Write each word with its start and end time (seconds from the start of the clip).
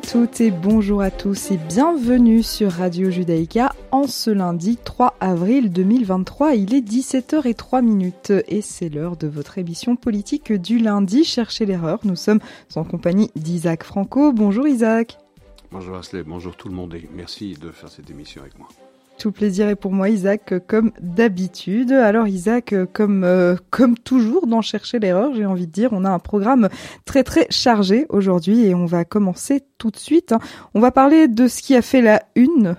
à 0.00 0.02
toutes 0.02 0.40
et 0.40 0.50
bonjour 0.50 1.02
à 1.02 1.10
tous 1.10 1.50
et 1.50 1.58
bienvenue 1.58 2.42
sur 2.42 2.72
Radio 2.72 3.10
Judaïka 3.10 3.74
en 3.90 4.06
ce 4.06 4.30
lundi 4.30 4.78
3 4.82 5.14
avril 5.20 5.70
2023. 5.70 6.54
Il 6.54 6.74
est 6.74 6.80
17h03 6.80 7.82
minutes 7.82 8.32
et 8.48 8.62
c'est 8.62 8.88
l'heure 8.88 9.18
de 9.18 9.26
votre 9.26 9.58
émission 9.58 9.96
politique 9.96 10.54
du 10.54 10.78
lundi. 10.78 11.24
Cherchez 11.24 11.66
l'erreur. 11.66 12.00
Nous 12.04 12.16
sommes 12.16 12.40
en 12.76 12.84
compagnie 12.84 13.30
d'Isaac 13.36 13.84
Franco. 13.84 14.32
Bonjour 14.32 14.66
Isaac. 14.66 15.18
Bonjour 15.70 15.96
Asley, 15.96 16.22
bonjour 16.22 16.56
tout 16.56 16.68
le 16.68 16.74
monde 16.74 16.94
et 16.94 17.06
merci 17.12 17.52
de 17.60 17.70
faire 17.70 17.90
cette 17.90 18.08
émission 18.08 18.40
avec 18.40 18.58
moi. 18.58 18.68
Tout 19.20 19.32
plaisir 19.32 19.68
est 19.68 19.76
pour 19.76 19.92
moi, 19.92 20.08
Isaac, 20.08 20.54
comme 20.66 20.92
d'habitude. 20.98 21.92
Alors, 21.92 22.26
Isaac, 22.26 22.74
comme 22.94 23.22
euh, 23.22 23.54
comme 23.68 23.98
toujours 23.98 24.46
dans 24.46 24.62
chercher 24.62 24.98
l'erreur, 24.98 25.34
j'ai 25.34 25.44
envie 25.44 25.66
de 25.66 25.72
dire, 25.72 25.90
on 25.92 26.06
a 26.06 26.10
un 26.10 26.18
programme 26.18 26.70
très 27.04 27.22
très 27.22 27.46
chargé 27.50 28.06
aujourd'hui 28.08 28.64
et 28.64 28.74
on 28.74 28.86
va 28.86 29.04
commencer 29.04 29.60
tout 29.76 29.90
de 29.90 29.98
suite. 29.98 30.32
Hein. 30.32 30.38
On 30.72 30.80
va 30.80 30.90
parler 30.90 31.28
de 31.28 31.48
ce 31.48 31.60
qui 31.60 31.76
a 31.76 31.82
fait 31.82 32.00
la 32.00 32.22
une 32.34 32.76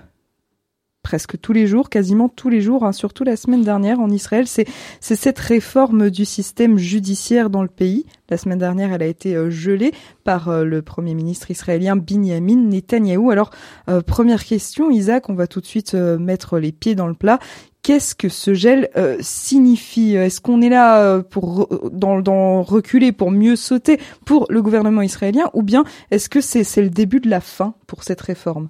presque 1.02 1.40
tous 1.40 1.52
les 1.52 1.66
jours, 1.66 1.90
quasiment 1.90 2.28
tous 2.28 2.48
les 2.48 2.60
jours, 2.60 2.84
hein, 2.84 2.92
surtout 2.92 3.24
la 3.24 3.36
semaine 3.36 3.62
dernière 3.62 4.00
en 4.00 4.08
Israël, 4.08 4.46
c'est 4.46 4.66
cette 5.00 5.38
réforme 5.38 6.10
du 6.10 6.24
système 6.24 6.78
judiciaire 6.78 7.50
dans 7.50 7.62
le 7.62 7.68
pays. 7.68 8.06
La 8.30 8.36
semaine 8.36 8.58
dernière, 8.58 8.92
elle 8.92 9.02
a 9.02 9.06
été 9.06 9.34
euh, 9.34 9.50
gelée 9.50 9.92
par 10.24 10.48
euh, 10.48 10.64
le 10.64 10.80
premier 10.80 11.14
ministre 11.14 11.50
israélien 11.50 11.96
Binyamin 11.96 12.68
Netanyahou. 12.68 13.30
Alors, 13.30 13.50
euh, 13.88 14.00
première 14.00 14.44
question, 14.44 14.90
Isaac, 14.90 15.28
on 15.28 15.34
va 15.34 15.46
tout 15.46 15.60
de 15.60 15.66
suite 15.66 15.94
mettre 15.94 16.58
les 16.58 16.72
pieds 16.72 16.94
dans 16.94 17.08
le 17.08 17.14
plat. 17.14 17.38
Qu'est-ce 17.82 18.14
que 18.14 18.28
ce 18.28 18.54
gel 18.54 18.88
signifie? 19.20 20.14
Est-ce 20.14 20.40
qu'on 20.40 20.62
est 20.62 20.68
là 20.68 21.20
pour 21.20 21.68
dans, 21.90 22.20
dans 22.20 22.62
reculer 22.62 23.10
pour 23.10 23.32
mieux 23.32 23.56
sauter 23.56 23.98
pour 24.24 24.46
le 24.50 24.62
gouvernement 24.62 25.02
israélien, 25.02 25.50
ou 25.52 25.64
bien 25.64 25.82
est-ce 26.12 26.28
que 26.28 26.40
c'est 26.40 26.80
le 26.80 26.90
début 26.90 27.18
de 27.18 27.28
la 27.28 27.40
fin 27.40 27.74
pour 27.88 28.04
cette 28.04 28.20
réforme? 28.20 28.68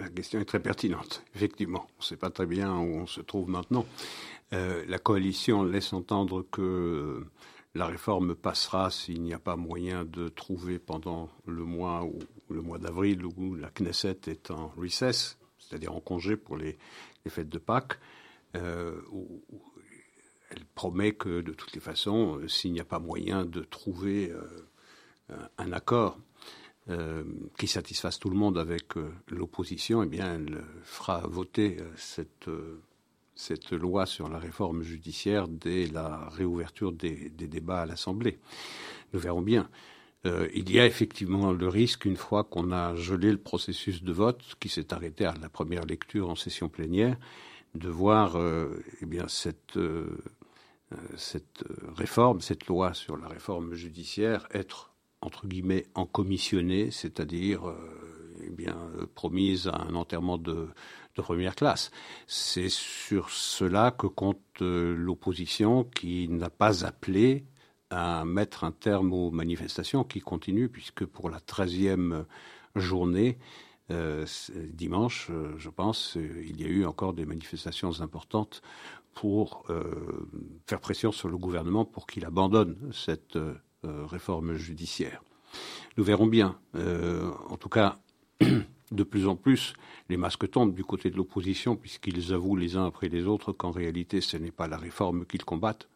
La 0.00 0.08
question 0.08 0.40
est 0.40 0.44
très 0.44 0.60
pertinente. 0.60 1.22
Effectivement, 1.34 1.86
on 1.96 2.00
ne 2.00 2.04
sait 2.04 2.16
pas 2.16 2.30
très 2.30 2.46
bien 2.46 2.76
où 2.76 2.96
on 2.96 3.06
se 3.06 3.20
trouve 3.20 3.48
maintenant. 3.48 3.86
Euh, 4.52 4.84
la 4.88 4.98
coalition 4.98 5.62
laisse 5.62 5.92
entendre 5.92 6.44
que 6.50 7.24
la 7.74 7.86
réforme 7.86 8.34
passera 8.34 8.90
s'il 8.90 9.22
n'y 9.22 9.32
a 9.32 9.38
pas 9.38 9.56
moyen 9.56 10.04
de 10.04 10.28
trouver 10.28 10.80
pendant 10.80 11.30
le 11.46 11.64
mois 11.64 12.02
ou 12.04 12.18
le 12.52 12.62
mois 12.62 12.78
d'avril 12.78 13.24
où 13.24 13.54
la 13.54 13.70
Knesset 13.70 14.18
est 14.26 14.50
en 14.50 14.68
recess, 14.76 15.38
c'est-à-dire 15.58 15.94
en 15.94 16.00
congé 16.00 16.36
pour 16.36 16.56
les, 16.56 16.76
fêtes 17.28 17.48
de 17.48 17.58
Pâques. 17.58 17.98
Euh, 18.56 19.00
elle 20.50 20.64
promet 20.74 21.12
que 21.12 21.42
de 21.42 21.52
toutes 21.52 21.72
les 21.74 21.80
façons, 21.80 22.40
euh, 22.40 22.48
s'il 22.48 22.72
n'y 22.72 22.80
a 22.80 22.84
pas 22.84 22.98
moyen 22.98 23.44
de 23.44 23.60
trouver 23.60 24.32
un 25.58 25.70
accord 25.70 26.18
euh, 26.90 27.22
qui 27.56 27.68
satisfasse 27.68 28.18
tout 28.18 28.30
le 28.30 28.36
monde 28.36 28.58
avec 28.58 28.96
euh, 28.96 29.12
l'opposition, 29.28 30.02
eh 30.02 30.06
bien, 30.06 30.34
elle 30.34 30.64
fera 30.82 31.20
voter 31.20 31.76
euh, 31.78 31.84
cette, 31.94 32.50
cette 33.36 33.70
loi 33.70 34.06
sur 34.06 34.28
la 34.28 34.40
réforme 34.40 34.82
judiciaire 34.82 35.46
dès 35.46 35.86
la 35.86 36.28
réouverture 36.30 36.90
des, 36.90 37.30
débats 37.30 37.82
à 37.82 37.86
l'Assemblée. 37.86 38.40
Nous 39.12 39.20
verrons 39.20 39.42
bien. 39.42 39.68
il 40.24 40.70
y 40.70 40.80
a 40.80 40.86
effectivement 40.86 41.52
le 41.52 41.68
risque, 41.68 42.06
une 42.06 42.16
fois 42.16 42.42
qu'on 42.42 42.72
a 42.72 42.96
gelé 42.96 43.30
le 43.30 43.38
processus 43.38 44.02
de 44.02 44.12
vote, 44.12 44.56
qui 44.58 44.68
s'est 44.68 44.92
arrêté 44.92 45.24
à 45.26 45.34
la 45.40 45.48
première 45.48 45.84
lecture 45.84 46.28
en 46.28 46.34
session 46.34 46.68
plénière, 46.68 47.16
de 47.74 47.88
voir 47.88 48.36
eh 49.00 49.06
bien, 49.06 49.28
cette, 49.28 49.78
cette 51.16 51.64
réforme, 51.96 52.40
cette 52.40 52.66
loi 52.66 52.94
sur 52.94 53.16
la 53.16 53.28
réforme 53.28 53.74
judiciaire 53.74 54.46
être 54.52 54.89
entre 55.20 55.46
guillemets 55.46 55.86
en 55.94 56.06
commissionné, 56.06 56.90
c'est-à-dire 56.90 57.68
euh, 57.68 57.76
eh 58.46 58.50
bien 58.50 58.76
promise 59.14 59.68
à 59.68 59.76
un 59.76 59.94
enterrement 59.94 60.38
de, 60.38 60.68
première 61.16 61.54
classe. 61.54 61.90
C'est 62.26 62.70
sur 62.70 63.28
cela 63.28 63.90
que 63.90 64.06
compte 64.06 64.40
euh, 64.62 64.94
l'opposition 64.96 65.84
qui 65.84 66.28
n'a 66.28 66.48
pas 66.48 66.86
appelé 66.86 67.44
à 67.90 68.24
mettre 68.24 68.64
un 68.64 68.72
terme 68.72 69.12
aux 69.12 69.30
manifestations 69.30 70.02
qui 70.02 70.20
continuent 70.20 70.68
puisque 70.68 71.04
pour 71.04 71.28
la 71.28 71.40
treizième 71.40 72.24
journée 72.76 73.38
euh, 73.90 74.24
dimanche, 74.72 75.28
euh, 75.30 75.52
je 75.58 75.68
pense, 75.68 76.16
il 76.16 76.60
y 76.60 76.64
a 76.64 76.68
eu 76.68 76.84
encore 76.84 77.12
des 77.12 77.26
manifestations 77.26 78.00
importantes 78.00 78.62
pour 79.14 79.66
faire 80.68 80.80
pression 80.80 81.10
sur 81.10 81.28
le 81.28 81.36
gouvernement 81.36 81.84
pour 81.84 82.06
qu'il 82.06 82.24
abandonne 82.24 82.76
cette 82.92 83.34
euh, 83.34 83.54
réforme 83.84 84.56
judiciaire. 84.56 85.22
Nous 85.96 86.04
verrons 86.04 86.26
bien. 86.26 86.58
Euh, 86.76 87.30
en 87.48 87.56
tout 87.56 87.68
cas, 87.68 87.98
de 88.40 89.02
plus 89.02 89.26
en 89.26 89.36
plus, 89.36 89.74
les 90.08 90.16
masques 90.16 90.50
tombent 90.50 90.74
du 90.74 90.84
côté 90.84 91.10
de 91.10 91.16
l'opposition, 91.16 91.76
puisqu'ils 91.76 92.32
avouent 92.32 92.56
les 92.56 92.76
uns 92.76 92.86
après 92.86 93.08
les 93.08 93.24
autres 93.24 93.52
qu'en 93.52 93.70
réalité, 93.70 94.20
ce 94.20 94.36
n'est 94.36 94.50
pas 94.50 94.68
la 94.68 94.76
réforme 94.76 95.26
qu'ils 95.26 95.44
combattent, 95.44 95.88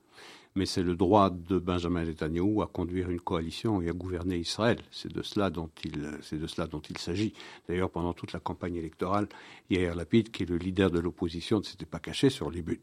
mais 0.57 0.67
c'est 0.67 0.83
le 0.83 0.95
droit 0.95 1.31
de 1.31 1.59
Benjamin 1.59 2.05
Netanyahu 2.05 2.63
à 2.63 2.67
conduire 2.67 3.11
une 3.11 3.21
coalition 3.21 3.83
et 3.83 3.89
à 3.89 3.93
gouverner 3.93 4.37
Israël. 4.37 4.79
C'est 4.91 5.13
de 5.13 5.23
cela 5.23 5.51
dont 5.51 5.71
il, 5.85 6.19
c'est 6.23 6.39
de 6.39 6.47
cela 6.47 6.67
dont 6.69 6.81
il 6.81 6.99
s'agit. 6.99 7.33
D'ailleurs, 7.69 7.91
pendant 7.91 8.13
toute 8.13 8.33
la 8.33 8.41
campagne 8.41 8.77
électorale, 8.77 9.29
Yair 9.71 9.97
Lapid, 9.97 10.31
qui 10.31 10.45
est 10.45 10.49
le 10.49 10.57
leader 10.57 10.91
de 10.91 11.01
l'opposition, 11.01 11.59
ne 11.59 11.65
s'était 11.65 11.87
pas 11.87 11.99
caché 11.99 12.31
sur 12.31 12.51
les 12.51 12.63
buts. 12.63 12.83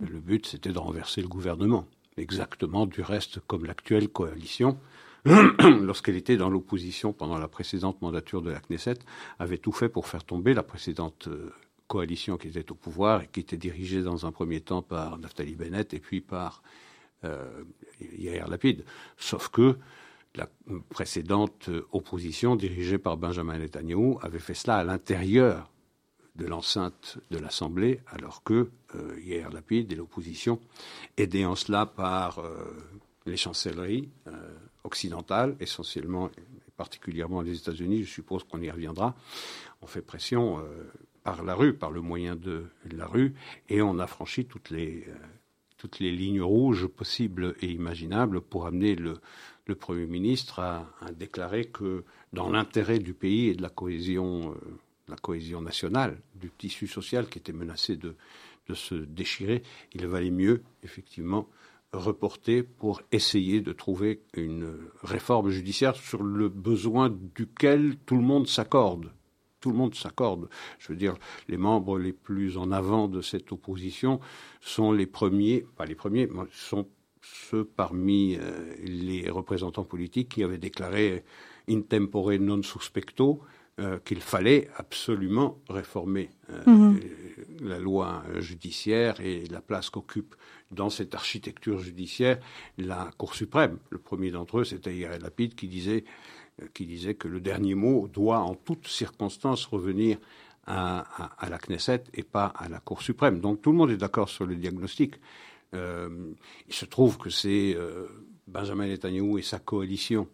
Le 0.00 0.20
but, 0.20 0.46
c'était 0.46 0.72
de 0.72 0.78
renverser 0.78 1.20
le 1.20 1.28
gouvernement 1.28 1.86
exactement 2.16 2.86
du 2.86 3.02
reste 3.02 3.40
comme 3.46 3.64
l'actuelle 3.64 4.08
coalition, 4.08 4.78
lorsqu'elle 5.24 6.16
était 6.16 6.36
dans 6.36 6.50
l'opposition 6.50 7.12
pendant 7.12 7.38
la 7.38 7.48
précédente 7.48 8.00
mandature 8.02 8.42
de 8.42 8.50
la 8.50 8.60
Knesset, 8.60 8.98
avait 9.38 9.58
tout 9.58 9.72
fait 9.72 9.88
pour 9.88 10.06
faire 10.06 10.24
tomber 10.24 10.54
la 10.54 10.62
précédente 10.62 11.28
euh, 11.28 11.52
coalition 11.86 12.36
qui 12.36 12.48
était 12.48 12.70
au 12.72 12.74
pouvoir 12.74 13.22
et 13.22 13.28
qui 13.30 13.40
était 13.40 13.56
dirigée 13.56 14.02
dans 14.02 14.26
un 14.26 14.32
premier 14.32 14.60
temps 14.60 14.82
par 14.82 15.18
Naftali 15.18 15.54
Bennett 15.54 15.94
et 15.94 16.00
puis 16.00 16.20
par 16.20 16.62
euh, 17.24 17.64
Yair 18.00 18.48
Lapid. 18.48 18.84
Sauf 19.16 19.48
que 19.48 19.76
la 20.34 20.48
précédente 20.88 21.68
opposition 21.92 22.56
dirigée 22.56 22.98
par 22.98 23.16
Benjamin 23.18 23.58
Netanyahu 23.58 24.16
avait 24.22 24.38
fait 24.38 24.54
cela 24.54 24.78
à 24.78 24.84
l'intérieur 24.84 25.71
de 26.36 26.46
l'enceinte 26.46 27.18
de 27.30 27.38
l'Assemblée, 27.38 28.00
alors 28.06 28.42
que 28.42 28.70
euh, 28.94 29.20
hier 29.20 29.50
Lapide 29.50 29.92
et 29.92 29.94
l'opposition, 29.94 30.60
aidés 31.16 31.44
en 31.44 31.54
cela 31.54 31.86
par 31.86 32.38
euh, 32.38 32.64
les 33.26 33.36
chancelleries 33.36 34.08
euh, 34.28 34.54
occidentales, 34.84 35.56
essentiellement 35.60 36.28
et 36.28 36.70
particulièrement 36.76 37.42
les 37.42 37.58
États-Unis, 37.58 38.04
je 38.04 38.10
suppose 38.10 38.44
qu'on 38.44 38.62
y 38.62 38.70
reviendra, 38.70 39.14
ont 39.82 39.86
fait 39.86 40.02
pression 40.02 40.64
par 41.22 41.44
la 41.44 41.54
rue, 41.54 41.74
par 41.74 41.90
le 41.90 42.00
moyen 42.00 42.34
de 42.34 42.64
la 42.90 43.06
rue, 43.06 43.34
et 43.68 43.82
on 43.82 43.98
a 43.98 44.06
franchi 44.06 44.46
toutes 44.46 44.70
les, 44.70 45.04
lignes 46.00 46.42
rouges 46.42 46.86
possibles 46.86 47.54
et 47.60 47.70
imaginables 47.70 48.40
pour 48.40 48.66
amener 48.66 48.96
le, 48.96 49.20
Premier 49.78 50.06
ministre 50.06 50.58
à, 50.58 50.86
déclarer 51.12 51.66
que 51.66 52.04
dans 52.32 52.50
l'intérêt 52.50 52.98
du 52.98 53.14
pays 53.14 53.48
et 53.48 53.54
de 53.54 53.62
la 53.62 53.70
cohésion 53.70 54.54
la 55.08 55.16
cohésion 55.16 55.60
nationale, 55.60 56.20
du 56.34 56.50
tissu 56.50 56.86
social 56.86 57.28
qui 57.28 57.38
était 57.38 57.52
menacé 57.52 57.96
de, 57.96 58.14
se 58.74 58.94
déchirer, 58.94 59.62
il 59.92 60.06
valait 60.06 60.30
mieux, 60.30 60.62
effectivement, 60.82 61.46
reporter 61.92 62.62
pour 62.62 63.02
essayer 63.12 63.60
de 63.60 63.72
trouver 63.72 64.22
une 64.32 64.78
réforme 65.02 65.50
judiciaire 65.50 65.94
sur 65.94 66.22
le 66.22 66.48
besoin 66.48 67.10
duquel 67.10 67.96
tout 68.06 68.16
le 68.16 68.22
monde 68.22 68.48
s'accorde. 68.48 69.12
Tout 69.60 69.70
le 69.70 69.76
monde 69.76 69.94
s'accorde. 69.94 70.48
Je 70.78 70.88
veux 70.88 70.96
dire, 70.96 71.16
les 71.48 71.58
membres 71.58 71.98
les 71.98 72.14
plus 72.14 72.56
en 72.56 72.72
avant 72.72 73.08
de 73.08 73.20
cette 73.20 73.52
opposition 73.52 74.20
sont 74.62 74.90
les 74.90 75.06
premiers, 75.06 75.66
pas 75.76 75.84
les 75.84 75.94
premiers, 75.94 76.26
mais 76.26 76.44
sont 76.50 76.88
ceux 77.20 77.64
parmi 77.64 78.36
euh, 78.36 78.74
les 78.82 79.28
représentants 79.30 79.84
politiques 79.84 80.30
qui 80.30 80.42
avaient 80.42 80.58
déclaré 80.58 81.24
in 81.68 81.82
tempore 81.82 82.32
non 82.40 82.62
suspecto 82.62 83.42
euh, 83.82 83.98
qu'il 84.04 84.20
fallait 84.20 84.68
absolument 84.76 85.58
réformer 85.68 86.30
euh, 86.50 86.70
mhm. 86.70 87.00
la 87.62 87.78
loi 87.80 88.22
judiciaire 88.38 89.20
et 89.20 89.44
la 89.46 89.60
place 89.60 89.90
qu'occupe 89.90 90.36
dans 90.70 90.88
cette 90.88 91.16
architecture 91.16 91.80
judiciaire 91.80 92.38
la 92.78 93.10
Cour 93.18 93.34
suprême. 93.34 93.78
Le 93.90 93.98
premier 93.98 94.30
d'entre 94.30 94.60
eux, 94.60 94.64
c'était 94.64 94.94
Yair 94.94 95.18
Lapide, 95.18 95.56
qui 95.56 95.66
disait, 95.66 96.04
euh, 96.60 96.66
qui 96.74 96.86
disait 96.86 97.14
que 97.14 97.26
le 97.26 97.40
dernier 97.40 97.74
mot 97.74 98.06
doit 98.06 98.38
en 98.38 98.54
toutes 98.54 98.86
circonstances 98.86 99.66
revenir 99.66 100.18
à, 100.66 101.48
la 101.48 101.58
Knesset 101.58 102.04
et 102.14 102.22
pas 102.22 102.46
à 102.46 102.68
la 102.68 102.78
Cour 102.78 103.02
suprême. 103.02 103.40
Donc 103.40 103.62
tout 103.62 103.72
le 103.72 103.78
monde 103.78 103.90
est 103.90 103.96
d'accord 103.96 104.28
sur 104.28 104.46
le 104.46 104.54
diagnostic. 104.54 105.14
il 105.72 106.28
se 106.68 106.84
trouve 106.84 107.18
que 107.18 107.30
c'est 107.30 107.76
Benjamin 108.46 108.86
Netanyahu 108.86 109.40
et 109.40 109.42
sa 109.42 109.58
coalition 109.58 110.28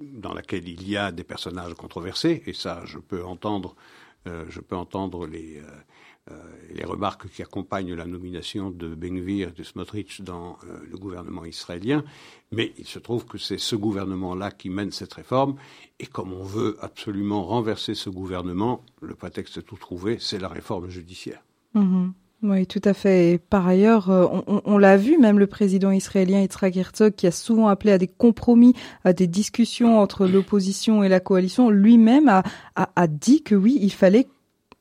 dans 0.00 0.34
laquelle 0.34 0.68
il 0.68 0.88
y 0.88 0.96
a 0.96 1.12
des 1.12 1.24
personnages 1.24 1.74
controversés, 1.74 2.42
et 2.46 2.52
ça, 2.52 2.82
je 2.84 2.98
peux 2.98 3.24
entendre, 3.24 3.74
euh, 4.26 4.44
je 4.48 4.60
peux 4.60 4.76
entendre 4.76 5.26
les, 5.26 5.60
euh, 6.30 6.34
les 6.70 6.84
remarques 6.84 7.28
qui 7.28 7.42
accompagnent 7.42 7.94
la 7.94 8.06
nomination 8.06 8.70
de 8.70 8.94
Benvir 8.94 9.48
et 9.48 9.52
de 9.52 9.62
Smotrich 9.62 10.22
dans 10.22 10.56
le 10.88 10.96
gouvernement 10.96 11.44
israélien. 11.44 12.04
Mais 12.52 12.72
il 12.78 12.86
se 12.86 13.00
trouve 13.00 13.26
que 13.26 13.38
c'est 13.38 13.58
ce 13.58 13.74
gouvernement-là 13.74 14.52
qui 14.52 14.70
mène 14.70 14.92
cette 14.92 15.14
réforme. 15.14 15.56
Et 15.98 16.06
comme 16.06 16.32
on 16.32 16.44
veut 16.44 16.76
absolument 16.80 17.44
renverser 17.44 17.94
ce 17.94 18.08
gouvernement, 18.08 18.84
le 19.00 19.14
prétexte 19.14 19.64
tout 19.64 19.76
trouvé, 19.76 20.18
c'est 20.20 20.38
la 20.38 20.48
réforme 20.48 20.88
judiciaire. 20.88 21.42
Mm-hmm. 21.74 22.12
Oui, 22.42 22.66
tout 22.66 22.80
à 22.84 22.92
fait. 22.92 23.30
Et 23.30 23.38
par 23.38 23.68
ailleurs, 23.68 24.10
euh, 24.10 24.26
on, 24.64 24.76
l'a 24.76 24.96
vu, 24.96 25.16
même 25.16 25.38
le 25.38 25.46
président 25.46 25.92
israélien 25.92 26.40
Yitzhak 26.40 26.76
Herzog, 26.76 27.14
qui 27.14 27.28
a 27.28 27.30
souvent 27.30 27.68
appelé 27.68 27.92
à 27.92 27.98
des 27.98 28.08
compromis, 28.08 28.74
à 29.04 29.12
des 29.12 29.28
discussions 29.28 30.00
entre 30.00 30.26
l'opposition 30.26 31.04
et 31.04 31.08
la 31.08 31.20
coalition, 31.20 31.70
lui-même 31.70 32.28
a, 32.28 32.42
a, 32.74 33.06
dit 33.06 33.44
que 33.44 33.54
oui, 33.54 33.78
il 33.80 33.92
fallait 33.92 34.26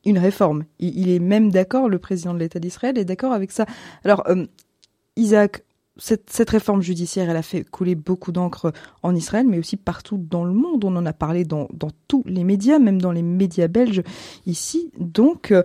une 0.06 0.18
réforme. 0.18 0.64
Il, 0.80 1.12
est 1.12 1.20
même 1.20 1.52
d'accord, 1.52 1.88
le 1.88 2.00
président 2.00 2.34
de 2.34 2.40
l'État 2.40 2.60
d'Israël 2.60 2.98
est 2.98 3.06
d'accord 3.06 3.32
avec 3.32 3.52
ça. 3.52 3.68
Alors, 4.04 4.24
euh, 4.28 4.48
Isaac, 5.16 5.64
cette, 5.98 6.32
cette, 6.32 6.50
réforme 6.50 6.82
judiciaire, 6.82 7.30
elle 7.30 7.38
a 7.38 7.44
fait 7.44 7.64
couler 7.64 7.94
beaucoup 7.94 8.32
d'encre 8.32 8.74
en 9.04 9.14
Israël, 9.14 9.46
mais 9.48 9.60
aussi 9.60 9.78
partout 9.78 10.18
dans 10.18 10.46
le 10.46 10.54
monde. 10.54 10.84
On 10.84 10.96
en 10.96 11.06
a 11.06 11.14
parlé 11.14 11.46
dans, 11.46 11.68
dans 11.74 11.92
tous 12.08 12.24
les 12.26 12.44
médias, 12.44 12.80
même 12.80 13.00
dans 13.00 13.12
les 13.12 13.22
médias 13.22 13.68
belges 13.68 14.02
ici. 14.48 14.92
Donc, 14.98 15.52
euh, 15.52 15.62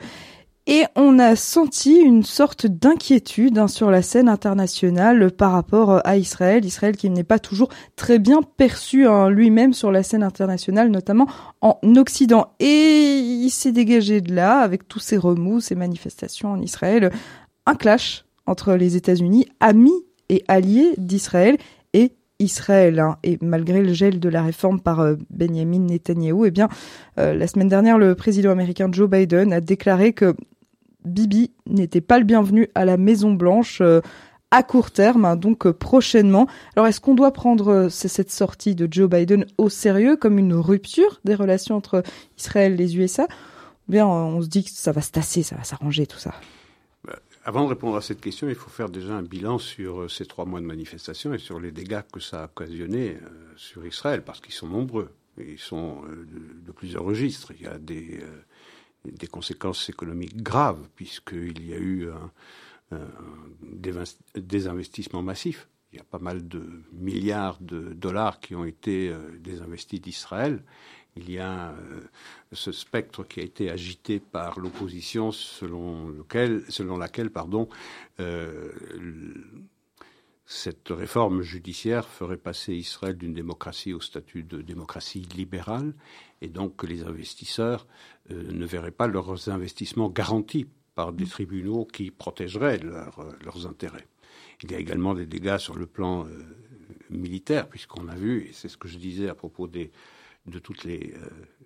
et 0.69 0.85
on 0.97 1.21
a 1.21 1.37
senti 1.37 1.95
une 1.95 2.25
sorte 2.25 2.67
d'inquiétude 2.67 3.57
hein, 3.57 3.69
sur 3.69 3.91
la 3.91 4.03
scène 4.03 4.29
internationale 4.29 5.31
par 5.31 5.53
rapport 5.53 5.91
euh, 5.93 6.01
à 6.05 6.17
Israël. 6.17 6.65
Israël 6.65 6.97
qui 6.97 7.09
n'est 7.09 7.23
pas 7.25 7.39
toujours 7.39 7.69
très 7.95 8.19
bien 8.19 8.41
perçu 8.43 9.07
hein, 9.07 9.31
lui-même 9.31 9.73
sur 9.73 9.93
la 9.93 10.03
scène 10.03 10.25
internationale, 10.25 10.91
notamment 10.91 11.29
en 11.61 11.79
Occident. 11.97 12.53
Et 12.59 13.19
il 13.19 13.51
s'est 13.51 13.71
dégagé 13.71 14.21
de 14.21 14.35
là, 14.35 14.59
avec 14.59 14.89
tous 14.89 14.99
ces 14.99 15.17
remous, 15.17 15.61
ces 15.61 15.77
manifestations 15.77 16.51
en 16.51 16.61
Israël, 16.61 17.13
un 17.67 17.75
clash 17.77 18.25
entre 18.47 18.75
les 18.75 18.97
États-Unis, 18.97 19.47
amis 19.61 20.05
et 20.29 20.43
alliés 20.49 20.95
d'Israël, 20.99 21.59
et 21.93 22.13
Israël. 22.41 22.99
Hein. 22.99 23.19
Et 23.23 23.39
malgré 23.41 23.83
le 23.83 23.93
gel 23.93 24.19
de 24.19 24.29
la 24.29 24.43
réforme 24.43 24.81
par 24.81 24.99
euh, 24.99 25.15
Benjamin 25.31 25.79
Netanyahu, 25.79 26.47
eh 26.47 26.51
bien, 26.51 26.69
euh, 27.19 27.35
la 27.35 27.47
semaine 27.47 27.69
dernière, 27.69 27.99
le 27.99 28.17
président 28.17 28.51
américain 28.51 28.89
Joe 28.91 29.09
Biden 29.09 29.53
a 29.53 29.61
déclaré 29.61 30.13
que 30.13 30.35
Bibi 31.07 31.53
n'était 31.67 32.01
pas 32.01 32.19
le 32.19 32.25
bienvenu 32.25 32.69
à 32.75 32.85
la 32.85 32.97
Maison 32.97 33.33
Blanche 33.33 33.81
euh, 33.81 34.01
à 34.51 34.63
court 34.63 34.91
terme, 34.91 35.25
hein, 35.25 35.37
donc 35.37 35.67
euh, 35.67 35.73
prochainement. 35.73 36.49
Alors 36.75 36.87
est-ce 36.89 37.01
qu'on 37.01 37.15
doit 37.15 37.33
prendre 37.33 37.69
euh, 37.69 37.89
cette 37.89 38.31
sortie 38.31 38.75
de 38.75 38.89
Joe 38.91 39.09
Biden 39.09 39.47
au 39.57 39.69
sérieux 39.69 40.17
comme 40.17 40.39
une 40.39 40.55
rupture 40.55 41.21
des 41.25 41.35
relations 41.35 41.77
entre 41.77 42.03
Israël 42.37 42.73
et 42.73 42.77
les 42.77 42.99
USA 42.99 43.25
Ou 43.89 43.93
bien 43.93 44.07
on 44.07 44.43
se 44.43 44.49
dit 44.49 44.65
que 44.65 44.71
ça 44.71 44.93
va 44.93 45.01
se 45.01 45.13
tasser, 45.13 45.43
ça 45.43 45.57
va 45.57 45.65
s'arranger 45.65 46.07
tout 46.07 46.19
ça? 46.19 46.35
Bah, 47.05 47.19
avant 47.45 47.65
de 47.65 47.69
répondre 47.69 47.97
à 47.97 48.03
cette 48.03 48.21
question, 48.21 48.49
il 48.49 48.57
faut 48.57 48.71
faire 48.71 48.89
déjà 48.89 49.15
un 49.15 49.23
bilan 49.23 49.59
sur 49.59 50.11
ces 50.11 50.27
trois 50.27 50.45
mois 50.45 50.61
de 50.61 50.67
manifestation 50.67 51.33
et 51.35 51.39
sur 51.39 51.61
les 51.61 51.71
dégâts 51.71 52.03
que 52.13 52.19
ça 52.19 52.43
a 52.43 52.45
occasionné 52.47 53.17
sur 53.57 53.87
Israël, 53.87 54.23
parce 54.25 54.41
qu'ils 54.41 54.55
sont 54.55 54.67
nombreux. 54.67 55.11
Ils 55.39 55.59
sont 55.59 56.01
de, 56.67 56.73
plusieurs 56.73 57.05
registres. 57.05 57.53
Il 57.57 57.65
y 57.65 57.69
a 57.69 57.79
des, 57.79 58.21
des 59.13 59.27
conséquences 59.27 59.89
économiques 59.89 60.43
graves, 60.43 60.89
puisqu'il 60.95 61.67
y 61.67 61.75
a 61.75 61.79
eu 61.79 62.09
des 64.35 64.69
investissements 64.69 65.23
massifs. 65.23 65.69
Il 65.97 65.99
y 65.99 66.03
a 66.03 66.05
pas 66.05 66.19
mal 66.19 66.47
de 66.47 66.83
milliards 66.93 67.59
de 67.61 67.95
dollars 67.95 68.41
qui 68.41 68.55
ont 68.55 68.67
été 68.67 69.09
euh, 69.09 69.39
désinvestis 69.39 69.99
d'Israël. 69.99 70.63
Il 71.17 71.31
y 71.31 71.39
a 71.39 71.71
euh, 71.71 72.01
ce 72.53 72.71
spectre 72.71 73.25
qui 73.25 73.41
a 73.41 73.43
été 73.43 73.71
agité 73.71 74.21
par 74.21 74.59
l'opposition 74.59 75.33
selon, 75.33 76.15
selon 76.69 76.99
laquelle 76.99 77.31
pardon, 77.31 77.69
euh, 78.21 78.73
cette 80.49 80.91
réforme 80.91 81.43
judiciaire 81.43 82.09
ferait 82.09 82.37
passer 82.37 82.73
Israël 82.73 83.17
d'une 83.17 83.35
démocratie 83.35 83.93
au 83.93 84.01
statut 84.01 84.45
de 84.45 84.63
démocratie 84.63 85.27
libérale 85.35 85.93
et 86.41 86.49
donc 86.49 86.77
que 86.77 86.87
les 86.87 87.03
investisseurs 87.03 87.89
euh, 88.31 88.53
ne 88.53 88.65
verraient 88.65 88.93
pas 88.93 89.09
leurs 89.09 89.49
investissements 89.49 90.09
garantis 90.09 90.69
par 90.95 91.13
des 91.13 91.27
tribunaux 91.27 91.85
qui 91.85 92.13
protégeraient 92.13 92.81
euh, 92.85 93.05
leurs 93.45 93.67
intérêts. 93.67 94.07
Il 94.63 94.71
y 94.71 94.77
a 94.77 94.79
également 94.79 95.15
des 95.15 95.27
dégâts 95.27 95.59
sur 95.59 95.75
le 95.75 95.87
plan 95.87 96.27
euh, 96.27 96.45
militaire, 97.11 97.69
puisqu'on 97.69 98.07
a 98.07 98.15
vu, 98.15 98.47
et 98.49 98.53
c'est 98.53 98.69
ce 98.69 98.77
que 98.77 98.87
je 98.87 98.99
disais 98.99 99.29
à 99.29 99.35
propos 99.35 99.67
de 99.67 100.59
toutes 100.61 100.85
les 100.85 101.13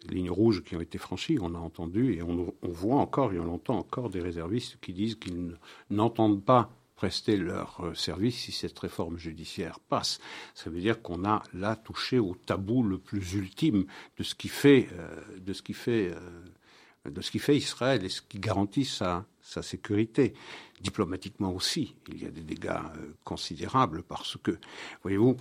lignes 0.08 0.30
rouges 0.30 0.64
qui 0.64 0.74
ont 0.74 0.80
été 0.80 0.96
franchies, 0.96 1.38
on 1.40 1.54
a 1.54 1.58
entendu 1.58 2.14
et 2.14 2.22
on 2.22 2.54
voit 2.62 2.96
encore 2.96 3.32
et 3.34 3.38
on 3.38 3.52
entend 3.52 3.76
encore 3.76 4.08
des 4.08 4.20
réservistes 4.20 4.78
qui 4.80 4.94
disent 4.94 5.16
qu'ils 5.16 5.56
n'entendent 5.90 6.42
pas 6.42 6.70
prester 7.00 7.38
leur 7.38 7.80
euh, 7.80 7.94
service 7.94 8.40
si 8.40 8.52
cette 8.52 8.78
réforme 8.78 9.16
judiciaire 9.16 9.80
passe. 9.80 10.20
Ça 10.54 10.68
veut 10.68 10.82
dire 10.82 11.00
qu'on 11.00 11.24
a 11.24 11.42
là 11.54 11.74
touché 11.74 12.18
au 12.18 12.34
tabou 12.34 12.82
le 12.82 12.98
plus 12.98 13.32
ultime 13.32 13.86
de 14.18 14.22
ce 14.22 14.34
qui 14.34 14.48
fait, 14.48 14.90
euh, 14.92 15.38
de 15.38 15.54
ce 15.54 15.62
qui 15.62 15.72
fait, 15.72 16.12
euh, 16.12 17.10
de 17.10 17.22
ce 17.22 17.30
qui 17.30 17.38
fait 17.38 17.56
Israël 17.56 18.04
et 18.04 18.10
ce 18.10 18.20
qui 18.20 18.38
garantit 18.38 18.84
sa, 18.84 19.24
sécurité. 19.62 20.34
Diplomatiquement 20.82 21.52
aussi, 21.54 21.96
il 22.08 22.22
y 22.22 22.26
a 22.26 22.30
des 22.30 22.42
dégâts 22.42 22.78
considérables 23.24 24.02
parce 24.02 24.36
que, 24.36 24.58
voyez-vous, 25.02 25.36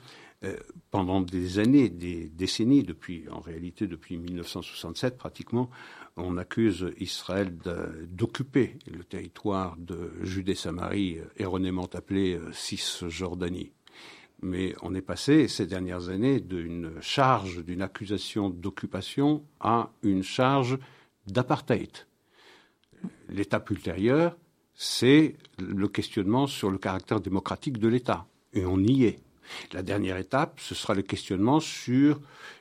pendant 0.90 1.22
des 1.22 1.60
années, 1.60 1.90
des 1.90 2.28
décennies, 2.30 2.82
depuis, 2.82 3.26
en 3.30 3.40
réalité 3.40 3.86
depuis 3.86 4.18
1967 4.18 5.16
pratiquement, 5.16 5.70
on 6.19 6.38
accuse 6.38 6.94
Israël 7.00 7.57
d'occuper 8.10 8.77
le 8.92 9.04
territoire 9.04 9.75
de 9.77 10.12
Judée-Samarie, 10.21 11.19
erronément 11.38 11.89
appelé 11.94 12.36
euh, 12.36 12.51
Cisjordanie. 12.51 13.71
Mais 14.42 14.74
on 14.81 14.95
est 14.95 15.01
passé 15.01 15.48
ces 15.48 15.66
dernières 15.66 16.10
années 16.10 16.39
d'une 16.39 16.94
charge, 17.01 17.63
d'une 17.66 17.81
accusation 17.81 18.50
d'occupation 18.50 19.44
à 19.60 19.92
une 20.01 20.24
charge 20.24 20.77
d'apartheid. 21.27 21.92
L'étape 23.27 23.69
ultérieure, 23.69 24.38
c'est 24.74 25.36
le 25.57 25.88
questionnement 25.89 26.48
sur 26.48 26.72
le 26.72 26.77
caractère 26.77 27.19
démocratique 27.19 27.80
de 27.80 27.89
l'État. 27.89 28.27
Et 28.54 28.65
on 28.65 28.80
y 28.80 29.04
est. 29.04 29.19
La 29.74 29.84
dernière 29.84 30.18
étape, 30.18 30.60
ce 30.60 30.75
sera 30.75 30.94
le 30.94 31.01
questionnement 31.01 31.60
sur 31.60 32.19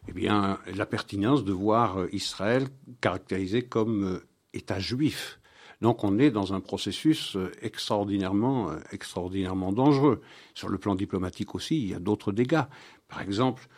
eh 0.09 0.13
bien, 0.13 0.59
la 0.75 0.87
pertinence 0.87 1.45
de 1.45 1.53
voir 1.53 1.99
euh, 1.99 2.09
Israël 2.13 2.69
caractérisé 3.01 3.63
comme 3.63 4.05
euh, 4.05 4.27
État 4.53 4.79
juif. 4.79 5.41
Donc 5.81 6.03
on 6.03 6.19
est 6.19 6.31
dans 6.31 6.55
un 6.55 6.61
processus 6.61 7.37
euh, 7.37 7.53
extraordinairement, 7.63 8.73
extraordinairement 8.93 9.73
dangereux. 9.73 10.23
Sur 10.55 10.69
le 10.69 10.79
plan 10.79 10.95
diplomatique 10.95 11.55
aussi, 11.55 11.81
il 11.81 11.89
y 11.89 11.95
a 11.95 12.01
d'autres 12.01 12.33
dégâts. 12.33 12.65
Par 13.09 13.23
exemple, 13.23 13.69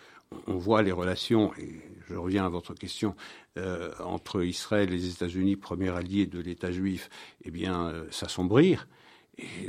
on 0.47 0.57
voit 0.57 0.83
les 0.83 0.93
relations, 0.93 1.53
et 1.59 1.81
je 2.09 2.15
reviens 2.15 2.47
à 2.47 2.49
votre 2.49 2.73
question, 2.75 3.17
entre 3.99 4.45
Israël 4.45 4.89
et 4.89 4.93
les 4.93 5.11
États-Unis, 5.11 5.57
premier 5.57 5.89
allié 5.89 6.27
de 6.27 6.39
l'État 6.39 6.71
juif, 6.71 7.11
eh 7.45 7.51
bien, 7.51 7.93
s'assombrir. 8.13 8.87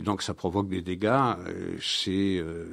Donc 0.01 0.21
ça 0.21 0.33
provoque 0.33 0.69
des 0.69 0.81
dégâts 0.81 1.33
chez 1.79 2.39
euh, 2.39 2.65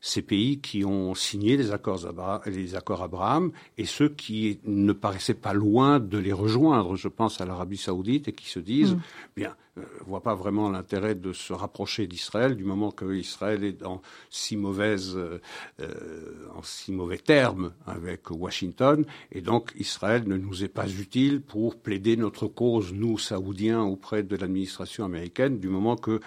ces 0.00 0.22
pays 0.22 0.60
qui 0.60 0.84
ont 0.84 1.14
signé 1.14 1.56
les 1.56 1.72
accords, 1.72 2.00
les 2.46 2.74
accords 2.74 3.02
Abraham 3.02 3.52
et 3.78 3.84
ceux 3.84 4.08
qui 4.08 4.60
ne 4.64 4.92
paraissaient 4.92 5.34
pas 5.34 5.52
loin 5.52 6.00
de 6.00 6.18
les 6.18 6.32
rejoindre. 6.32 6.96
Je 6.96 7.08
pense 7.08 7.40
à 7.40 7.44
l'Arabie 7.44 7.76
saoudite 7.76 8.28
et 8.28 8.32
qui 8.32 8.48
se 8.48 8.58
disent, 8.58 8.94
mm. 8.94 9.00
bien, 9.36 9.56
ne 9.76 9.82
euh, 9.82 9.86
voit 10.06 10.22
pas 10.22 10.34
vraiment 10.34 10.68
l'intérêt 10.68 11.14
de 11.14 11.32
se 11.32 11.52
rapprocher 11.52 12.06
d'Israël 12.06 12.56
du 12.56 12.64
moment 12.64 12.90
que 12.90 13.14
Israël 13.14 13.64
est 13.64 13.82
en 13.84 14.02
si 14.28 14.56
mauvaise, 14.56 15.16
euh, 15.16 15.40
euh, 15.80 16.46
en 16.54 16.62
si 16.62 16.92
mauvais 16.92 17.18
termes 17.18 17.72
avec 17.86 18.30
Washington, 18.30 19.04
et 19.30 19.40
donc 19.40 19.72
Israël 19.78 20.24
ne 20.26 20.36
nous 20.36 20.62
est 20.62 20.68
pas 20.68 20.88
utile 20.88 21.40
pour 21.40 21.76
plaider 21.76 22.16
notre 22.16 22.48
cause, 22.48 22.92
nous 22.92 23.16
Saoudiens, 23.18 23.82
auprès 23.82 24.22
de 24.22 24.36
l'administration 24.36 25.04
américaine, 25.04 25.58
du 25.58 25.68
moment 25.68 25.96
que 25.96 26.20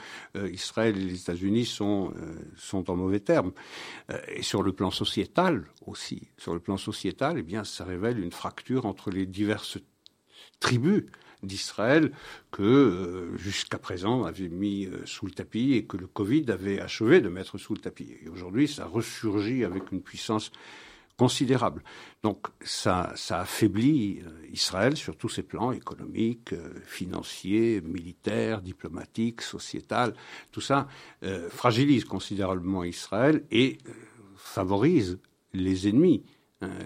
Israël 0.51 0.97
et 0.97 1.01
les 1.01 1.21
États-Unis 1.21 1.65
sont 1.65 2.13
sont 2.57 2.89
en 2.89 2.95
mauvais 2.95 3.19
termes. 3.19 3.34
Et 4.29 4.41
sur 4.41 4.63
le 4.63 4.73
plan 4.73 4.91
sociétal 4.91 5.65
aussi, 5.85 6.29
sur 6.37 6.53
le 6.53 6.59
plan 6.59 6.77
sociétal, 6.77 7.37
eh 7.37 7.43
bien, 7.43 7.63
ça 7.63 7.85
révèle 7.85 8.19
une 8.19 8.31
fracture 8.31 8.85
entre 8.85 9.09
les 9.09 9.25
diverses 9.25 9.77
tribus 10.59 11.03
d'Israël 11.43 12.11
que 12.51 12.63
euh, 12.63 13.37
jusqu'à 13.37 13.77
présent 13.77 14.23
avait 14.23 14.49
mis 14.49 14.85
euh, 14.85 15.05
sous 15.05 15.25
le 15.25 15.31
tapis 15.31 15.73
et 15.73 15.85
que 15.85 15.97
le 15.97 16.07
Covid 16.07 16.45
avait 16.49 16.79
achevé 16.79 17.21
de 17.21 17.29
mettre 17.29 17.57
sous 17.57 17.73
le 17.73 17.79
tapis. 17.79 18.15
Et 18.23 18.29
aujourd'hui, 18.29 18.67
ça 18.67 18.85
ressurgit 18.85 19.63
avec 19.63 19.91
une 19.91 20.01
puissance 20.01 20.51
considérable. 21.17 21.83
Donc 22.23 22.47
ça, 22.61 23.13
affaiblit 23.29 24.21
euh, 24.25 24.47
Israël 24.51 24.97
sur 24.97 25.17
tous 25.17 25.29
ses 25.29 25.43
plans 25.43 25.71
économiques, 25.71 26.53
financiers, 26.85 27.81
militaires, 27.81 28.61
diplomatiques, 28.61 29.41
sociétal. 29.41 30.13
Tout 30.51 30.61
ça 30.61 30.87
fragilise 31.49 32.05
considérablement 32.05 32.83
Israël 32.83 33.43
et 33.51 33.77
favorise 34.35 35.19
les 35.53 35.87
ennemis 35.87 36.23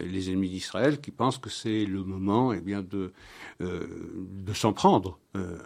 les 0.01 0.29
ennemis 0.29 0.49
d'Israël 0.49 0.99
qui 0.99 1.11
pensent 1.11 1.37
que 1.37 1.49
c'est 1.49 1.85
le 1.85 2.03
moment 2.03 2.51
eh 2.51 2.59
bien, 2.59 2.81
de, 2.81 3.13
de 3.59 4.53
s'en 4.53 4.73
prendre 4.73 5.19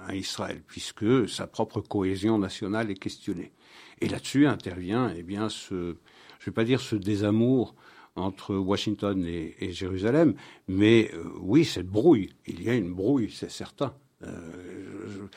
à 0.05 0.13
Israël, 0.13 0.61
puisque 0.67 1.27
sa 1.27 1.47
propre 1.47 1.81
cohésion 1.81 2.37
nationale 2.37 2.91
est 2.91 2.99
questionnée. 2.99 3.53
Et 4.01 4.09
là-dessus 4.09 4.45
intervient 4.45 5.11
eh 5.15 5.23
bien, 5.23 5.49
ce, 5.49 5.95
je 6.39 6.49
ne 6.49 6.51
vais 6.51 6.51
pas 6.51 6.65
dire 6.65 6.81
ce 6.81 6.97
désamour 6.97 7.73
entre 8.15 8.55
Washington 8.55 9.25
et, 9.25 9.71
Jérusalem, 9.71 10.35
mais 10.67 11.11
oui, 11.39 11.65
cette 11.65 11.87
brouille, 11.87 12.33
il 12.45 12.61
y 12.61 12.69
a 12.69 12.75
une 12.75 12.93
brouille, 12.93 13.31
c'est 13.31 13.49
certain. 13.51 13.93
Euh, 14.25 15.27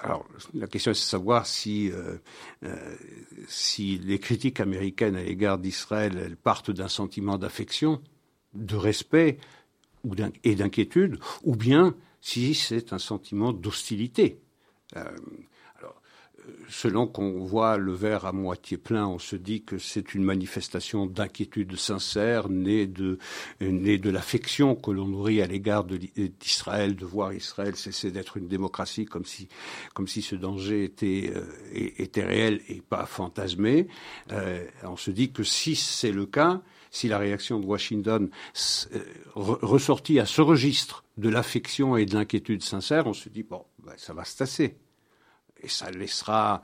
alors, 0.00 0.26
la 0.54 0.66
question 0.66 0.90
est 0.92 0.94
de 0.94 0.98
savoir 0.98 1.46
si, 1.46 1.90
euh, 1.90 2.16
euh, 2.64 2.96
si 3.48 3.98
les 3.98 4.18
critiques 4.18 4.60
américaines 4.60 5.16
à 5.16 5.22
l'égard 5.22 5.58
d'Israël 5.58 6.36
partent 6.42 6.70
d'un 6.70 6.88
sentiment 6.88 7.38
d'affection, 7.38 8.00
de 8.54 8.76
respect 8.76 9.38
et 10.44 10.54
d'inquiétude, 10.54 11.18
ou 11.42 11.56
bien 11.56 11.94
si 12.20 12.54
c'est 12.54 12.92
un 12.92 12.98
sentiment 12.98 13.52
d'hostilité 13.52 14.40
selon 16.68 17.06
qu'on 17.06 17.44
voit 17.44 17.76
le 17.76 17.92
verre 17.92 18.26
à 18.26 18.32
moitié 18.32 18.76
plein, 18.76 19.06
on 19.06 19.18
se 19.18 19.36
dit 19.36 19.62
que 19.62 19.78
c'est 19.78 20.14
une 20.14 20.24
manifestation 20.24 21.06
d'inquiétude 21.06 21.76
sincère, 21.76 22.48
née 22.48 22.86
de, 22.86 23.18
née 23.60 23.98
de 23.98 24.10
l'affection 24.10 24.74
que 24.74 24.90
l'on 24.90 25.06
nourrit 25.06 25.42
à 25.42 25.46
l'égard 25.46 25.84
d'Israël, 25.84 26.96
de 26.96 27.04
voir 27.04 27.32
Israël 27.32 27.76
cesser 27.76 28.10
d'être 28.10 28.36
une 28.36 28.48
démocratie, 28.48 29.04
comme 29.04 29.24
si, 29.24 29.48
comme 29.94 30.08
si 30.08 30.22
ce 30.22 30.36
danger 30.36 30.84
était, 30.84 31.32
euh, 31.34 31.44
était 31.72 32.24
réel 32.24 32.60
et 32.68 32.80
pas 32.80 33.06
fantasmé. 33.06 33.88
Euh, 34.32 34.64
on 34.82 34.96
se 34.96 35.10
dit 35.10 35.32
que 35.32 35.42
si 35.42 35.76
c'est 35.76 36.12
le 36.12 36.26
cas, 36.26 36.62
si 36.90 37.08
la 37.08 37.18
réaction 37.18 37.58
de 37.58 37.66
Washington 37.66 38.30
euh, 38.92 38.98
ressortit 39.34 40.20
à 40.20 40.26
ce 40.26 40.40
registre 40.40 41.04
de 41.16 41.28
l'affection 41.28 41.96
et 41.96 42.06
de 42.06 42.14
l'inquiétude 42.14 42.62
sincère, 42.62 43.06
on 43.06 43.14
se 43.14 43.28
dit 43.28 43.42
bon, 43.42 43.64
ben, 43.84 43.94
ça 43.96 44.14
va 44.14 44.24
se 44.24 44.36
tasser 44.36 44.76
et 45.64 45.68
ça 45.68 45.90
laissera 45.90 46.62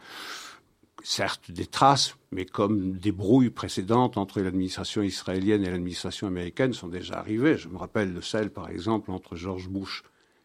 certes 1.03 1.51
des 1.51 1.67
traces, 1.67 2.17
mais 2.31 2.45
comme 2.45 2.93
des 2.99 3.13
brouilles 3.13 3.51
précédentes 3.51 4.17
entre 4.19 4.41
l'administration 4.41 5.03
israélienne 5.03 5.65
et 5.65 5.71
l'administration 5.71 6.27
américaine 6.27 6.73
sont 6.73 6.89
déjà 6.89 7.19
arrivées. 7.19 7.57
Je 7.57 7.69
me 7.69 7.79
rappelle 7.79 8.15
de 8.15 8.21
celle, 8.21 8.51
par 8.51 8.69
exemple, 8.69 9.11
entre 9.11 9.37
George 9.37 9.69
Bush 9.69 10.03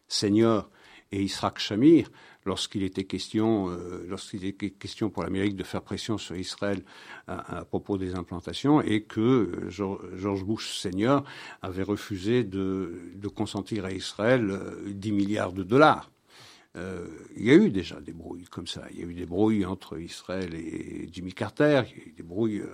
senior 0.08 0.70
et 1.12 1.22
Israq 1.22 1.58
Shamir, 1.58 2.10
lorsqu'il 2.44 2.82
était 2.82 3.04
question, 3.04 3.70
euh, 3.70 4.04
lorsqu'il 4.08 4.44
était 4.44 4.70
question 4.70 5.08
pour 5.08 5.22
l'Amérique 5.22 5.54
de 5.54 5.62
faire 5.62 5.82
pression 5.82 6.18
sur 6.18 6.36
Israël 6.36 6.82
à, 7.28 7.64
propos 7.64 7.96
des 7.96 8.14
implantations, 8.14 8.80
et 8.80 9.02
que 9.02 9.20
euh, 9.20 9.70
George 10.16 10.44
Bush 10.44 10.76
senior 10.76 11.22
avait 11.62 11.84
refusé 11.84 12.42
de, 12.42 13.12
de 13.14 13.28
consentir 13.28 13.84
à 13.84 13.92
Israël 13.92 14.58
10 14.86 15.10
euh, 15.10 15.14
milliards 15.14 15.52
de 15.52 15.62
dollars. 15.62 16.10
Euh, 16.76 17.06
il 17.36 17.44
y 17.44 17.50
a 17.50 17.54
eu 17.54 17.70
déjà 17.70 18.00
des 18.00 18.12
brouilles 18.12 18.44
comme 18.44 18.66
ça. 18.66 18.82
Il 18.92 19.00
y 19.00 19.02
a 19.02 19.06
eu 19.06 19.14
des 19.14 19.26
brouilles 19.26 19.64
entre 19.64 19.98
Israël 19.98 20.54
et 20.54 21.08
Jimmy 21.10 21.32
Carter. 21.32 21.82
Il 21.90 21.98
y 21.98 22.00
a 22.00 22.06
eu 22.06 22.12
des 22.12 22.22
brouilles 22.22 22.60
euh, 22.60 22.68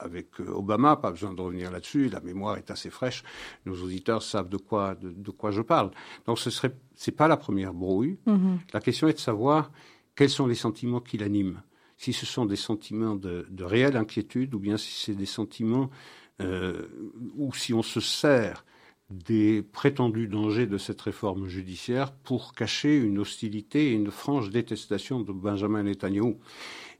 avec 0.00 0.40
euh, 0.40 0.48
Obama. 0.50 0.96
Pas 0.96 1.10
besoin 1.10 1.34
de 1.34 1.40
revenir 1.40 1.70
là-dessus. 1.70 2.08
La 2.08 2.20
mémoire 2.20 2.56
est 2.56 2.70
assez 2.70 2.90
fraîche. 2.90 3.22
Nos 3.66 3.74
auditeurs 3.82 4.22
savent 4.22 4.48
de 4.48 4.56
quoi, 4.56 4.94
de, 4.94 5.30
quoi 5.30 5.50
je 5.50 5.60
parle. 5.60 5.90
Donc 6.26 6.38
ce 6.38 6.50
serait, 6.50 6.74
c'est 6.94 7.12
pas 7.12 7.28
la 7.28 7.36
première 7.36 7.74
brouille. 7.74 8.18
Mm-hmm. 8.26 8.58
La 8.72 8.80
question 8.80 9.08
est 9.08 9.14
de 9.14 9.18
savoir 9.18 9.70
quels 10.14 10.30
sont 10.30 10.46
les 10.46 10.54
sentiments 10.54 11.00
qui 11.00 11.18
l'animent. 11.18 11.60
Si 11.98 12.12
ce 12.12 12.26
sont 12.26 12.46
des 12.46 12.56
sentiments 12.56 13.14
de, 13.14 13.46
de 13.50 13.64
réelle 13.64 13.96
inquiétude 13.96 14.54
ou 14.54 14.58
bien 14.58 14.76
si 14.76 14.92
c'est 15.04 15.14
des 15.14 15.26
sentiments 15.26 15.90
euh, 16.40 16.88
ou 17.36 17.52
si 17.54 17.72
on 17.74 17.82
se 17.82 18.00
sert 18.00 18.64
des 19.12 19.62
prétendus 19.62 20.26
dangers 20.26 20.66
de 20.66 20.78
cette 20.78 21.00
réforme 21.00 21.46
judiciaire 21.46 22.12
pour 22.12 22.54
cacher 22.54 22.96
une 22.96 23.18
hostilité 23.18 23.88
et 23.88 23.92
une 23.92 24.10
franche 24.10 24.50
détestation 24.50 25.20
de 25.20 25.32
Benjamin 25.32 25.82
Netanyahu. 25.82 26.36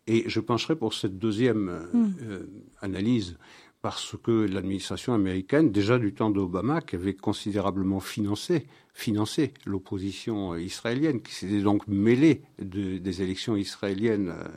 Et 0.06 0.24
je 0.28 0.40
pencherai 0.40 0.76
pour 0.76 0.94
cette 0.94 1.18
deuxième 1.18 1.68
euh, 1.68 1.86
hmm. 1.92 2.14
euh, 2.22 2.46
analyse 2.80 3.36
parce 3.82 4.14
que 4.22 4.46
l'administration 4.46 5.12
américaine, 5.12 5.72
déjà 5.72 5.98
du 5.98 6.14
temps 6.14 6.30
d'Obama, 6.30 6.80
qui 6.80 6.94
avait 6.94 7.14
considérablement 7.14 7.98
financé, 7.98 8.68
financé 8.94 9.52
l'opposition 9.66 10.54
israélienne, 10.54 11.20
qui 11.20 11.34
s'était 11.34 11.62
donc 11.62 11.88
mêlée 11.88 12.42
des 12.60 13.22
élections 13.22 13.56
israéliennes 13.56 14.28
euh, 14.28 14.48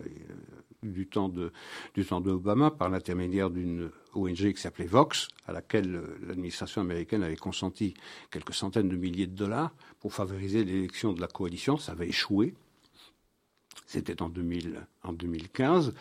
du 0.92 1.08
temps 1.08 1.30
de 1.30 1.52
du 1.94 2.06
temps 2.06 2.22
d'Obama 2.22 2.72
par 2.72 2.90
l'intermédiaire 2.90 3.50
d'une 3.50 3.92
ONG 4.14 4.54
qui 4.54 4.62
s'appelait 4.62 4.86
Vox, 4.86 5.28
à 5.48 5.54
laquelle 5.54 5.96
euh, 5.96 6.18
l'administration 6.28 6.82
américaine 6.82 7.24
avait 7.24 7.36
consenti 7.36 7.94
quelques 8.32 8.54
centaines 8.54 8.90
de 8.90 8.96
milliers 8.96 9.28
de 9.28 9.36
dollars 9.36 9.72
pour 10.00 10.14
favoriser 10.14 10.64
l'élection 10.64 11.14
de 11.14 11.22
la 11.22 11.28
coalition. 11.28 11.78
Ça 11.78 11.94
avait 11.94 12.08
échoué. 12.08 12.54
C'était 13.86 14.22
en, 14.22 14.30
2000, 14.30 14.88
en 15.04 15.14
2015. 15.14 15.94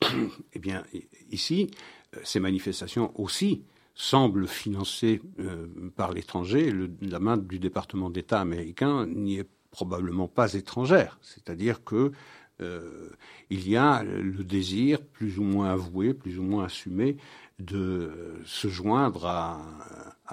eh 0.52 0.58
bien, 0.58 0.84
ici, 1.30 1.70
euh, 2.14 2.20
ces 2.24 2.40
manifestations 2.40 3.18
aussi 3.20 3.64
semblent 3.94 4.46
financées 4.46 5.22
euh, 5.40 5.66
par 5.96 6.12
l'étranger. 6.12 6.72
La 7.00 7.18
main 7.18 7.38
du 7.38 7.58
département 7.58 8.10
d'État 8.10 8.40
américain 8.40 9.06
n'y 9.06 9.38
est 9.38 9.48
probablement 9.70 10.28
pas 10.28 10.52
étrangère. 10.54 11.18
C'est-à-dire 11.22 11.82
que 11.82 12.12
euh, 12.60 13.10
il 13.50 13.68
y 13.68 13.76
a 13.76 14.02
le 14.02 14.44
désir, 14.44 15.00
plus 15.02 15.38
ou 15.38 15.42
moins 15.42 15.70
avoué, 15.70 16.14
plus 16.14 16.38
ou 16.38 16.42
moins 16.42 16.64
assumé, 16.64 17.16
de 17.58 18.10
se 18.44 18.68
joindre 18.68 19.26
à, 19.26 19.60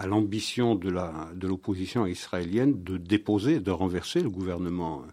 l'ambition 0.06 0.76
de 0.76 1.48
l'opposition 1.48 2.06
israélienne 2.06 2.84
de 2.84 2.98
déposer, 2.98 3.60
de 3.60 3.72
renverser 3.72 4.22
le 4.22 4.30
gouvernement 4.30 5.04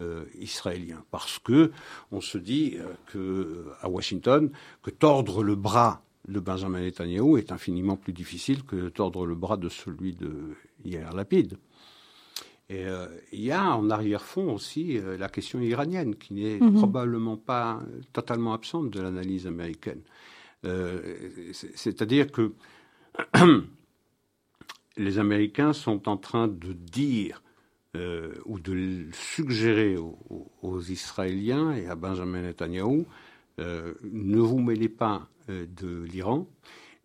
euh, 0.00 0.24
israélien, 0.38 1.02
parce 1.10 1.38
que 1.40 1.72
on 2.12 2.20
se 2.20 2.38
dit 2.38 2.76
euh, 2.76 2.94
que 3.06 3.66
à 3.80 3.88
Washington 3.88 4.50
que 4.82 4.90
tordre 4.90 5.42
le 5.42 5.56
bras 5.56 6.02
de 6.28 6.38
Benjamin 6.38 6.80
Netanyahu 6.80 7.36
est 7.38 7.50
infiniment 7.50 7.96
plus 7.96 8.12
difficile 8.12 8.62
que 8.62 8.90
tordre 8.90 9.26
le 9.26 9.34
bras 9.34 9.56
de 9.56 9.68
celui 9.68 10.14
de 10.14 10.54
Yair 10.84 11.12
Lapid. 11.14 11.58
Et 12.70 12.86
euh, 12.86 13.06
il 13.32 13.40
y 13.40 13.50
a 13.50 13.74
en 13.74 13.88
arrière-fond 13.88 14.52
aussi 14.52 14.98
euh, 14.98 15.16
la 15.16 15.28
question 15.28 15.60
iranienne, 15.60 16.16
qui 16.16 16.34
n'est 16.34 16.58
mhm. 16.60 16.74
probablement 16.74 17.38
pas 17.38 17.80
totalement 18.12 18.52
absente 18.52 18.90
de 18.90 19.00
l'analyse 19.00 19.46
américaine. 19.46 20.02
Euh, 20.64 21.52
c'est-à-dire 21.52 22.30
que 22.30 22.52
les 24.98 25.18
Américains 25.18 25.72
sont 25.72 26.08
en 26.08 26.16
train 26.16 26.48
de 26.48 26.72
dire 26.72 27.42
ou 28.46 28.60
de 28.60 29.08
suggérer 29.12 29.96
aux, 29.96 30.80
Israéliens 30.82 31.72
et 31.72 31.88
à 31.88 31.96
Benjamin 31.96 32.42
Netanyahu 32.42 33.06
ne 33.58 34.38
vous 34.38 34.60
mêlez 34.60 34.88
pas 34.88 35.28
de 35.48 36.04
l'Iran, 36.04 36.46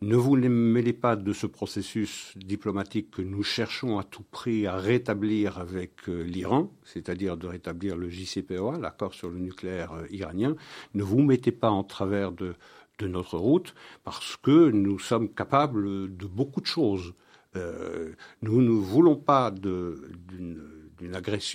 ne 0.03 0.17
vous 0.17 0.35
mêlez 0.35 0.91
pas 0.91 1.15
de 1.15 1.31
ce 1.31 1.47
processus 1.47 2.33
diplomatique 2.35 3.09
que 3.11 3.21
nous 3.21 3.41
cherchons 3.41 3.97
à 3.99 4.03
tout 4.03 4.23
prix 4.23 4.67
à 4.67 4.75
rétablir 4.75 5.59
avec 5.59 6.09
euh, 6.09 6.23
l'Iran, 6.23 6.71
c'est-à-dire 6.83 7.37
de 7.37 7.47
rétablir 7.47 7.95
le 7.95 8.09
JCPOA, 8.09 8.77
l'accord 8.79 9.13
sur 9.13 9.29
le 9.29 9.39
nucléaire 9.39 9.93
euh, 9.93 10.05
iranien. 10.09 10.55
Ne 10.93 11.03
vous 11.03 11.21
mettez 11.21 11.53
pas 11.53 11.69
en 11.69 11.83
travers 11.83 12.31
de, 12.31 12.55
notre 13.01 13.37
route 13.37 13.75
parce 14.05 14.37
que 14.37 14.69
nous 14.69 14.97
sommes 14.97 15.27
capables 15.27 16.15
de 16.15 16.25
beaucoup 16.25 16.61
de 16.61 16.65
choses. 16.65 17.13
Euh, 17.57 18.13
nous 18.41 18.61
ne 18.61 18.69
voulons 18.69 19.17
pas 19.17 19.51
d'une 19.51 20.82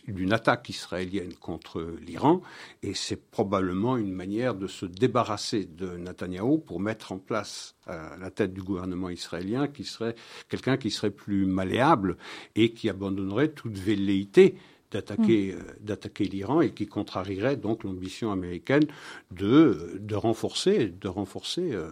d'une 0.06 0.32
attaque 0.32 0.68
israélienne 0.68 1.34
contre 1.34 1.84
l'Iran, 2.04 2.42
et 2.82 2.94
c'est 2.94 3.30
probablement 3.30 3.96
une 3.96 4.12
manière 4.12 4.54
de 4.54 4.66
se 4.66 4.86
débarrasser 4.86 5.64
de 5.64 5.96
Netanyahou 5.96 6.58
pour 6.58 6.80
mettre 6.80 7.12
en 7.12 7.18
place 7.18 7.76
à 7.86 8.16
la 8.18 8.30
tête 8.30 8.52
du 8.52 8.62
gouvernement 8.62 9.10
israélien 9.10 9.68
qui 9.68 9.84
serait 9.84 10.14
quelqu'un 10.48 10.76
qui 10.76 10.90
serait 10.90 11.10
plus 11.10 11.46
malléable 11.46 12.16
et 12.54 12.72
qui 12.72 12.88
abandonnerait 12.88 13.48
toute 13.48 13.76
velléité 13.78 14.56
d'attaquer 14.90 15.54
mm. 15.54 15.58
euh, 15.58 15.72
d'attaquer 15.80 16.24
l'Iran 16.24 16.60
et 16.60 16.72
qui 16.72 16.86
contrarierait 16.86 17.56
donc 17.56 17.84
l'ambition 17.84 18.32
américaine 18.32 18.86
de 19.30 19.98
de 20.00 20.14
renforcer 20.14 20.88
de 20.88 21.08
renforcer 21.08 21.72
euh, 21.72 21.88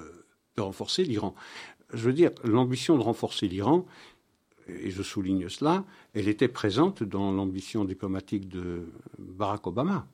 de 0.56 0.62
renforcer 0.62 1.04
l'Iran. 1.04 1.34
Je 1.92 2.06
veux 2.06 2.12
dire 2.12 2.30
l'ambition 2.44 2.96
de 2.96 3.02
renforcer 3.02 3.48
l'Iran 3.48 3.86
et 4.68 4.90
je 4.90 5.02
souligne 5.02 5.48
cela, 5.48 5.84
elle 6.14 6.28
était 6.28 6.48
présente 6.48 7.02
dans 7.02 7.32
l'ambition 7.32 7.84
diplomatique 7.84 8.48
de 8.48 8.86
Barack 9.18 9.66
Obama. 9.66 10.06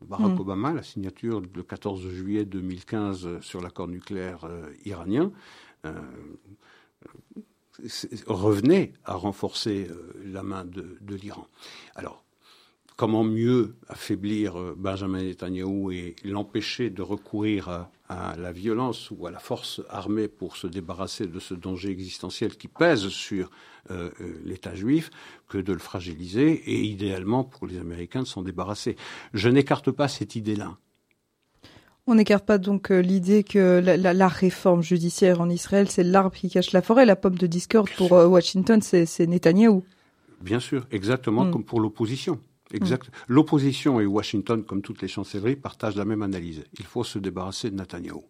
Barack 0.00 0.36
hmm. 0.36 0.40
Obama, 0.40 0.72
la 0.72 0.82
signature 0.82 1.40
le 1.54 1.62
14 1.62 2.08
juillet 2.08 2.44
2015 2.44 3.40
sur 3.40 3.60
l'accord 3.60 3.88
nucléaire 3.88 4.44
euh, 4.44 4.72
iranien, 4.84 5.30
euh, 5.84 5.92
revenait 8.26 8.92
à 9.04 9.14
renforcer 9.14 9.88
euh, 9.90 10.12
la 10.24 10.42
main 10.42 10.64
de, 10.64 10.98
l'Iran. 11.14 11.46
Alors, 11.94 12.24
comment 13.02 13.24
mieux 13.24 13.74
affaiblir 13.88 14.56
euh, 14.56 14.76
Benjamin 14.78 15.24
Netanyahu 15.24 15.92
et 15.92 16.14
l'empêcher 16.24 16.88
de 16.88 17.02
recourir 17.02 17.88
à, 18.08 18.36
la 18.38 18.52
violence 18.52 19.10
ou 19.10 19.26
à 19.26 19.32
la 19.32 19.40
force 19.40 19.80
armée 19.90 20.28
pour 20.28 20.56
se 20.56 20.68
débarrasser 20.68 21.26
de 21.26 21.40
ce 21.40 21.54
danger 21.54 21.90
existentiel 21.90 22.56
qui 22.56 22.68
pèse 22.68 23.08
sur 23.08 23.50
euh, 23.90 24.10
euh, 24.20 24.40
l'État 24.44 24.76
juif 24.76 25.10
que 25.48 25.58
de 25.58 25.72
le 25.72 25.80
fragiliser 25.80 26.52
et 26.52 26.80
idéalement 26.82 27.42
pour 27.42 27.66
les 27.66 27.78
Américains 27.78 28.22
de 28.22 28.28
s'en 28.28 28.42
débarrasser. 28.42 28.94
Je 29.34 29.48
n'écarte 29.48 29.90
pas 29.90 30.06
cette 30.06 30.36
idée-là. 30.36 30.76
On 32.06 32.14
n'écarte 32.14 32.46
pas 32.46 32.58
donc 32.58 32.90
l'idée 32.90 33.42
que 33.42 33.82
la, 33.82 34.28
réforme 34.28 34.84
judiciaire 34.84 35.40
en 35.40 35.50
Israël, 35.50 35.90
c'est 35.90 36.04
l'arbre 36.04 36.36
qui 36.36 36.50
cache 36.50 36.70
la 36.70 36.82
forêt. 36.82 37.04
La 37.04 37.16
pomme 37.16 37.36
de 37.36 37.48
discorde 37.48 37.90
pour 37.96 38.12
Washington, 38.12 38.80
c'est 38.80 39.26
Netanyahou. 39.26 39.82
Bien 40.40 40.60
sûr, 40.60 40.86
exactement 40.92 41.46
hmm. 41.46 41.50
comme 41.50 41.64
pour 41.64 41.80
l'opposition. 41.80 42.38
Exact. 42.72 43.10
L'opposition 43.28 44.00
et 44.00 44.06
Washington, 44.06 44.64
comme 44.64 44.82
toutes 44.82 45.02
les 45.02 45.08
chancelleries, 45.08 45.56
partagent 45.56 45.96
la 45.96 46.04
même 46.04 46.22
analyse. 46.22 46.64
Il 46.78 46.86
faut 46.86 47.04
se 47.04 47.18
débarrasser 47.18 47.70
de 47.70 47.76
Netanyahu. 47.76 48.22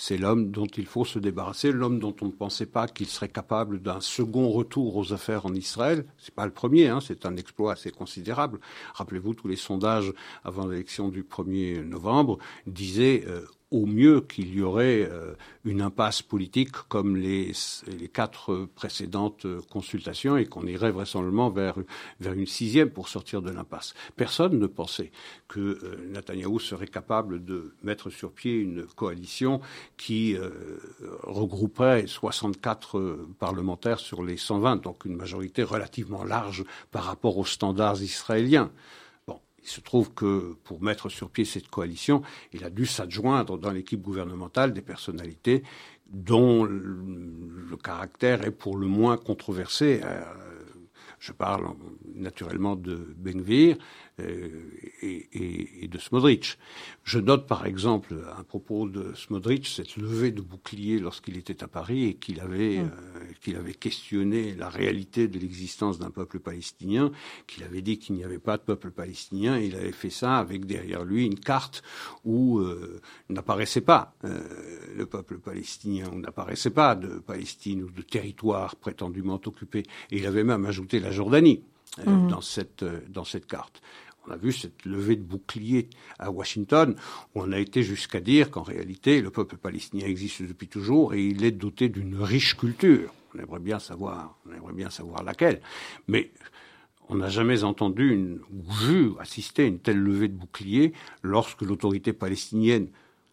C'est 0.00 0.16
l'homme 0.16 0.52
dont 0.52 0.66
il 0.66 0.86
faut 0.86 1.04
se 1.04 1.18
débarrasser, 1.18 1.72
l'homme 1.72 1.98
dont 1.98 2.14
on 2.20 2.26
ne 2.26 2.30
pensait 2.30 2.66
pas 2.66 2.86
qu'il 2.86 3.08
serait 3.08 3.28
capable 3.28 3.82
d'un 3.82 4.00
second 4.00 4.48
retour 4.48 4.96
aux 4.96 5.12
affaires 5.12 5.44
en 5.44 5.52
Israël. 5.54 6.06
C'est 6.18 6.34
pas 6.34 6.46
le 6.46 6.52
premier, 6.52 6.86
hein, 6.86 7.00
c'est 7.04 7.26
un 7.26 7.36
exploit 7.36 7.72
assez 7.72 7.90
considérable. 7.90 8.60
Rappelez-vous, 8.94 9.34
tous 9.34 9.48
les 9.48 9.56
sondages 9.56 10.12
avant 10.44 10.68
l'élection 10.68 11.08
du 11.08 11.24
1er 11.24 11.82
novembre 11.82 12.38
disaient 12.68 13.24
euh, 13.26 13.44
au 13.70 13.84
mieux 13.84 14.22
qu'il 14.22 14.54
y 14.54 14.62
aurait 14.62 15.06
euh, 15.10 15.34
une 15.64 15.82
impasse 15.82 16.22
politique 16.22 16.72
comme 16.88 17.16
les, 17.16 17.52
quatre 18.12 18.66
précédentes 18.74 19.46
consultations 19.70 20.36
et 20.38 20.46
qu'on 20.46 20.66
irait 20.66 20.90
vraisemblablement 20.90 21.50
vers, 21.50 21.76
vers 22.20 22.32
une 22.32 22.46
sixième 22.46 22.90
pour 22.90 23.08
sortir 23.08 23.42
de 23.42 23.50
l'impasse. 23.50 23.92
Personne 24.16 24.58
ne 24.58 24.66
pensait 24.66 25.10
que 25.48 25.60
euh, 25.60 26.08
Netanyahou 26.10 26.58
serait 26.58 26.86
capable 26.86 27.44
de 27.44 27.74
mettre 27.82 28.08
sur 28.08 28.32
pied 28.32 28.54
une 28.54 28.86
coalition 28.86 29.60
qui 29.98 30.34
euh, 30.34 30.50
regrouperait 31.24 32.06
64 32.06 33.18
parlementaires 33.38 34.00
sur 34.00 34.22
les 34.22 34.38
120, 34.38 34.76
donc 34.76 35.04
une 35.04 35.16
majorité 35.16 35.62
relativement 35.62 36.24
large 36.24 36.64
par 36.90 37.04
rapport 37.04 37.36
aux 37.36 37.44
standards 37.44 38.00
israéliens. 38.02 38.70
Il 39.68 39.70
se 39.70 39.80
trouve 39.82 40.14
que 40.14 40.56
pour 40.64 40.80
mettre 40.82 41.10
sur 41.10 41.28
pied 41.28 41.44
cette 41.44 41.68
coalition, 41.68 42.22
il 42.54 42.64
a 42.64 42.70
dû 42.70 42.86
s'adjoindre 42.86 43.58
dans 43.58 43.70
l'équipe 43.70 44.00
gouvernementale 44.00 44.72
des 44.72 44.80
personnalités 44.80 45.62
dont 46.08 46.64
le 46.64 47.76
caractère 47.76 48.46
est 48.46 48.50
pour 48.50 48.78
le 48.78 48.86
moins 48.86 49.18
controversé. 49.18 50.00
Euh, 50.02 50.22
je 51.18 51.32
parle 51.32 51.66
naturellement 52.14 52.76
de 52.76 53.14
Benvir, 53.18 53.76
euh, 54.20 54.48
et, 55.02 55.88
de 55.88 55.98
Smodrich. 55.98 56.58
Je 57.04 57.18
note 57.18 57.46
par 57.46 57.64
exemple 57.64 58.14
à 58.38 58.44
propos 58.44 58.88
de 58.88 59.14
Smodrich 59.14 59.68
cette 59.68 59.96
levée 59.96 60.32
de 60.32 60.42
bouclier 60.42 60.98
lorsqu'il 60.98 61.38
était 61.38 61.62
à 61.62 61.68
Paris 61.68 62.04
et 62.04 62.14
qu'il 62.14 62.40
avait, 62.40 62.78
mm. 62.78 62.90
euh, 62.90 63.20
qu'il 63.40 63.56
avait 63.56 63.74
questionné 63.74 64.54
la 64.54 64.68
réalité 64.68 65.28
de 65.28 65.38
l'existence 65.38 65.98
d'un 65.98 66.10
peuple 66.10 66.40
palestinien, 66.40 67.10
qu'il 67.46 67.64
avait 67.64 67.80
dit 67.80 67.98
qu'il 67.98 68.16
n'y 68.16 68.24
avait 68.24 68.38
pas 68.38 68.58
de 68.58 68.62
peuple 68.62 68.90
palestinien 68.90 69.58
et 69.58 69.66
il 69.66 69.76
avait 69.76 69.92
fait 69.92 70.10
ça 70.10 70.38
avec 70.38 70.66
derrière 70.66 71.04
lui 71.04 71.24
une 71.24 71.38
carte 71.38 71.82
où 72.24 72.58
euh, 72.58 73.00
n'apparaissait 73.30 73.80
pas 73.80 74.14
le 74.22 75.06
peuple 75.06 75.38
palestinien, 75.38 76.10
où 76.12 76.18
n'apparaissait 76.18 76.70
pas 76.70 76.94
de 76.94 77.18
Palestine 77.18 77.82
ou 77.84 77.90
de 77.90 78.02
territoire 78.02 78.76
prétendument 78.76 79.40
occupé. 79.46 79.84
Et 80.10 80.18
il 80.18 80.26
avait 80.26 80.44
même 80.44 80.66
ajouté 80.66 81.00
la 81.00 81.12
Jordanie. 81.12 81.62
Mm. 82.06 82.28
dans, 82.28 82.40
cette, 82.40 82.84
dans 83.10 83.24
cette 83.24 83.46
carte. 83.46 83.80
On 84.28 84.32
a 84.32 84.36
vu 84.36 84.52
cette 84.52 84.84
levée 84.84 85.16
de 85.16 85.22
bouclier 85.22 85.88
à 86.18 86.30
Washington, 86.30 86.94
où 87.34 87.42
on 87.42 87.52
a 87.52 87.58
été 87.58 87.82
jusqu'à 87.82 88.20
dire 88.20 88.50
qu'en 88.50 88.62
réalité, 88.62 89.22
le 89.22 89.30
peuple 89.30 89.56
palestinien 89.56 90.06
existe 90.06 90.42
depuis 90.42 90.68
toujours 90.68 91.14
et 91.14 91.24
il 91.24 91.44
est 91.44 91.52
doté 91.52 91.88
d'une 91.88 92.20
riche 92.20 92.56
culture. 92.56 93.14
On 93.34 93.38
aimerait 93.38 93.60
bien 93.60 93.78
savoir, 93.78 94.38
bien 94.74 94.90
savoir 94.90 95.22
laquelle. 95.22 95.60
Mais 96.08 96.30
on 97.08 97.16
n'a 97.16 97.30
jamais 97.30 97.64
entendu 97.64 98.12
une, 98.12 98.40
ou 98.52 98.70
vu, 98.70 99.10
assister 99.18 99.62
à 99.62 99.66
une 99.66 99.78
telle 99.78 99.98
levée 99.98 100.28
de 100.28 100.36
bouclier 100.36 100.92
lorsque 101.22 101.62
l'autorité 101.62 102.12
palestinienne 102.12 102.88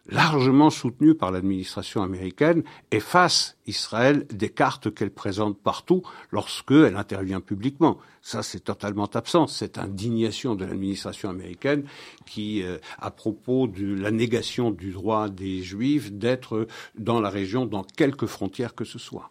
largement 0.08 0.70
soutenue 0.70 1.14
par 1.14 1.30
l'administration 1.30 2.02
américaine, 2.02 2.62
efface 2.90 3.56
Israël 3.66 4.26
des 4.32 4.48
cartes 4.48 4.94
qu'elle 4.94 5.10
présente 5.10 5.58
partout 5.58 6.02
lorsqu'elle 6.30 6.96
intervient 6.96 7.40
publiquement. 7.40 7.98
Ça, 8.22 8.42
c'est 8.42 8.60
totalement 8.60 9.08
absent. 9.14 9.46
Cette 9.46 9.78
indignation 9.78 10.54
de 10.54 10.64
l'administration 10.64 11.30
américaine 11.30 11.84
qui, 12.26 12.62
euh, 12.62 12.78
à 12.98 13.10
propos 13.10 13.66
de 13.66 13.94
la 13.94 14.10
négation 14.10 14.70
du 14.70 14.92
droit 14.92 15.28
des 15.28 15.62
Juifs 15.62 16.12
d'être 16.12 16.66
dans 16.98 17.20
la 17.20 17.30
région, 17.30 17.66
dans 17.66 17.84
quelque 17.84 18.26
frontière 18.26 18.74
que 18.74 18.84
ce 18.84 18.98
soit. 18.98 19.30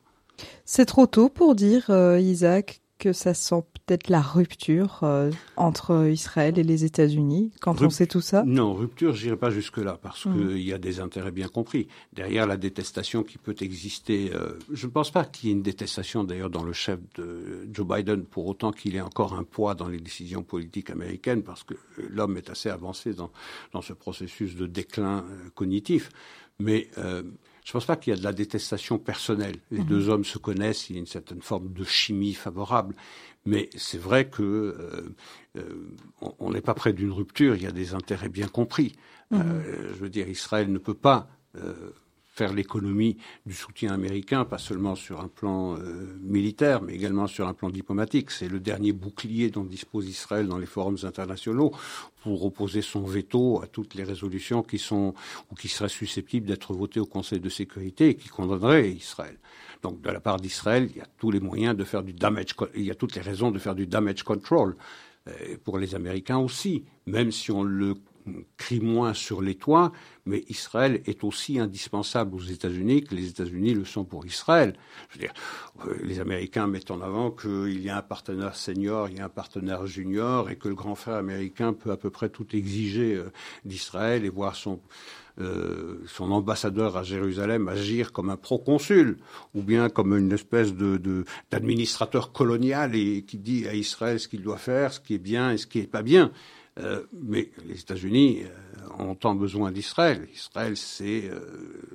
C'est 0.66 0.86
trop 0.86 1.08
tôt 1.08 1.30
pour 1.30 1.56
dire, 1.56 1.90
euh, 1.90 2.20
Isaac, 2.20 2.82
que 2.98 3.14
ça 3.14 3.34
sent 3.34 3.64
peut-être 3.74 4.10
la 4.10 4.22
rupture 4.22 5.02
euh, 5.04 5.32
entre 5.58 6.08
Israël 6.10 6.58
et 6.58 6.64
les 6.64 6.86
États-Unis 6.86 7.52
quand 7.62 7.82
on 7.82 7.90
sait 7.90 8.08
tout 8.08 8.22
ça? 8.22 8.44
Non, 8.46 8.74
rupture, 8.74 9.14
j'irai 9.14 9.38
pas 9.38 9.50
jusque-là 9.50 10.00
parce 10.02 10.26
mmh. 10.26 10.34
qu'il 10.34 10.62
y 10.62 10.74
a 10.74 10.78
des 10.78 11.00
intérêts 11.00 11.32
bien 11.32 11.48
compris. 11.48 11.88
Derrière 12.14 12.48
la 12.48 12.58
détestation 12.58 13.24
qui 13.24 13.38
peut 13.38 13.56
exister, 13.60 14.32
euh, 14.34 14.58
je 14.72 14.88
ne 14.88 14.92
pense 14.92 15.12
pas 15.12 15.26
qu'il 15.26 15.50
y 15.50 15.52
ait 15.52 15.56
une 15.56 15.64
détestation 15.64 16.24
d'ailleurs 16.24 16.50
dans 16.50 16.64
le 16.64 16.74
chef 16.74 17.00
de 17.16 17.68
Joe 17.72 17.88
Biden 17.88 18.24
pour 18.24 18.48
autant 18.48 18.72
qu'il 18.72 18.96
ait 18.96 19.02
encore 19.02 19.34
un 19.34 19.44
poids 19.44 19.76
dans 19.76 19.88
les 19.88 20.00
décisions 20.00 20.44
politiques 20.44 20.90
américaines 20.90 21.44
parce 21.44 21.64
que 21.64 21.76
l'homme 22.10 22.38
est 22.38 22.50
assez 22.50 22.70
avancé 22.70 23.14
dans, 23.14 23.32
dans 23.74 23.82
ce 23.82 23.94
processus 23.94 24.56
de 24.56 24.68
déclin 24.68 25.20
euh, 25.20 25.50
cognitif. 25.54 26.10
Mais 26.58 26.88
je 27.66 27.72
ne 27.72 27.74
pense 27.74 27.86
pas 27.86 27.96
qu'il 27.96 28.14
y 28.14 28.16
a 28.16 28.20
de 28.20 28.24
la 28.24 28.32
détestation 28.32 29.00
personnelle. 29.00 29.56
Les 29.72 29.80
mhm. 29.80 29.86
deux 29.86 30.10
hommes 30.10 30.24
se 30.24 30.38
connaissent, 30.38 30.92
il 30.92 30.94
y 30.94 30.96
a 30.98 31.00
une 31.00 31.08
certaine 31.08 31.42
forme 31.42 31.74
de 31.74 31.84
chimie 31.84 32.36
favorable. 32.36 32.96
Mais 33.48 33.72
c'est 33.76 33.98
vrai 33.98 34.30
que 34.30 34.44
euh, 34.44 35.16
euh, 35.58 36.32
on 36.40 36.52
n'est 36.52 36.62
pas 36.62 36.76
près 36.76 36.94
d'une 36.94 37.12
rupture. 37.12 37.56
Il 37.56 37.64
y 37.64 37.68
a 37.68 37.72
des 37.72 37.96
intérêts 37.96 38.30
bien 38.30 38.48
compris. 38.48 38.96
Mhm. 39.32 39.42
Euh, 39.42 39.90
je 39.90 40.00
veux 40.00 40.10
dire, 40.10 40.30
Israël 40.30 40.72
ne 40.72 40.78
peut 40.78 40.94
pas 40.94 41.28
faire 42.36 42.54
l'économie 42.54 43.18
du 43.46 43.54
soutien 43.54 43.94
américain, 43.94 44.44
pas 44.44 44.58
seulement 44.58 44.96
sur 44.96 45.22
un 45.22 45.30
plan 45.30 45.78
euh, 45.78 46.18
militaire, 46.22 46.82
mais 46.82 46.94
également 46.94 47.28
sur 47.28 47.48
un 47.48 47.54
plan 47.54 47.70
diplomatique. 47.70 48.30
C'est 48.30 48.50
le 48.50 48.60
dernier 48.60 48.92
bouclier 48.92 49.50
dont 49.50 49.64
dispose 49.64 50.10
Israël 50.10 50.48
dans 50.48 50.58
les 50.58 50.66
forums 50.66 50.98
internationaux 51.04 51.72
pour 52.22 52.44
opposer 52.46 52.82
son 52.82 53.04
veto 53.04 53.62
à 53.64 53.68
toutes 53.68 53.96
les 53.96 54.04
résolutions 54.04 54.64
qui 54.64 54.80
sont 54.80 55.14
ou 55.50 55.56
qui 55.56 55.70
seraient 55.70 55.88
susceptibles 55.88 56.46
d'être 56.46 56.74
votées 56.74 57.00
au 57.00 57.06
Conseil 57.06 57.40
de 57.40 57.50
sécurité 57.50 58.10
et 58.10 58.16
qui 58.16 58.28
condamneraient 58.28 58.92
Israël. 58.92 59.38
Donc, 59.82 60.02
de 60.02 60.10
la 60.10 60.20
part 60.20 60.40
d'Israël, 60.40 60.90
il 60.92 60.98
y 60.98 61.02
a 61.02 61.08
tous 61.18 61.32
les 61.32 61.40
moyens 61.40 61.78
de 61.78 61.86
faire 61.86 62.04
du 62.04 62.12
damage, 62.12 62.54
il 62.76 62.84
y 62.84 62.92
a 62.92 62.96
toutes 62.96 63.16
les 63.16 63.22
raisons 63.22 63.52
de 63.52 63.60
faire 63.60 63.76
du 63.76 63.88
damage 63.88 64.24
control. 64.24 64.76
Euh, 65.28 65.58
pour 65.64 65.80
les 65.80 65.96
Américains 65.96 66.38
aussi, 66.38 66.84
même 67.08 67.32
si 67.32 67.52
on 67.52 67.64
le 67.64 67.96
crie 68.58 68.80
moins 68.80 69.14
sur 69.14 69.42
les 69.42 69.56
toits, 69.56 69.92
mais 70.26 70.44
Israël 70.50 71.02
est 71.06 71.24
aussi 71.24 71.60
indispensable 71.60 72.36
aux 72.36 72.42
États-Unis 72.42 73.04
que 73.04 73.16
les 73.16 73.30
États-Unis 73.30 73.74
le 73.74 73.86
sont 73.86 74.06
pour 74.06 74.26
Israël. 74.26 74.76
Je 75.10 75.16
veux 75.16 75.20
dire, 75.22 75.34
euh, 75.86 75.96
les 76.04 76.20
Américains 76.20 76.68
mettent 76.68 76.92
en 76.92 77.02
avant 77.02 77.32
qu'il 77.32 77.82
y 77.82 77.90
a 77.90 77.98
un 77.98 78.02
partenaire 78.02 78.56
senior, 78.56 79.10
il 79.10 79.18
y 79.18 79.20
a 79.20 79.26
un 79.26 79.30
partenaire 79.30 79.86
junior, 79.86 80.50
et 80.50 80.56
que 80.56 80.68
le 80.68 80.76
grand 80.76 80.96
frère 80.96 81.16
américain 81.16 81.74
peut 81.74 81.92
à 81.92 81.98
peu 81.98 82.10
près 82.10 82.30
tout 82.30 82.56
exiger 82.56 83.16
euh, 83.16 83.32
d'Israël 83.66 84.26
et 84.26 84.30
voir 84.30 84.56
son 84.56 84.80
euh, 85.38 86.02
son 86.08 86.32
ambassadeur 86.32 86.96
à 86.96 87.04
Jérusalem 87.04 87.68
agir 87.68 88.14
comme 88.14 88.30
un 88.30 88.38
proconsul 88.38 89.18
ou 89.54 89.64
bien 89.64 89.90
comme 89.90 90.18
une 90.18 90.32
espèce 90.32 90.74
de 90.74 91.26
d'administrateur 91.52 92.32
colonial 92.32 92.96
et 92.96 93.24
qui 93.24 93.38
dit 93.38 93.68
à 93.68 93.74
Israël 93.74 94.18
ce 94.18 94.30
qu'il 94.30 94.44
doit 94.44 94.56
faire, 94.56 94.94
ce 94.94 95.02
qui 95.02 95.14
est 95.14 95.20
bien 95.20 95.52
et 95.52 95.58
ce 95.58 95.68
qui 95.68 95.80
n'est 95.80 95.88
pas 95.88 96.04
bien. 96.04 96.32
Euh, 96.78 97.04
mais 97.14 97.52
les 97.66 97.80
États-Unis 97.80 98.44
euh, 98.44 99.04
ont 99.04 99.16
tant 99.16 99.34
besoin 99.34 99.72
d'Israël. 99.72 100.28
Israël, 100.34 100.76
c'est, 100.76 101.30
euh, 101.30 101.40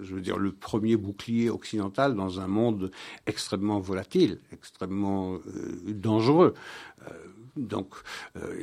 je 0.01 0.15
veux 0.15 0.23
dire, 0.23 0.39
le 0.39 0.53
premier 0.53 0.97
bouclier 0.97 1.51
occidental 1.51 2.15
dans 2.15 2.41
un 2.41 2.47
monde 2.47 2.91
extrêmement 3.27 3.79
volatile, 3.79 4.41
extrêmement 4.53 5.39
dangereux. 5.87 6.55
donc, 7.57 7.95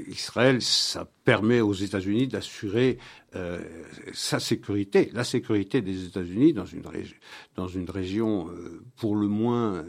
Israël, 0.07 0.61
ça 0.61 1.07
permet 1.23 1.61
aux 1.61 1.73
États-Unis 1.73 2.27
d'assurer 2.27 2.97
sa 4.13 4.39
sécurité, 4.39 5.11
la 5.13 5.23
sécurité 5.23 5.81
des 5.81 6.05
États-Unis 6.05 6.53
dans 6.53 6.65
une, 6.65 6.83
dans 7.55 7.67
une 7.67 7.89
région 7.89 8.49
pour 8.95 9.15
le 9.15 9.27
moins 9.27 9.85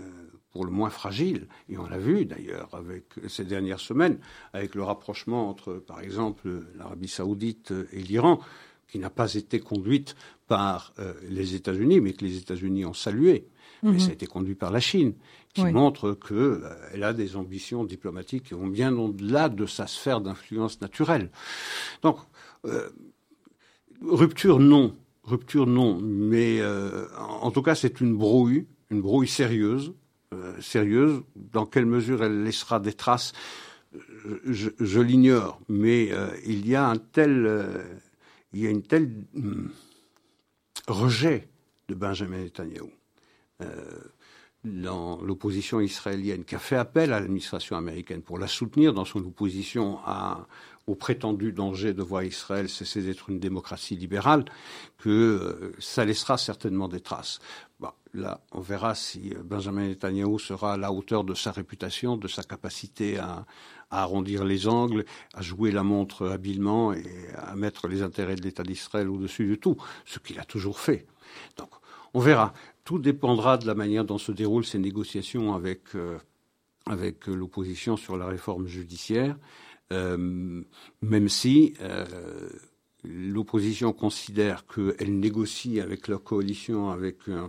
pour 0.59 0.65
le 0.65 0.73
moins 0.73 0.91
fragile. 0.91 1.47
Et 1.69 1.79
on 1.79 1.87
l'a 1.87 1.99
vu 1.99 2.25
d'ailleurs 2.25 2.69
avec 2.73 3.05
ces 3.29 3.45
dernières 3.45 3.79
semaines, 3.79 4.19
avec 4.53 4.75
le 4.75 4.83
rapprochement 4.83 5.49
entre, 5.49 5.75
par 5.75 6.01
exemple, 6.01 6.65
l'Arabie 6.77 7.07
saoudite 7.07 7.73
et 7.93 8.03
l'Iran, 8.03 8.41
qui 8.89 8.99
n'a 8.99 9.09
pas 9.09 9.35
été 9.35 9.61
conduite 9.61 10.17
par 10.49 10.95
euh, 10.99 11.13
les 11.31 11.55
États-Unis, 11.55 12.01
mais 12.01 12.13
que 12.13 12.25
les 12.25 12.39
États-Unis 12.39 12.85
ont 12.87 12.93
salué. 12.93 13.47
mais 13.85 13.93
mhm. 13.93 14.01
ça 14.01 14.11
a 14.11 14.15
été 14.15 14.27
conduit 14.27 14.57
par 14.57 14.73
la 14.73 14.81
Chine, 14.81 15.15
qui 15.55 15.65
montre 15.65 16.15
qu'elle 16.15 17.05
a 17.05 17.13
des 17.13 17.37
ambitions 17.37 17.85
diplomatiques 17.85 18.49
qui 18.49 18.55
vont 18.55 18.67
bien 18.67 18.93
au-delà 18.97 19.49
de 19.49 19.65
sa 19.65 19.87
sphère 19.87 20.21
d'influence 20.21 20.81
naturelle. 20.81 21.31
Donc, 22.03 22.17
rupture, 24.03 24.59
non. 24.59 24.97
Rupture, 25.23 25.69
non. 25.69 26.01
Mais 26.03 26.61
en 27.17 27.53
tout 27.53 27.63
cas, 27.63 27.77
c'est 27.77 28.01
une 28.01 28.17
brouille, 28.17 28.67
une 28.91 29.01
brouille 29.01 29.29
sérieuse 29.29 29.93
euh, 30.35 30.61
sérieuse. 30.61 31.23
Dans 31.37 31.67
quelle 31.67 31.87
mesure 31.87 32.23
elle 32.23 32.43
laissera 32.43 32.81
des 32.81 32.93
traces, 32.93 33.33
je, 34.45 35.01
l'ignore. 35.01 35.61
Mais 35.69 36.13
euh, 36.13 36.29
il 36.47 36.69
y 36.69 36.75
a 36.75 36.87
un 36.87 36.99
tel, 36.99 37.47
euh, 37.47 37.83
hum, 39.35 39.71
rejet 40.87 41.49
de 41.89 41.95
Benjamin 41.95 42.39
Netanyahu 42.39 42.91
dans 44.65 45.21
l'opposition 45.23 45.81
israélienne, 45.81 46.45
qui 46.45 46.55
a 46.55 46.59
fait 46.59 46.77
appel 46.77 47.13
à 47.13 47.21
l'administration 47.21 47.77
américaine 47.77 48.23
pour 48.23 48.39
la 48.39 48.49
soutenir 48.49 48.93
dans 48.93 49.05
son 49.05 49.21
opposition 49.21 49.99
à, 50.05 50.47
au 50.89 50.95
prétendu 50.95 51.53
danger 51.53 51.93
de 51.93 52.03
voir 52.03 52.23
Israël 52.25 52.69
cesser 52.69 53.03
d'être 53.03 53.29
une 53.29 53.39
démocratie 53.39 53.95
libérale, 53.95 54.45
que 54.97 55.73
ça 55.79 56.05
laissera 56.05 56.39
certainement 56.39 56.89
des 56.89 57.01
traces. 57.01 57.41
Bah, 57.79 57.95
là, 58.15 58.41
on 58.53 58.61
verra 58.61 58.95
si 58.95 59.35
Benjamin 59.45 59.87
Netanyahu 59.87 60.39
sera 60.39 60.73
à 60.73 60.77
la 60.79 60.91
hauteur 60.91 61.25
de 61.25 61.35
sa 61.35 61.53
réputation, 61.53 62.17
de 62.17 62.27
sa 62.27 62.43
capacité 62.43 63.19
à, 63.19 63.45
arrondir 63.91 64.45
les 64.45 64.67
angles, 64.67 65.05
à 65.35 65.43
jouer 65.43 65.71
la 65.71 65.83
montre 65.83 66.29
habilement 66.29 66.93
et 66.93 67.05
à 67.37 67.55
mettre 67.55 67.87
les 67.89 68.03
intérêts 68.03 68.37
de 68.37 68.43
l'État 68.43 68.63
d'Israël 68.63 69.09
au-dessus 69.09 69.47
de 69.47 69.55
tout, 69.55 69.77
ce 70.05 70.19
qu'il 70.19 70.39
a 70.41 70.45
toujours 70.45 70.79
fait. 70.79 71.07
Donc, 71.57 71.71
on 72.15 72.21
verra. 72.21 72.53
Tout 72.85 72.99
dépendra 72.99 73.59
de 73.59 73.67
la 73.67 73.75
manière 73.75 74.05
dont 74.05 74.19
se 74.19 74.33
déroulent 74.33 74.65
ces 74.65 74.79
négociations 74.79 75.55
avec, 75.55 75.95
euh, 75.95 76.19
avec 76.87 77.27
l'opposition 77.27 77.97
sur 77.97 78.17
la 78.17 78.27
réforme 78.27 78.67
judiciaire, 78.67 79.37
euh, 79.93 80.63
même 81.01 81.29
si 81.29 81.75
euh, 81.81 82.05
l'opposition 83.05 83.93
considère 83.93 84.67
qu'elle 84.67 85.19
négocie 85.19 85.81
avec 85.81 86.09
la 86.09 86.19
coalition 86.19 86.91
avec 86.91 87.29
un, 87.29 87.49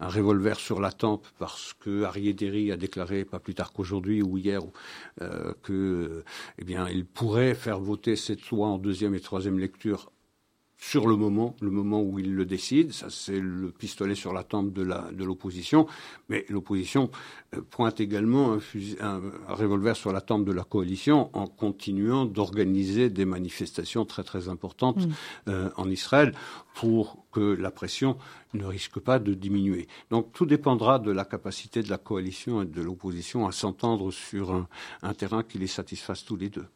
revolver 0.00 0.58
sur 0.58 0.80
la 0.80 0.92
tempe 0.92 1.26
parce 1.38 1.74
que 1.74 2.32
Derry 2.32 2.70
a 2.72 2.76
déclaré 2.76 3.24
pas 3.24 3.38
plus 3.38 3.54
tard 3.54 3.72
qu'aujourd'hui 3.72 4.22
ou 4.22 4.38
hier 4.38 4.60
euh, 5.20 5.52
que 5.62 6.24
eh 6.58 6.64
bien 6.64 6.88
il 6.88 7.04
pourrait 7.04 7.54
faire 7.54 7.80
voter 7.80 8.16
cette 8.16 8.48
loi 8.50 8.68
en 8.68 8.78
deuxième 8.78 9.14
et 9.14 9.20
troisième 9.20 9.58
lecture 9.58 10.10
sur 10.90 11.06
le 11.06 11.16
moment, 11.16 11.56
le 11.62 11.70
moment 11.70 12.02
où 12.02 12.18
il 12.18 12.34
le 12.34 12.44
décide. 12.44 12.92
Ça, 12.92 13.06
c'est 13.08 13.40
le 13.40 13.70
pistolet 13.70 14.14
sur 14.14 14.34
la 14.34 14.44
tempe 14.44 14.70
de, 14.74 14.82
la, 14.82 15.10
de 15.12 15.24
l'opposition. 15.24 15.86
Mais 16.28 16.44
l'opposition 16.50 17.10
euh, 17.54 17.62
pointe 17.62 18.00
également 18.00 18.52
un, 18.52 18.60
un, 19.00 19.20
revolver 19.48 19.96
sur 19.96 20.12
la 20.12 20.20
tempe 20.20 20.44
de 20.44 20.52
la 20.52 20.62
coalition 20.62 21.30
en 21.32 21.46
continuant 21.46 22.26
d'organiser 22.26 23.08
des 23.08 23.24
manifestations 23.24 24.04
très 24.04 24.24
très 24.24 24.50
importantes 24.50 25.06
mm. 25.06 25.12
euh, 25.48 25.70
en 25.78 25.88
Israël 25.88 26.34
pour 26.74 27.24
que 27.32 27.40
la 27.40 27.70
pression 27.70 28.18
ne 28.52 28.66
risque 28.66 29.00
pas 29.00 29.18
de 29.18 29.32
diminuer. 29.32 29.88
Donc 30.10 30.32
tout 30.34 30.44
dépendra 30.44 30.98
de 30.98 31.10
la 31.10 31.24
capacité 31.24 31.82
de 31.82 31.88
la 31.88 31.98
coalition 31.98 32.60
et 32.60 32.66
de 32.66 32.82
l'opposition 32.82 33.46
à 33.46 33.52
s'entendre 33.52 34.10
sur 34.10 34.52
un, 34.52 34.68
un 35.02 35.14
terrain 35.14 35.42
qui 35.42 35.56
les 35.56 35.66
satisfasse 35.66 36.26
tous 36.26 36.36
les 36.36 36.50
deux. 36.50 36.66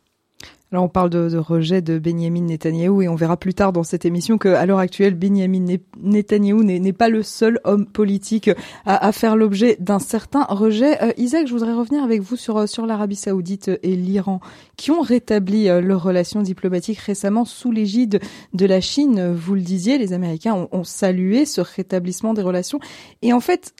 Alors 0.70 0.84
on 0.84 0.88
parle 0.88 1.08
de, 1.08 1.38
rejet 1.38 1.80
de 1.80 1.98
Benjamin 1.98 2.42
Netanyahou 2.42 3.00
et 3.00 3.08
on 3.08 3.14
verra 3.14 3.38
plus 3.38 3.54
tard 3.54 3.72
dans 3.72 3.84
cette 3.84 4.04
émission 4.04 4.36
qu'à 4.36 4.66
l'heure 4.66 4.78
actuelle, 4.78 5.14
Benjamin 5.14 5.78
Netanyahou 5.98 6.62
n'est 6.62 6.92
pas 6.92 7.08
le 7.08 7.22
seul 7.22 7.58
homme 7.64 7.86
politique 7.86 8.50
à, 8.84 9.10
faire 9.12 9.34
l'objet 9.34 9.78
d'un 9.80 9.98
certain 9.98 10.44
rejet. 10.44 11.02
Euh, 11.02 11.12
Isaac, 11.16 11.46
je 11.46 11.52
voudrais 11.52 11.72
revenir 11.72 12.04
avec 12.04 12.20
vous 12.20 12.36
sur, 12.36 12.86
l'Arabie 12.86 13.16
saoudite 13.16 13.70
et 13.82 13.96
l'Iran 13.96 14.40
qui 14.76 14.90
ont 14.90 15.00
rétabli 15.00 15.70
euh, 15.70 15.80
leurs 15.80 16.02
relations 16.02 16.42
diplomatiques 16.42 16.98
récemment 16.98 17.46
sous 17.46 17.72
l'égide 17.72 18.20
de 18.52 18.66
la 18.66 18.82
Chine. 18.82 19.32
Vous 19.32 19.54
le 19.54 19.62
disiez, 19.62 19.96
les 19.96 20.12
Américains 20.12 20.52
ont, 20.52 20.68
ont 20.72 20.84
salué 20.84 21.46
ce 21.46 21.62
rétablissement 21.62 22.34
des 22.34 22.42
relations. 22.42 22.78
Et 23.22 23.32
en 23.32 23.40
fait, 23.40 23.72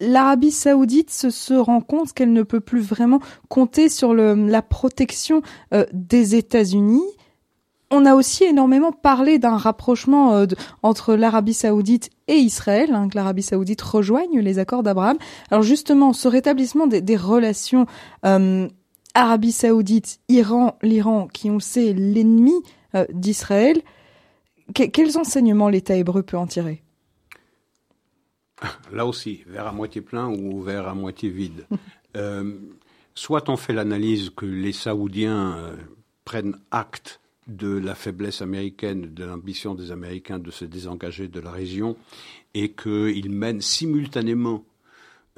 l'Arabie 0.00 0.50
saoudite 0.50 1.10
se, 1.10 1.54
rend 1.54 1.80
compte 1.80 2.12
qu'elle 2.12 2.32
ne 2.32 2.42
peut 2.42 2.60
plus 2.60 2.80
vraiment 2.80 3.20
compter 3.48 3.88
sur 3.88 4.14
la 4.14 4.62
protection 4.62 5.42
euh, 5.72 5.86
des 5.92 6.34
États-Unis. 6.34 7.04
On 7.90 8.06
a 8.06 8.14
aussi 8.14 8.44
énormément 8.44 8.92
parlé 8.92 9.38
d'un 9.38 9.56
rapprochement 9.56 10.34
euh, 10.34 10.46
entre 10.82 11.14
l'Arabie 11.14 11.54
saoudite 11.54 12.10
et 12.26 12.36
Israël, 12.36 12.94
hein, 12.94 13.08
que 13.08 13.16
l'Arabie 13.16 13.42
saoudite 13.42 13.82
rejoigne 13.82 14.40
les 14.40 14.58
accords 14.58 14.82
d'Abraham. 14.82 15.18
Alors 15.50 15.62
justement, 15.62 16.12
ce 16.12 16.28
rétablissement 16.28 16.86
des, 16.86 17.16
relations 17.16 17.86
euh, 18.24 18.68
Arabie 19.14 19.52
saoudite, 19.52 20.20
Iran, 20.28 20.76
l'Iran, 20.82 21.28
qui 21.32 21.50
on 21.50 21.60
sait, 21.60 21.92
l'ennemi 21.92 22.54
d'Israël, 23.10 23.80
quels 24.74 25.16
enseignements 25.16 25.68
l'État 25.68 25.96
hébreu 25.96 26.22
peut 26.22 26.36
en 26.36 26.46
tirer? 26.46 26.82
là 28.92 29.06
aussi, 29.06 29.42
verre 29.46 29.66
à 29.66 29.72
moitié 29.72 30.00
plein 30.00 30.28
ou 30.28 30.62
verre 30.62 30.88
à 30.88 30.94
moitié 30.94 31.28
vide. 31.28 31.66
Euh, 32.14 32.58
soit 33.14 33.48
on 33.48 33.56
fait 33.56 33.72
l'analyse 33.72 34.28
que 34.36 34.44
les 34.44 34.72
Saoudiens 34.72 35.56
euh, 35.56 35.76
prennent 36.26 36.58
acte 36.70 37.20
de 37.46 37.68
la 37.78 37.94
faiblesse 37.94 38.42
américaine, 38.42 39.14
de 39.14 39.24
l'ambition 39.24 39.74
des 39.74 39.90
Américains 39.90 40.38
de 40.38 40.50
se 40.50 40.66
désengager 40.66 41.28
de 41.28 41.40
la 41.40 41.50
région, 41.50 41.96
et 42.52 42.72
qu'ils 42.72 43.30
mènent 43.30 43.62
simultanément 43.62 44.62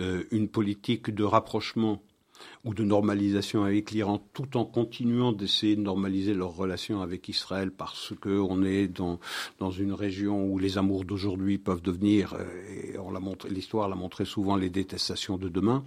euh, 0.01 0.25
une 0.33 0.49
politique 0.49 1.15
de 1.15 1.23
rapprochement 1.23 2.03
ou 2.65 2.75
de 2.75 2.85
normalisation 2.85 3.65
avec 3.65 3.91
l'Iran, 3.91 4.27
tout 4.33 4.57
en 4.57 4.65
continuant 4.65 5.33
d'essayer 5.33 5.77
de 5.77 5.83
normaliser 5.83 6.35
leurs 6.35 6.57
relations 6.57 7.03
avec 7.03 7.29
Israël, 7.29 7.71
parce 7.71 8.13
qu'on 8.21 8.65
est 8.65 8.89
dans, 8.89 9.21
dans 9.59 9.71
une 9.71 9.93
région 9.93 10.47
où 10.47 10.59
les 10.59 10.79
amours 10.79 11.05
d'aujourd'hui 11.05 11.59
peuvent 11.59 11.83
devenir, 11.83 12.35
euh, 12.35 12.93
et 12.95 12.99
on 12.99 13.11
l'a 13.11 13.21
montré, 13.21 13.51
l'histoire 13.51 13.89
l'a 13.89 13.97
montré 13.97 14.25
souvent, 14.25 14.57
les 14.57 14.71
détestations 14.71 15.37
de 15.37 15.49
demain, 15.49 15.85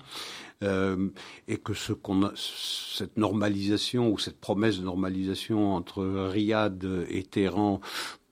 euh, 0.63 1.09
et 1.47 1.57
que 1.57 1.73
ce 1.73 1.93
qu'on 1.93 2.23
a, 2.23 2.33
cette 2.35 3.17
normalisation 3.17 4.11
ou 4.11 4.19
cette 4.19 4.39
promesse 4.39 4.79
de 4.79 4.85
normalisation 4.85 5.73
entre 5.75 6.03
Riyad 6.31 6.87
et 7.09 7.23
Téhéran 7.23 7.81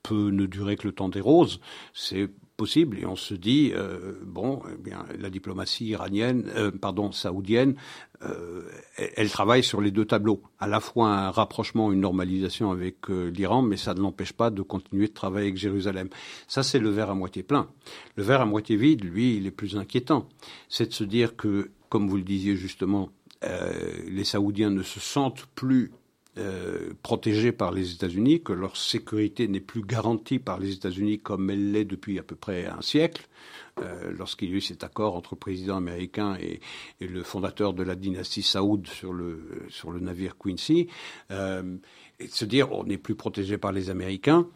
peut 0.02 0.30
ne 0.30 0.46
durer 0.46 0.76
que 0.76 0.86
le 0.86 0.92
temps 0.92 1.08
des 1.08 1.20
roses, 1.20 1.60
c'est 1.92 2.30
possible 2.56 2.98
et 2.98 3.06
on 3.06 3.16
se 3.16 3.34
dit 3.34 3.72
euh, 3.74 4.14
bon 4.24 4.62
eh 4.72 4.76
bien 4.76 5.04
la 5.18 5.30
diplomatie 5.30 5.86
iranienne 5.86 6.50
euh, 6.56 6.70
pardon 6.70 7.12
saoudienne 7.12 7.74
euh, 8.22 8.62
elle, 8.96 9.28
travaille 9.30 9.62
sur 9.62 9.82
les 9.82 9.90
deux 9.90 10.06
tableaux. 10.06 10.42
À 10.58 10.66
la 10.66 10.80
fois 10.80 11.10
un 11.10 11.30
rapprochement 11.30 11.92
une 11.92 12.00
normalisation 12.00 12.70
avec 12.70 13.08
l'Iran 13.08 13.60
mais 13.60 13.76
ça 13.76 13.92
ne 13.92 14.00
l'empêche 14.00 14.32
pas 14.32 14.50
de 14.50 14.62
continuer 14.62 15.08
de 15.08 15.12
travailler 15.12 15.48
avec 15.48 15.58
Jérusalem. 15.58 16.08
Ça 16.48 16.62
c'est 16.62 16.78
le 16.78 16.88
verre 16.88 17.10
à 17.10 17.14
moitié 17.14 17.42
plein. 17.42 17.68
Le 18.16 18.22
verre 18.22 18.40
à 18.40 18.46
moitié 18.46 18.76
vide 18.76 19.04
lui 19.04 19.36
il 19.36 19.46
est 19.46 19.50
plus 19.50 19.76
inquiétant. 19.76 20.28
C'est 20.70 20.88
de 20.88 20.94
se 20.94 21.04
dire 21.04 21.36
que 21.36 21.70
comme 21.90 22.08
vous 22.08 22.16
le 22.16 22.22
disiez 22.22 22.56
justement 22.56 23.10
les 24.08 24.24
saoudiens 24.24 24.70
ne 24.70 24.82
se 24.82 24.98
sentent 24.98 25.46
plus 25.54 25.92
euh, 26.38 26.92
protégés 27.02 27.50
par 27.50 27.72
les 27.72 27.94
États-Unis, 27.94 28.42
que 28.42 28.52
leur 28.52 28.76
sécurité 28.76 29.48
n'est 29.48 29.58
plus 29.58 29.80
garantie 29.80 30.38
par 30.38 30.58
les 30.58 30.74
États-Unis 30.74 31.18
comme 31.18 31.48
elle 31.48 31.72
l'est 31.72 31.86
depuis 31.86 32.18
à 32.18 32.22
peu 32.22 32.36
près 32.36 32.66
un 32.66 32.82
siècle, 32.82 33.26
euh, 33.80 34.12
lorsqu'il 34.14 34.50
y 34.50 34.52
a 34.52 34.56
eu 34.56 34.60
cet 34.60 34.84
accord 34.84 35.16
entre 35.16 35.32
le 35.32 35.38
président 35.38 35.78
américain 35.78 36.36
et, 36.38 36.60
le 37.00 37.22
fondateur 37.22 37.72
de 37.72 37.82
la 37.82 37.94
dynastie 37.94 38.42
Saoud 38.42 38.86
sur 38.86 39.14
le, 39.14 39.64
sur 39.70 39.90
le 39.90 39.98
navire 39.98 40.36
Quincy, 40.36 40.88
euh, 41.30 41.78
et 42.20 42.26
de 42.26 42.32
se 42.32 42.44
dire 42.44 42.70
on 42.70 42.84
n'est 42.84 42.98
plus 42.98 43.14
protégé 43.14 43.56
par 43.56 43.72
les 43.72 43.88
Américains. 43.88 44.46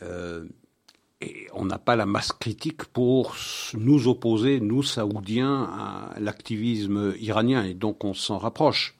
et 0.00 1.48
on 1.52 1.66
n'a 1.66 1.78
pas 1.78 1.96
la 1.96 2.06
masse 2.06 2.32
critique 2.32 2.84
pour 2.86 3.36
nous 3.74 4.08
opposer, 4.08 4.58
nous, 4.60 4.82
Saoudiens, 4.82 5.64
à 5.64 6.18
l'activisme 6.18 7.14
iranien, 7.20 7.62
et 7.62 7.74
donc 7.74 8.04
on 8.04 8.14
s'en 8.14 8.38
rapproche. 8.38 8.96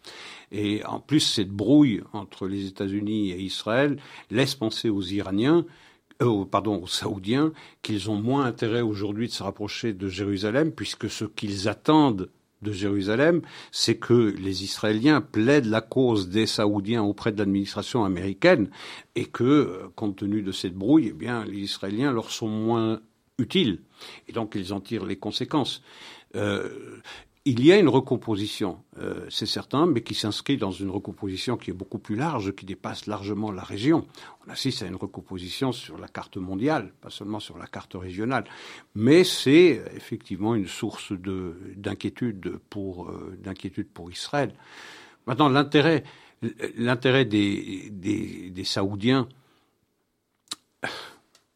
Et 0.53 0.85
en 0.85 1.01
plus, 1.01 1.21
cette 1.21 1.51
brouille 1.51 2.03
entre 2.13 2.47
les 2.47 2.67
États-Unis 2.67 3.31
et 3.31 3.41
Israël 3.41 3.99
laisse 4.31 4.55
penser 4.55 4.89
aux 4.89 5.03
Iraniens, 5.03 5.65
euh, 6.23 6.45
pardon, 6.45 6.83
aux 6.83 6.87
Saoudiens, 6.87 7.53
qu'ils 7.83 8.11
ont 8.11 8.21
moins 8.21 8.45
intérêt 8.45 8.81
aujourd'hui 8.81 9.29
de 9.29 9.33
se 9.33 9.43
rapprocher 9.43 9.93
de 9.93 10.09
Jérusalem, 10.09 10.73
puisque 10.73 11.11
ce 11.11 11.25
qu'ils 11.25 11.69
attendent 11.69 12.31
de 12.63 12.73
Jérusalem, 12.73 13.43
c'est 13.71 13.97
que 13.97 14.35
les 14.39 14.65
Israéliens 14.65 15.21
plaident 15.21 15.67
la 15.67 15.81
cause 15.81 16.29
des 16.29 16.47
Saoudiens 16.47 17.03
auprès 17.03 17.31
de 17.31 17.39
l'administration 17.39 18.05
américaine 18.05 18.71
et 19.15 19.27
que, 19.27 19.45
euh, 19.45 19.89
compte 19.95 20.17
tenu 20.17 20.43
de 20.43 20.51
cette 20.51 20.75
brouille, 20.75 21.09
eh 21.11 21.13
bien, 21.13 21.45
les 21.45 21.59
Israéliens 21.59 22.13
leur 22.13 22.31
sont 22.31 22.49
moins 22.49 23.01
utiles. 23.39 23.83
Et 24.29 24.33
donc, 24.33 24.55
ils 24.57 24.73
en 24.73 24.81
tirent 24.81 25.07
les 25.07 25.17
conséquences. 25.17 25.83
Euh, 26.35 26.69
il 27.47 27.65
y 27.65 27.73
a 27.73 27.79
une 27.79 27.91
recomposition, 27.91 28.83
euh, 28.99 29.27
c'est 29.29 29.47
certain, 29.47 29.87
mais 29.87 30.03
qui 30.03 30.15
s'inscrit 30.15 30.57
dans 30.57 30.71
une 30.71 30.89
recomposition 30.89 31.59
qui 31.59 31.71
est 31.71 31.75
beaucoup 31.75 31.99
plus 31.99 32.17
large, 32.17 32.55
qui 32.55 32.65
dépasse 32.65 33.07
largement 33.07 33.53
la 33.53 33.63
région. 33.63 34.07
On 34.47 34.51
assiste 34.51 34.83
à 34.83 34.87
une 34.87 34.97
recomposition 34.97 35.71
sur 35.73 35.99
la 35.99 36.09
carte 36.09 36.39
mondiale, 36.39 36.93
pas 37.03 37.11
seulement 37.11 37.41
sur 37.41 37.59
la 37.59 37.67
carte 37.67 37.95
régionale, 37.95 38.45
mais 38.95 39.25
c'est 39.25 39.83
effectivement 39.95 40.55
une 40.55 40.69
source 40.69 41.13
de, 41.13 41.57
d'inquiétude 41.77 42.59
pour 42.71 43.11
euh, 43.11 43.37
d'inquiétude 43.39 43.89
pour 43.89 44.11
Israël. 44.11 44.55
Maintenant, 45.27 45.49
l'intérêt 45.49 46.05
des 47.25 48.65
Saoudiens 48.65 49.29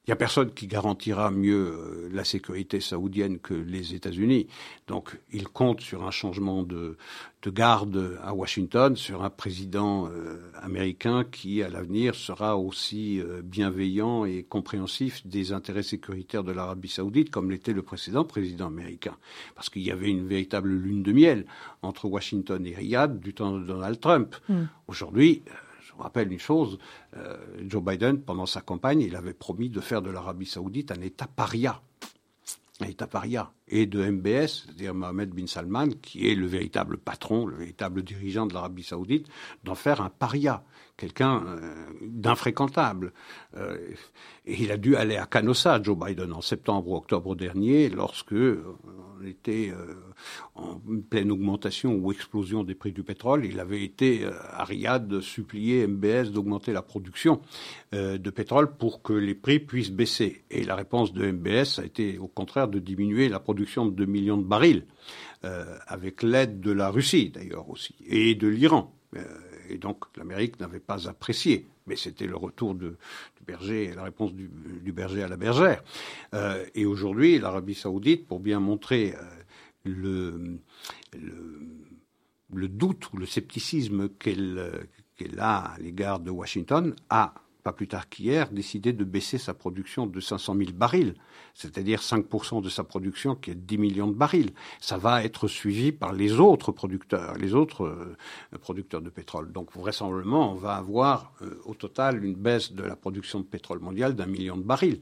il 0.09 0.12
n'y 0.12 0.14
a 0.14 0.16
personne 0.16 0.51
qui 0.53 0.66
garantira 0.66 1.31
mieux 1.31 1.66
euh, 1.71 2.09
la 2.11 2.25
sécurité 2.25 2.81
saoudienne 2.81 3.38
que 3.38 3.53
les 3.53 3.94
États-Unis. 3.94 4.47
Donc, 4.87 5.21
ils 5.35 5.47
comptent 5.47 5.83
sur 5.83 6.07
un 6.07 6.11
changement 6.11 6.62
de, 6.62 6.97
de 7.42 7.51
garde 7.51 8.18
à 8.25 8.33
Washington, 8.33 8.97
sur 8.97 9.23
un 9.23 9.29
président 9.29 10.09
euh, 10.09 10.51
américain 10.62 11.25
qui, 11.31 11.62
à 11.62 11.68
l'avenir, 11.68 12.14
sera 12.14 12.57
aussi 12.57 13.21
euh, 13.21 13.42
bienveillant 13.44 14.25
et 14.25 14.44
compréhensif 14.44 15.27
des 15.27 15.53
intérêts 15.53 15.83
sécuritaires 15.83 16.42
de 16.42 16.53
l'Arabie 16.53 16.88
saoudite, 16.88 17.29
comme 17.29 17.51
l'était 17.51 17.75
le 17.75 17.83
précédent 17.83 18.25
président 18.25 18.68
américain. 18.68 19.14
Parce 19.57 19.68
qu'il 19.68 19.83
y 19.83 19.90
avait 19.90 20.09
une 20.09 20.27
véritable 20.27 20.71
lune 20.71 21.03
de 21.03 21.12
miel 21.12 21.44
entre 21.83 22.07
Washington 22.07 22.66
et 22.66 22.75
Riyad 22.75 23.21
du 23.21 23.35
temps 23.35 23.59
de 23.59 23.62
Donald 23.62 24.01
Trump. 24.01 24.35
Mm. 24.49 24.62
Aujourd'hui, 24.87 25.42
vous 25.98 26.04
rappelle 26.04 26.32
une 26.32 26.38
chose, 26.38 26.78
euh, 27.16 27.37
Joe 27.66 27.82
Biden, 27.82 28.20
pendant 28.20 28.46
sa 28.46 28.61
campagne, 28.61 29.00
il 29.00 29.16
avait 29.16 29.34
promis 29.34 29.68
de 29.68 29.80
faire 29.80 30.00
de 30.00 30.11
l'Arabie 30.11 30.46
saoudite 30.46 30.92
un 30.92 31.00
État 31.00 31.26
paria. 31.26 31.82
Un 32.80 32.87
État 32.87 33.08
paria. 33.08 33.50
Et 33.66 33.87
de 33.87 34.08
MBS, 34.08 34.64
c'est-à-dire 34.64 34.94
Mohamed 34.94 35.30
bin 35.30 35.48
Salman, 35.48 35.88
qui 36.00 36.30
est 36.30 36.37
le 36.37 36.46
véritable 36.46 36.98
patron, 36.98 37.46
le 37.46 37.56
véritable 37.56 38.02
dirigeant 38.02 38.46
de 38.46 38.54
l'Arabie 38.54 38.84
saoudite, 38.84 39.26
d'en 39.64 39.74
faire 39.74 40.00
un 40.00 40.08
paria, 40.08 40.62
quelqu'un 40.98 41.42
euh, 41.46 41.84
d'infréquentable. 42.02 43.14
Euh, 43.56 43.78
et 44.44 44.62
il 44.62 44.70
a 44.70 44.76
dû 44.76 44.96
aller 44.96 45.16
à 45.16 45.24
Canossa, 45.24 45.82
Joe 45.82 45.96
Biden, 45.96 46.32
en 46.32 46.42
septembre 46.42 46.88
ou 46.88 46.96
octobre 46.96 47.34
dernier, 47.34 47.88
lorsque 47.88 48.34
on 48.34 49.26
était 49.26 49.70
euh, 49.70 49.94
en 50.54 50.80
pleine 51.08 51.30
augmentation 51.30 51.94
ou 51.94 52.12
explosion 52.12 52.64
des 52.64 52.74
prix 52.74 52.92
du 52.92 53.02
pétrole. 53.02 53.44
Il 53.44 53.61
avait 53.61 53.82
été 53.82 54.24
euh, 54.24 54.32
à 54.50 54.64
Riyad 54.64 55.20
supplier 55.20 55.87
MBS 55.87 56.30
d'augmenter 56.32 56.72
la 56.72 56.82
production 56.82 57.40
euh, 57.94 58.18
de 58.18 58.30
pétrole 58.30 58.76
pour 58.76 59.02
que 59.02 59.12
les 59.12 59.34
prix 59.34 59.61
puissent 59.61 59.92
baisser. 59.92 60.44
Et 60.50 60.64
la 60.64 60.74
réponse 60.74 61.12
de 61.12 61.30
MBS 61.30 61.78
a 61.78 61.84
été 61.84 62.18
au 62.18 62.28
contraire 62.28 62.68
de 62.68 62.78
diminuer 62.78 63.28
la 63.28 63.40
production 63.40 63.87
de 63.87 63.92
2 63.92 64.06
millions 64.06 64.37
de 64.37 64.44
barils, 64.44 64.84
avec 65.87 66.24
l'aide 66.24 66.61
de 66.61 66.72
la 66.72 66.90
Russie 66.90 67.30
d'ailleurs 67.30 67.70
aussi, 67.70 67.94
et 68.06 68.34
de 68.34 68.48
l'Iran. 68.48 68.92
Et 69.68 69.78
donc 69.78 70.04
l'Amérique 70.16 70.59
n'avait 70.61 70.81
pas 70.81 71.09
apprécié 71.09 71.66
mais 71.88 71.96
c'était 71.96 72.26
le 72.26 72.37
retour 72.37 72.74
du 72.74 72.90
berger, 73.46 73.92
la 73.94 74.04
réponse 74.04 74.33
du, 74.35 74.92
berger 74.92 75.22
à 75.22 75.28
la 75.28 75.37
bergère. 75.37 75.83
Euh, 76.35 76.64
et 76.74 76.85
aujourd'hui, 76.85 77.38
l'Arabie 77.38 77.74
saoudite, 77.74 78.26
pour 78.26 78.40
bien 78.40 78.61
montrer 78.61 79.14
euh, 79.14 79.22
le, 79.85 80.61
le, 82.52 82.68
doute 82.68 83.11
ou 83.12 83.16
le 83.16 83.26
scepticisme 83.26 84.11
qu'elle 84.11 84.83
a 85.38 85.72
à 85.72 85.78
l'égard 85.78 86.20
de 86.20 86.31
Washington, 86.31 86.94
a 87.09 87.35
plus 87.72 87.88
tard 87.88 88.09
qu'hier, 88.09 88.50
décidé 88.50 88.92
de 88.92 89.04
baisser 89.04 89.38
sa 89.38 89.54
production 89.54 90.07
de 90.07 90.20
500 90.20 90.57
000 90.57 90.70
barils, 90.72 91.14
c'est-à-dire 91.54 92.00
5% 92.00 92.62
de 92.62 92.68
sa 92.68 92.85
production 92.85 93.35
qui 93.35 93.50
est 93.50 93.54
de 93.54 93.61
10 93.61 93.78
millions 93.78 94.07
de 94.07 94.14
barils. 94.14 94.52
Ça 94.81 94.98
va 94.98 95.24
être 95.24 95.48
suivi 95.48 95.92
par 95.92 96.12
les 96.12 96.40
autres 96.40 96.72
producteurs, 96.72 97.35
les 97.37 97.54
autres 97.54 97.87
euh, 97.87 98.16
producteurs 98.61 99.02
de 99.02 99.11
pétrole. 99.11 99.52
Donc 99.52 99.72
vraisemblablement, 99.74 100.52
on 100.52 100.54
va 100.54 100.74
avoir 100.74 101.33
euh, 101.42 101.61
au 101.64 101.74
total 101.74 102.24
une 102.24 102.35
baisse 102.35 102.72
de 102.72 102.83
la 102.83 102.96
production 102.96 103.40
de 103.40 103.44
pétrole 103.44 103.81
mondiale 103.81 104.14
d'un 104.14 104.26
million 104.26 104.57
de 104.57 104.62
barils. 104.62 105.00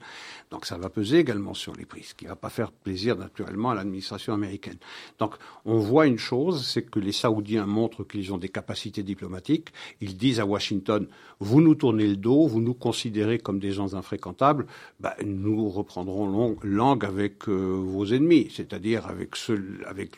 Donc 0.50 0.66
ça 0.66 0.78
va 0.78 0.88
peser 0.88 1.18
également 1.18 1.54
sur 1.54 1.74
les 1.74 1.84
prix, 1.84 2.04
ce 2.04 2.14
qui 2.14 2.24
ne 2.24 2.30
va 2.30 2.36
pas 2.36 2.50
faire 2.50 2.72
plaisir 2.72 3.16
naturellement 3.16 3.70
à 3.70 3.74
l'administration 3.74 4.32
américaine. 4.32 4.78
Donc 5.18 5.34
on 5.64 5.78
voit 5.78 6.06
une 6.06 6.18
chose, 6.18 6.66
c'est 6.66 6.82
que 6.82 6.98
les 6.98 7.12
Saoudiens 7.12 7.66
montrent 7.66 8.04
qu'ils 8.04 8.32
ont 8.32 8.38
des 8.38 8.48
capacités 8.48 9.02
diplomatiques. 9.02 9.68
Ils 10.00 10.16
disent 10.16 10.40
à 10.40 10.46
Washington, 10.46 11.06
vous 11.40 11.60
nous 11.60 11.74
tournez 11.74 12.06
le 12.06 12.16
dos, 12.16 12.46
vous 12.46 12.55
nous 12.60 12.74
considérez 12.74 13.38
comme 13.38 13.58
des 13.58 13.72
gens 13.72 13.94
infréquentables, 13.94 14.66
bah, 15.00 15.16
nous 15.24 15.68
reprendrons 15.68 16.56
langue 16.62 17.04
avec 17.04 17.48
euh, 17.48 17.52
vos 17.52 18.06
ennemis, 18.06 18.48
c'est-à-dire 18.54 19.06
avec, 19.06 19.36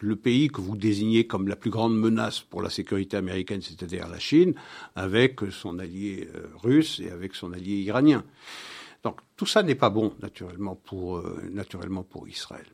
le 0.01 0.17
pays 0.17 0.49
que 0.49 0.61
vous 0.61 0.77
désignez 0.77 1.27
comme 1.27 1.49
la 1.49 1.57
plus 1.57 1.71
grande 1.71 1.99
menace 1.99 2.41
pour 2.41 2.63
la 2.63 2.71
sécurité 2.71 3.17
américaine, 3.17 3.61
c'est-à-dire 3.63 4.09
la 4.09 4.19
Chine, 4.19 4.55
avec 4.97 5.41
son 5.51 5.79
allié 5.79 6.29
euh, 6.35 6.47
russe 6.63 7.01
et 7.01 7.11
avec 7.11 7.35
son 7.35 7.53
allié 7.53 7.77
iranien. 7.77 8.25
Donc 9.03 9.21
tout 9.37 9.47
ça 9.47 9.63
n'est 9.63 9.75
pas 9.75 9.91
bon, 9.91 10.13
naturellement, 10.21 10.75
pour, 10.75 11.19
euh, 11.19 11.41
naturellement 11.53 12.03
pour 12.03 12.29
Israël. 12.29 12.67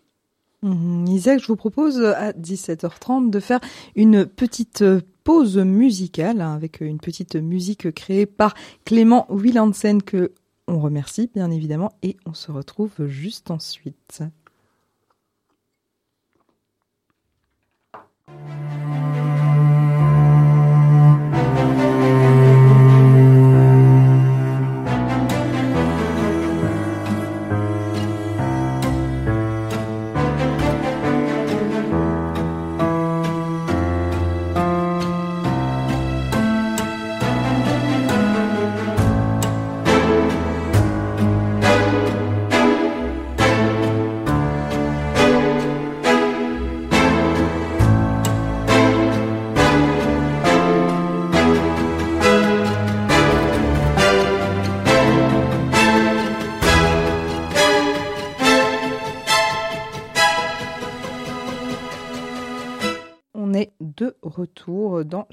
Mhm. 0.65 1.07
Isaac, 1.09 1.41
je 1.41 1.47
vous 1.47 1.57
propose 1.57 2.03
à 2.03 2.33
17h30 2.33 3.29
de 3.29 3.39
faire 3.39 3.61
une 3.97 4.25
petite 4.25 4.83
pause 5.23 5.59
musicale 5.59 6.41
hein, 6.41 6.55
avec 6.55 6.81
une 6.81 6.99
petite 6.99 7.37
musique 7.37 7.93
créée 7.93 8.25
par 8.25 8.55
Clément 8.87 9.27
Willansen 9.29 10.03
que 10.03 10.33
on 10.67 10.81
remercie 10.81 11.31
bien 11.35 11.51
évidemment 11.51 11.93
et 12.03 12.17
on 12.25 12.33
se 12.33 12.51
retrouve 12.51 13.07
juste 13.07 13.51
ensuite. 13.51 14.23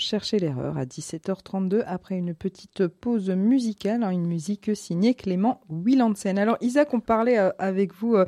Chercher 0.02 0.40
l'erreur 0.40 0.80
à 0.80 0.86
17h32 0.86 1.84
après 1.86 2.16
une 2.16 2.34
petite 2.34 2.88
pause 2.88 3.30
musicale, 3.30 4.02
hein, 4.02 4.10
une 4.10 4.26
musique 4.26 4.76
signée 4.76 5.14
Clément 5.14 5.62
Willandsen. 5.70 6.40
Alors 6.40 6.58
Isaac, 6.60 6.92
on 6.96 7.00
parlait 7.00 7.38
euh, 7.38 7.52
avec 7.60 7.94
vous 7.94 8.16
euh, 8.16 8.26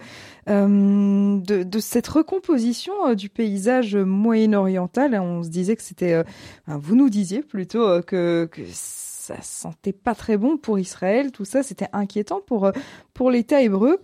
euh, 0.49 1.39
de, 1.39 1.79
cette 1.79 2.07
recomposition 2.07 3.15
du 3.15 3.27
paysage 3.27 3.95
moyen-oriental. 3.95 5.15
On 5.15 5.41
se 5.41 5.49
disait 5.49 5.75
que 5.75 5.81
c'était, 5.81 6.23
vous 6.67 6.95
nous 6.95 7.09
disiez 7.09 7.41
plutôt 7.41 8.03
que, 8.03 8.47
que 8.51 8.61
ça 8.71 9.41
sentait 9.41 9.93
pas 9.93 10.13
très 10.13 10.37
bon 10.37 10.57
pour 10.57 10.77
Israël, 10.77 11.31
tout 11.31 11.45
ça, 11.45 11.63
c'était 11.63 11.89
inquiétant 11.91 12.39
pour, 12.45 12.71
pour 13.15 13.31
l'État 13.31 13.63
hébreu. 13.63 13.99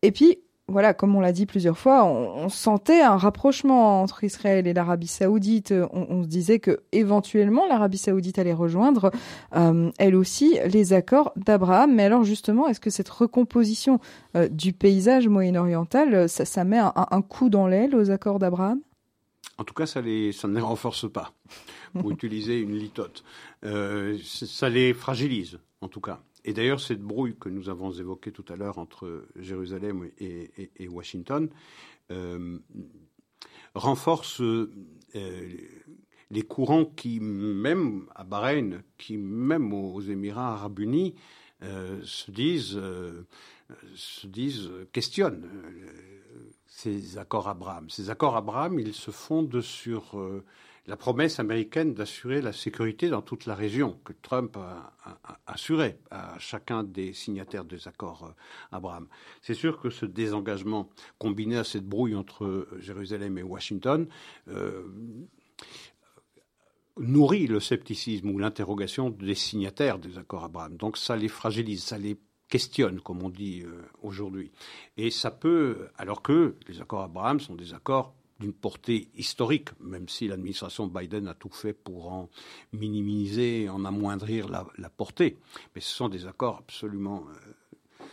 Et 0.00 0.10
puis, 0.10 0.38
voilà, 0.70 0.94
comme 0.94 1.14
on 1.14 1.20
l'a 1.20 1.32
dit 1.32 1.46
plusieurs 1.46 1.76
fois, 1.76 2.04
on, 2.04 2.48
sentait 2.48 3.02
un 3.02 3.16
rapprochement 3.16 4.02
entre 4.02 4.24
Israël 4.24 4.66
et 4.66 4.72
l'Arabie 4.72 5.06
Saoudite. 5.06 5.74
On, 5.92 6.22
se 6.22 6.28
disait 6.28 6.58
que 6.58 6.80
éventuellement 6.92 7.66
l'Arabie 7.66 7.98
Saoudite 7.98 8.38
allait 8.38 8.52
rejoindre, 8.52 9.10
euh, 9.56 9.90
elle 9.98 10.14
aussi, 10.14 10.58
les 10.66 10.92
accords 10.92 11.32
d'Abraham. 11.36 11.94
Mais 11.94 12.04
alors 12.04 12.24
justement, 12.24 12.68
est-ce 12.68 12.80
que 12.80 12.90
cette 12.90 13.08
recomposition 13.08 14.00
euh, 14.36 14.48
du 14.48 14.72
paysage 14.72 15.28
moyen-oriental, 15.28 16.28
ça, 16.28 16.64
met 16.64 16.78
un, 16.78 17.22
coup 17.22 17.50
dans 17.50 17.66
l'aile 17.66 17.94
aux 17.94 18.10
accords 18.10 18.38
d'Abraham? 18.38 18.80
En 19.58 19.64
tout 19.64 19.74
cas, 19.74 19.86
ça, 19.86 20.00
les, 20.00 20.32
ça 20.32 20.48
ne 20.48 20.54
les 20.54 20.60
renforce 20.60 21.10
pas, 21.10 21.32
pour 21.92 22.10
utiliser 22.10 22.60
une 22.60 22.76
litote. 22.76 23.24
Euh, 23.64 24.16
ça 24.24 24.68
les 24.70 24.94
fragilise, 24.94 25.58
en 25.82 25.88
tout 25.88 26.00
cas. 26.00 26.20
Et 26.44 26.52
d'ailleurs, 26.52 26.80
cette 26.80 27.02
brouille 27.02 27.36
que 27.38 27.48
nous 27.48 27.68
avons 27.68 27.92
évoquée 27.92 28.32
tout 28.32 28.44
à 28.48 28.56
l'heure 28.56 28.78
entre 28.78 29.26
Jérusalem 29.36 30.10
et, 30.18 30.88
Washington 30.88 31.48
euh, 32.10 32.58
renforce 33.74 34.40
euh, 34.40 34.68
les 36.30 36.42
courants 36.42 36.84
qui, 36.84 37.20
même 37.20 38.06
à 38.14 38.24
Bahreïn, 38.24 38.82
qui 38.96 39.18
même 39.18 39.72
aux 39.72 40.00
Émirats 40.00 40.54
arabes 40.54 40.78
unis, 40.78 41.14
euh, 41.62 42.00
se 42.04 42.30
disent, 42.30 42.80
se 43.94 44.26
disent, 44.26 44.70
questionnent 44.92 45.48
ces 46.66 47.18
accords 47.18 47.48
Abraham. 47.48 47.90
Ces 47.90 48.08
accords 48.08 48.36
Abraham, 48.36 48.78
ils 48.78 48.94
se 48.94 49.10
fondent 49.10 49.60
sur 49.60 50.18
la 50.86 50.96
promesse 50.96 51.38
américaine 51.38 51.94
d'assurer 51.94 52.40
la 52.40 52.52
sécurité 52.52 53.08
dans 53.08 53.22
toute 53.22 53.46
la 53.46 53.54
région, 53.54 53.98
que 54.04 54.12
Trump 54.22 54.56
a, 54.56 54.92
assuré 55.46 55.98
à 56.10 56.38
chacun 56.38 56.82
des 56.84 57.12
signataires 57.12 57.64
des 57.64 57.88
accords 57.88 58.24
euh, 58.24 58.76
Abraham. 58.76 59.08
C'est 59.42 59.54
sûr 59.54 59.80
que 59.80 59.90
ce 59.90 60.06
désengagement, 60.06 60.90
combiné 61.18 61.56
à 61.56 61.64
cette 61.64 61.86
brouille 61.86 62.14
entre 62.14 62.44
euh, 62.44 62.68
Jérusalem 62.80 63.38
et 63.38 63.42
Washington, 63.42 64.08
nourrit 66.96 67.46
le 67.46 67.60
scepticisme 67.60 68.30
ou 68.30 68.38
l'interrogation 68.38 69.10
des 69.10 69.34
signataires 69.34 69.98
des 69.98 70.18
accords 70.18 70.44
Abraham. 70.44 70.76
Donc 70.76 70.96
ça 70.96 71.16
les 71.16 71.28
fragilise, 71.28 71.82
ça 71.82 71.98
les 71.98 72.18
questionne, 72.50 73.00
comme 73.00 73.22
on 73.22 73.30
dit 73.30 73.62
euh, 73.62 73.82
aujourd'hui. 74.02 74.50
Et 74.96 75.10
ça 75.10 75.30
peut, 75.30 75.88
alors 75.96 76.20
que 76.20 76.56
les 76.68 76.80
accords 76.82 77.02
Abraham 77.02 77.40
sont 77.40 77.54
des 77.54 77.72
accords 77.72 78.14
d'une 78.40 78.52
portée 78.54 79.08
historique, 79.14 79.68
même 79.80 80.08
si 80.08 80.26
l'administration 80.26 80.86
Biden 80.86 81.28
a 81.28 81.34
tout 81.34 81.50
fait 81.50 81.74
pour 81.74 82.10
en 82.10 82.30
minimiser, 82.72 83.68
en 83.68 83.84
amoindrir 83.84 84.48
la, 84.48 84.90
portée. 84.90 85.38
Mais 85.74 85.82
ce 85.82 85.94
sont 85.94 86.08
des 86.08 86.26
accords 86.26 86.56
absolument 86.58 87.24
euh, 87.28 88.04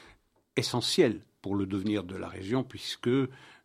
essentiels 0.57 1.21
pour 1.41 1.55
le 1.55 1.65
devenir 1.65 2.03
de 2.03 2.15
la 2.15 2.27
région, 2.27 2.63
puisque 2.63 3.09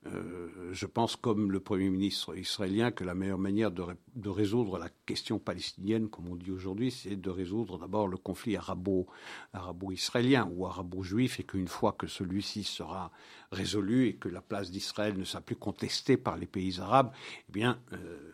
euh, 0.07 0.49
je 0.73 0.87
pense, 0.87 1.15
comme 1.15 1.53
le 1.53 1.61
Premier 1.61 1.89
ministre 1.89 2.37
israélien, 2.37 2.91
que 2.91 3.05
la 3.05 3.15
meilleure 3.15 3.39
manière 3.39 3.71
de, 3.71 4.29
résoudre 4.29 4.79
la 4.79 4.89
question 5.07 5.39
palestinienne, 5.39 6.09
comme 6.09 6.29
on 6.29 6.35
dit 6.35 6.51
aujourd'hui, 6.51 6.91
c'est 6.91 7.15
de 7.15 7.31
résoudre 7.31 7.79
d'abord 7.79 8.09
le 8.09 8.17
conflit 8.17 8.57
arabo-israélien 8.57 10.51
ou 10.53 10.67
arabo-juif, 10.67 11.39
et 11.39 11.45
qu'une 11.45 11.69
fois 11.69 11.93
que 11.93 12.09
celui-ci 12.09 12.65
sera 12.65 13.13
résolu 13.53 14.09
et 14.09 14.15
que 14.15 14.29
la 14.29 14.41
place 14.41 14.73
d'Israël 14.73 15.17
ne 15.17 15.25
sera 15.25 15.41
plus 15.41 15.57
contestée 15.57 16.17
par 16.17 16.37
les 16.37 16.47
pays 16.47 16.81
arabes, 16.81 17.13
eh 17.49 17.53
bien, 17.53 17.79
euh, 17.93 18.33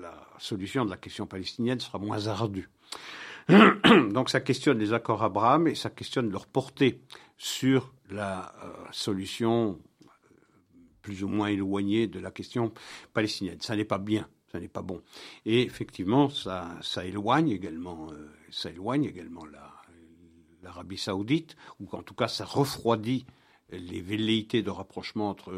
la 0.00 0.14
solution 0.38 0.84
de 0.84 0.90
la 0.90 0.96
question 0.96 1.26
palestinienne 1.26 1.80
sera 1.80 1.98
moins 1.98 2.28
ardue. 2.28 2.68
Donc 4.12 4.30
ça 4.30 4.40
questionne 4.40 4.78
les 4.78 4.92
accords 4.92 5.22
Abraham 5.22 5.66
et 5.66 5.74
ça 5.74 5.90
questionne 5.90 6.30
leur 6.30 6.46
portée 6.46 7.00
sur 7.38 7.92
la 8.10 8.52
euh, 8.62 8.72
solution 8.92 9.78
plus 11.08 11.24
ou 11.24 11.28
moins 11.28 11.48
éloigné 11.48 12.06
de 12.06 12.20
la 12.20 12.30
question 12.30 12.70
palestinienne. 13.14 13.56
Ça 13.62 13.74
n'est 13.74 13.86
pas 13.86 13.96
bien, 13.96 14.28
ça 14.52 14.60
n'est 14.60 14.68
pas 14.68 14.82
bon. 14.82 15.00
Et 15.46 15.62
effectivement, 15.62 16.28
ça, 16.28 16.68
ça 16.82 17.06
éloigne 17.06 17.48
également, 17.48 18.08
euh, 18.12 18.28
ça 18.50 18.68
éloigne 18.68 19.04
également 19.04 19.44
l'Arabie 20.62 20.98
saoudite, 20.98 21.56
ou 21.80 21.88
en 21.92 22.02
tout 22.02 22.12
cas 22.12 22.28
ça 22.28 22.44
refroidit 22.44 23.24
les 23.70 24.02
velléités 24.02 24.62
de 24.62 24.68
rapprochement 24.68 25.30
entre 25.30 25.50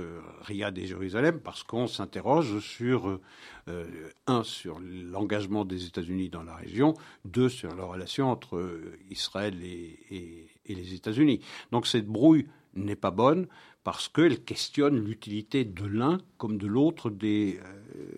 Riyad 0.42 0.78
et 0.78 0.86
Jérusalem, 0.86 1.40
parce 1.40 1.64
qu'on 1.64 1.88
s'interroge 1.88 2.60
sur, 2.60 3.18
euh, 3.66 4.10
un, 4.28 4.44
sur 4.44 4.78
l'engagement 4.78 5.64
des 5.64 5.86
États-Unis 5.86 6.28
dans 6.28 6.44
la 6.44 6.54
région, 6.54 6.94
deux, 7.24 7.48
sur 7.48 7.74
la 7.74 7.84
relation 7.84 8.30
entre 8.30 8.80
Israël 9.10 9.56
et 9.64 10.46
les 10.68 10.94
États-Unis. 10.94 11.40
Donc 11.72 11.88
cette 11.88 12.06
brouille 12.06 12.46
n'est 12.74 12.96
pas 12.96 13.10
bonne 13.10 13.46
parce 13.82 14.08
qu'elle 14.08 14.44
questionne 14.44 14.98
l'utilité 14.98 15.64
de 15.64 15.86
l'un 15.86 16.18
comme 16.36 16.58
de 16.58 16.66
l'autre 16.66 17.08
des, 17.10 17.58
euh, 17.64 18.10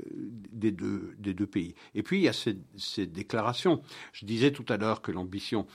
des, 0.51 0.73
deux, 0.73 1.47
pays. 1.47 1.75
Et 1.95 2.03
puis 2.03 2.19
il 2.19 2.23
y 2.23 2.29
a 2.29 2.33
ces, 2.33 2.59
ces 2.77 3.07
déclarations. 3.07 3.83
Je 4.13 4.27
disais 4.27 4.51
tout 4.51 4.67
à 4.69 4.77
l'heure 4.77 5.03
que 5.03 5.13
l'ambition 5.13 5.67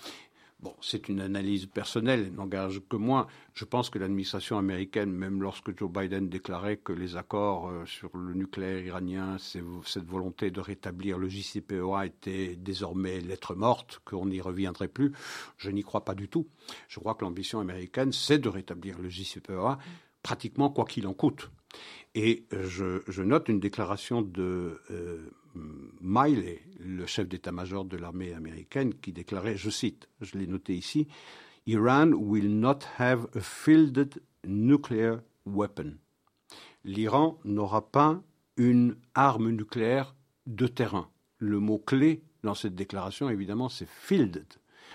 Bon, 0.59 0.75
c'est 0.81 1.07
une 1.07 1.21
analyse 1.21 1.67
personnelle, 1.67 2.23
elle 2.27 2.33
n'engage 2.33 2.81
que 2.89 2.95
moi. 2.95 3.27
Je 3.53 3.63
pense 3.63 3.91
que 3.91 3.99
l'administration 3.99 4.57
américaine, 4.57 5.11
même 5.11 5.39
lorsque 5.43 5.77
Joe 5.77 5.91
Biden 5.91 6.29
déclarait 6.29 6.77
que 6.77 6.93
les 6.93 7.15
accords 7.15 7.69
euh, 7.69 7.85
sur 7.85 8.17
le 8.17 8.33
nucléaire 8.33 8.83
iranien, 8.83 9.37
cette 9.37 10.07
volonté 10.07 10.49
de 10.49 10.59
rétablir 10.59 11.19
le 11.19 11.29
JCPOA 11.29 12.07
était 12.07 12.55
désormais 12.55 13.19
lettre 13.19 13.53
morte, 13.53 14.01
qu'on 14.03 14.25
n'y 14.25 14.41
reviendrait 14.41 14.87
plus, 14.87 15.13
je 15.57 15.69
n'y 15.69 15.83
crois 15.83 16.03
pas 16.03 16.15
du 16.15 16.27
tout. 16.27 16.47
Je 16.87 16.99
crois 16.99 17.13
que 17.13 17.23
l'ambition 17.23 17.59
américaine, 17.59 18.11
c'est 18.11 18.39
de 18.39 18.49
rétablir 18.49 18.97
le 18.97 19.09
JCPOA 19.09 19.77
pratiquement 20.23 20.71
quoi 20.71 20.85
qu'il 20.85 21.05
en 21.05 21.13
coûte. 21.13 21.51
Et 22.15 22.47
je, 22.51 23.03
je, 23.07 23.21
note 23.21 23.47
une 23.47 23.59
déclaration 23.59 24.23
de 24.23 24.81
euh, 24.89 25.29
Miley, 26.01 26.61
le 26.79 27.05
chef 27.05 27.27
d'état-major 27.27 27.85
de 27.85 27.97
l'armée 27.97 28.33
américaine, 28.33 28.93
qui 28.93 29.11
déclarait, 29.11 29.57
je 29.57 29.69
cite, 29.69 30.07
je 30.21 30.37
l'ai 30.37 30.47
noté 30.47 30.75
ici, 30.75 31.07
Iran 31.65 32.11
will 32.13 32.59
not 32.59 32.79
have 32.97 33.27
a 33.35 33.41
fielded 33.41 34.21
nuclear 34.45 35.19
weapon. 35.45 35.97
L'Iran 36.83 37.37
n'aura 37.43 37.91
pas 37.91 38.21
une 38.55 38.95
arme 39.13 39.49
nucléaire 39.49 40.15
de 40.45 40.67
terrain. 40.67 41.09
Le 41.37 41.59
mot 41.59 41.77
clé 41.77 42.23
dans 42.43 42.55
cette 42.55 42.75
déclaration, 42.75 43.29
évidemment, 43.29 43.69
c'est 43.69 43.89
fielded, 43.89 44.47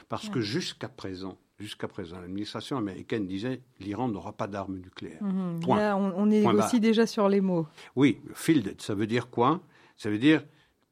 parce 0.08 0.28
que 0.28 0.40
jusqu'à 0.40 0.88
présent, 0.88 1.36
jusqu'à 1.58 1.88
présent, 1.88 2.20
l'administration 2.20 2.76
américaine 2.76 3.26
disait 3.26 3.60
l'Iran 3.80 4.08
n'aura 4.08 4.32
pas 4.32 4.46
d'armes 4.46 4.78
nucléaires. 4.78 5.22
Mhm. 5.22 5.60
Là, 5.68 5.96
on, 5.96 6.30
est 6.30 6.46
aussi 6.46 6.80
déjà 6.80 7.06
sur 7.06 7.28
les 7.28 7.40
mots. 7.40 7.66
Oui, 7.96 8.20
fielded, 8.34 8.80
ça 8.80 8.94
veut 8.94 9.06
dire 9.06 9.30
quoi? 9.30 9.60
Ça 9.96 10.10
veut 10.10 10.18
dire, 10.18 10.44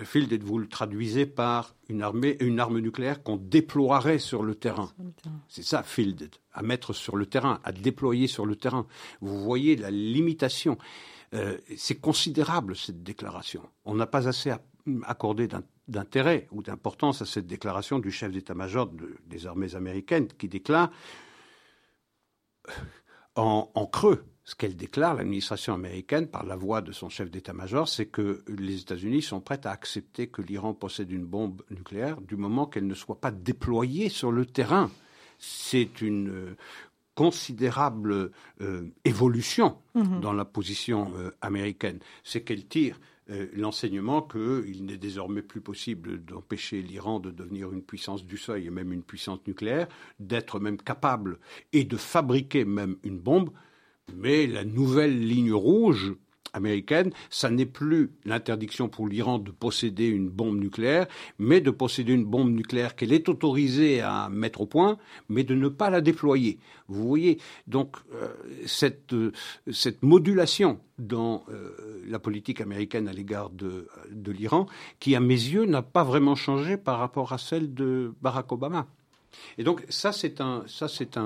Field, 0.05 0.43
vous 0.43 0.59
le 0.59 0.69
traduisez 0.69 1.27
par 1.27 1.75
une, 1.89 2.03
armée, 2.03 2.37
une 2.41 2.61
arme 2.61 2.79
nucléaire 2.79 3.23
qu'on 3.23 3.37
déploierait 3.37 4.19
sur 4.19 4.43
le 4.43 4.55
terrain? 4.55 4.91
C'est 5.49 5.63
ça, 5.63 5.83
Fielded, 5.83 6.35
à 6.53 6.63
mettre 6.63 6.93
sur 6.93 7.17
le 7.17 7.27
terrain, 7.27 7.61
à 7.65 7.73
déployer 7.73 8.27
sur 8.27 8.47
le 8.47 8.57
terrain. 8.57 8.87
Vous 9.21 9.41
voyez 9.41 9.77
la 9.77 9.91
limitation. 9.91 10.79
Euh, 11.35 11.59
c'est 11.77 12.01
considérable, 12.01 12.77
cette 12.77 13.03
déclaration. 13.03 13.63
On 13.85 13.95
n'a 13.95 14.07
pas 14.07 14.29
assez 14.29 14.53
accordé 15.05 15.49
d'intérêt 15.89 16.49
ou 16.51 16.63
d'importance 16.63 17.23
à 17.23 17.27
cette 17.27 17.47
déclaration 17.47 17.99
du 17.99 18.11
chef 18.11 18.33
d'état-major 18.33 18.91
des 19.27 19.47
armées 19.47 19.75
américaines 19.75 20.29
qui 20.29 20.49
déclare 20.49 20.91
en 23.37 23.87
creux 23.87 24.25
ce 24.51 24.57
qu'elle 24.57 24.75
déclare, 24.75 25.15
l'administration 25.15 25.75
américaine, 25.75 26.27
par 26.27 26.45
la 26.45 26.57
voix 26.57 26.81
de 26.81 26.91
son 26.91 27.09
chef 27.09 27.31
d'état-major, 27.31 27.89
c'est 27.89 28.07
que 28.07 28.43
les 28.49 28.81
États-Unis 28.81 29.23
sont 29.23 29.41
prêts 29.41 29.65
à 29.65 29.71
accepter 29.71 30.27
que 30.27 30.43
l'Iran 30.43 30.75
possède 30.75 31.13
une 31.13 31.25
bombe 31.25 31.63
nucléaire 31.71 32.21
du 32.21 32.35
moment 32.35 32.67
qu'elle 32.67 32.89
ne 32.89 32.95
soit 32.95 33.21
pas 33.21 33.31
déployée 33.31 34.09
sur 34.09 34.33
le 34.33 34.45
terrain. 34.45 34.91
C'est 35.39 36.01
une 36.01 36.31
euh, 36.31 36.57
considérable 37.15 38.33
euh, 38.61 38.91
évolution 39.05 39.77
mhm. 39.95 40.21
dans 40.21 40.33
la 40.33 40.45
position 40.45 41.13
euh, 41.15 41.31
américaine. 41.43 42.01
C'est 42.25 42.41
qu'elle 42.41 42.67
tire 42.67 42.99
l'enseignement 43.55 44.23
qu'il 44.23 44.85
n'est 44.85 44.97
désormais 44.97 45.43
plus 45.43 45.61
possible 45.61 46.25
d'empêcher 46.25 46.83
l'Iran 46.83 47.21
de 47.21 47.31
devenir 47.31 47.71
une 47.71 47.83
puissance 47.85 48.25
du 48.25 48.37
seuil 48.37 48.67
et 48.67 48.71
même 48.71 48.93
une 48.93 49.05
puissance 49.05 49.39
nucléaire, 49.47 49.87
d'être 50.19 50.59
même 50.59 50.79
capable 50.79 51.39
et 51.73 51.85
de 51.85 51.97
fabriquer 51.97 52.65
même 52.65 52.97
une 53.05 53.21
bombe 53.21 53.51
mais 54.15 54.47
la 54.47 54.65
nouvelle 54.65 55.27
ligne 55.27 55.53
rouge 55.53 56.15
américaine, 56.53 57.13
ça 57.31 57.51
n'est 57.51 57.67
plus 57.67 58.11
l'interdiction 58.25 58.89
pour 58.89 59.09
l'Iran 59.09 59.39
de 59.39 59.51
posséder 59.51 60.07
une 60.07 60.29
bombe 60.29 60.59
nucléaire, 60.59 61.07
mais 61.39 61.61
de 61.61 61.71
posséder 61.71 62.13
une 62.13 62.25
bombe 62.25 62.51
nucléaire 62.51 62.97
qu'elle 62.97 63.13
est 63.13 63.29
autorisée 63.29 64.01
à 64.01 64.29
mettre 64.29 64.61
au 64.61 64.67
point, 64.67 64.99
mais 65.29 65.45
de 65.45 65.55
ne 65.55 65.69
pas 65.69 65.91
la 65.91 66.01
déployer. 66.01 66.59
Vous 66.89 67.07
voyez, 67.07 67.39
donc 67.67 67.97
euh, 68.15 68.29
cette, 68.67 69.13
euh, 69.13 69.33
cette 69.71 70.03
modulation 70.03 70.81
dans 70.99 71.45
euh, 71.51 72.03
la 72.07 72.19
politique 72.19 72.61
américaine 72.61 73.09
à 73.09 73.13
l'égard 73.13 73.51
de, 73.51 73.87
l'Iran, 74.27 74.67
qui 74.99 75.15
à 75.15 75.21
mes 75.21 75.35
yeux 75.35 75.67
n'a 75.67 75.83
pas 75.83 76.05
vraiment 76.05 76.35
changé 76.35 76.77
par 76.77 76.99
rapport 76.99 77.33
à 77.33 77.39
celle 77.39 77.73
de 77.75 78.15
Barack 78.21 78.51
Obama. 78.53 78.87
Et 79.59 79.65
donc 79.65 79.85
ça 79.89 80.11
c'est 80.11 80.41
un, 80.41 80.65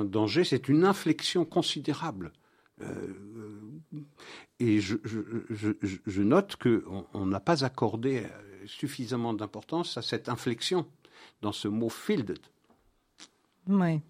danger, 0.05 0.45
c'est 0.45 0.69
une 0.69 0.85
inflexion 0.85 1.47
considérable 1.47 2.33
et 4.61 4.81
je, 4.81 4.97
je, 5.05 6.23
note 6.23 6.57
qu'on 6.57 7.27
n'a 7.27 7.41
pas 7.41 7.65
accordé 7.65 8.27
suffisamment 8.67 9.33
d'importance 9.35 9.97
à 9.97 10.03
cette 10.03 10.29
inflexion 10.29 10.87
dans 11.43 11.53
ce 11.53 11.69
mot 11.69 11.89
fielded. 11.89 12.41
Oui. 13.69 14.01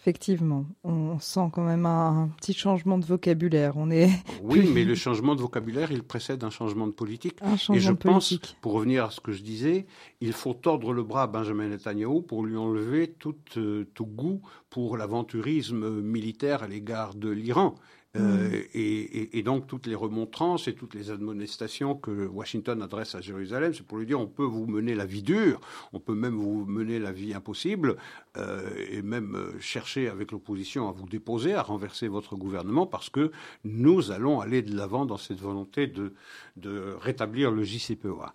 Effectivement, 0.00 0.64
on 0.82 1.18
sent 1.18 1.50
quand 1.52 1.62
même 1.62 1.84
un 1.84 2.30
petit 2.38 2.54
changement 2.54 2.96
de 2.96 3.04
vocabulaire. 3.04 3.76
On 3.76 3.90
est 3.90 4.08
oui, 4.42 4.66
mais 4.72 4.82
le 4.82 4.94
changement 4.94 5.34
de 5.34 5.42
vocabulaire, 5.42 5.92
il 5.92 6.02
précède 6.02 6.42
un 6.42 6.48
changement 6.48 6.86
de 6.86 6.92
politique. 6.92 7.36
Un 7.42 7.58
changement 7.58 7.76
Et 7.76 7.80
je 7.80 7.92
pense, 7.92 8.38
pour 8.62 8.72
revenir 8.72 9.04
à 9.04 9.10
ce 9.10 9.20
que 9.20 9.32
je 9.32 9.42
disais, 9.42 9.86
il 10.22 10.32
faut 10.32 10.54
tordre 10.54 10.94
le 10.94 11.02
bras 11.02 11.24
à 11.24 11.26
Benjamin 11.26 11.68
Netanyahu 11.68 12.22
pour 12.22 12.46
lui 12.46 12.56
enlever 12.56 13.08
tout, 13.18 13.36
euh, 13.58 13.84
tout 13.92 14.06
goût 14.06 14.40
pour 14.70 14.96
l'aventurisme 14.96 16.00
militaire 16.00 16.62
à 16.62 16.68
l'égard 16.68 17.14
de 17.14 17.28
l'Iran. 17.28 17.74
Euh, 18.16 18.48
mm. 18.48 19.28
et, 19.32 19.42
donc 19.44 19.68
toutes 19.68 19.86
les 19.86 19.94
remontrances 19.94 20.66
et 20.66 20.74
toutes 20.74 20.94
les 20.94 21.12
admonestations 21.12 21.94
que 21.94 22.26
Washington 22.26 22.82
adresse 22.82 23.14
à 23.14 23.20
Jérusalem, 23.20 23.72
c'est 23.72 23.86
pour 23.86 23.98
lui 23.98 24.06
dire 24.06 24.18
on 24.18 24.26
peut 24.26 24.44
vous 24.44 24.66
mener 24.66 24.96
la 24.96 25.06
vie 25.06 25.22
dure, 25.22 25.60
on 25.92 26.00
peut 26.00 26.14
même 26.14 26.34
vous 26.34 26.64
mener 26.66 26.98
la 26.98 27.12
vie 27.12 27.34
impossible, 27.34 27.96
euh, 28.36 28.68
et 28.90 29.02
même 29.02 29.36
euh, 29.36 29.60
chercher 29.60 30.08
avec 30.08 30.32
l'opposition 30.32 30.88
à 30.88 30.92
vous 30.92 31.06
déposer, 31.06 31.54
à 31.54 31.62
renverser 31.62 32.08
votre 32.08 32.34
gouvernement, 32.34 32.84
parce 32.84 33.10
que 33.10 33.30
nous 33.64 34.10
allons 34.10 34.40
aller 34.40 34.62
de 34.62 34.76
l'avant 34.76 35.06
dans 35.06 35.16
cette 35.16 35.40
volonté 35.40 35.86
de, 35.86 36.12
de 36.56 36.96
rétablir 37.00 37.52
le 37.52 37.62
JCPOA. 37.62 38.32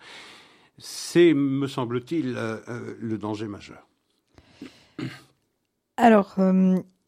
C'est, 0.77 1.33
me 1.33 1.67
semble-t-il, 1.67 2.37
le 2.99 3.17
danger 3.17 3.47
majeur. 3.47 3.87
Alors, 5.95 6.35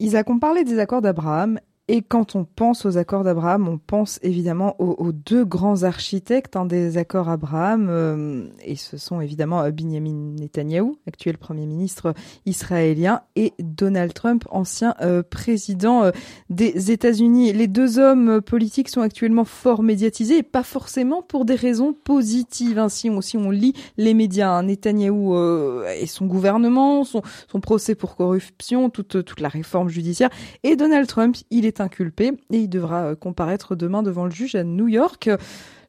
Isaac, 0.00 0.30
on 0.30 0.38
parlait 0.38 0.64
des 0.64 0.78
accords 0.78 1.02
d'Abraham 1.02 1.60
et 1.90 2.02
quand 2.02 2.36
on 2.36 2.44
pense 2.44 2.84
aux 2.84 2.98
accords 2.98 3.24
d'Abraham, 3.24 3.66
on 3.66 3.78
pense 3.78 4.18
évidemment 4.22 4.76
aux, 4.78 5.10
deux 5.12 5.46
grands 5.46 5.84
architectes 5.84 6.54
hein, 6.54 6.66
des 6.66 6.98
accords 6.98 7.30
Abraham, 7.30 7.88
euh, 7.88 8.46
et 8.62 8.76
ce 8.76 8.98
sont 8.98 9.22
évidemment 9.22 9.62
euh, 9.62 9.70
Benjamin 9.70 10.34
Netanyahou, 10.38 10.98
actuel 11.06 11.38
Premier 11.38 11.64
ministre 11.64 12.12
israélien, 12.44 13.22
et 13.36 13.54
Donald 13.58 14.12
Trump, 14.12 14.44
ancien 14.50 14.94
euh, 15.00 15.22
président 15.22 16.10
des 16.50 16.90
États-Unis. 16.90 17.54
Les 17.54 17.68
deux 17.68 17.98
hommes 17.98 18.42
politiques 18.42 18.90
sont 18.90 19.00
actuellement 19.00 19.46
fort 19.46 19.82
médiatisés, 19.82 20.38
et 20.38 20.42
pas 20.42 20.62
forcément 20.62 21.22
pour 21.22 21.46
des 21.46 21.54
raisons 21.54 21.94
positives. 21.94 22.78
Hein. 22.78 22.90
Si, 22.90 23.08
on, 23.08 23.50
lit 23.50 23.72
les 23.96 24.12
médias, 24.12 24.50
hein, 24.50 24.64
Netanyahou 24.64 25.34
et 25.86 26.06
son 26.06 26.26
gouvernement, 26.26 27.04
son, 27.04 27.22
son 27.50 27.60
procès 27.60 27.94
pour 27.94 28.14
corruption, 28.16 28.90
toute, 28.90 29.24
toute 29.24 29.40
la 29.40 29.48
réforme 29.48 29.88
judiciaire, 29.88 30.28
et 30.64 30.76
Donald 30.76 31.06
Trump, 31.06 31.34
il 31.50 31.64
est 31.64 31.77
inculpé 31.80 32.32
et 32.50 32.58
il 32.58 32.68
devra 32.68 33.04
euh, 33.04 33.14
comparaître 33.14 33.76
demain 33.76 34.02
devant 34.02 34.24
le 34.24 34.30
juge 34.30 34.54
à 34.54 34.64
New 34.64 34.88
York. 34.88 35.30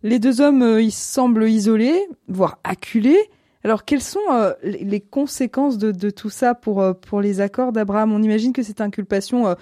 Les 0.03 0.19
deux 0.19 0.41
hommes, 0.41 0.61
euh, 0.61 0.81
ils 0.81 0.91
semblent 0.91 1.47
isolés, 1.47 2.07
voire 2.27 2.59
acculés. 2.63 3.19
Alors, 3.63 3.83
quelles 3.83 4.01
sont 4.01 4.19
euh, 4.31 4.53
les 4.63 5.01
conséquences 5.01 5.77
de, 5.77 6.09
tout 6.09 6.29
ça 6.29 6.55
pour, 6.55 6.83
pour 7.01 7.21
les 7.21 7.41
accords 7.41 7.71
d'Abraham? 7.71 8.13
On 8.13 8.23
imagine 8.23 8.53
que 8.53 8.63
cette 8.63 8.79
inculpation, 8.79 9.55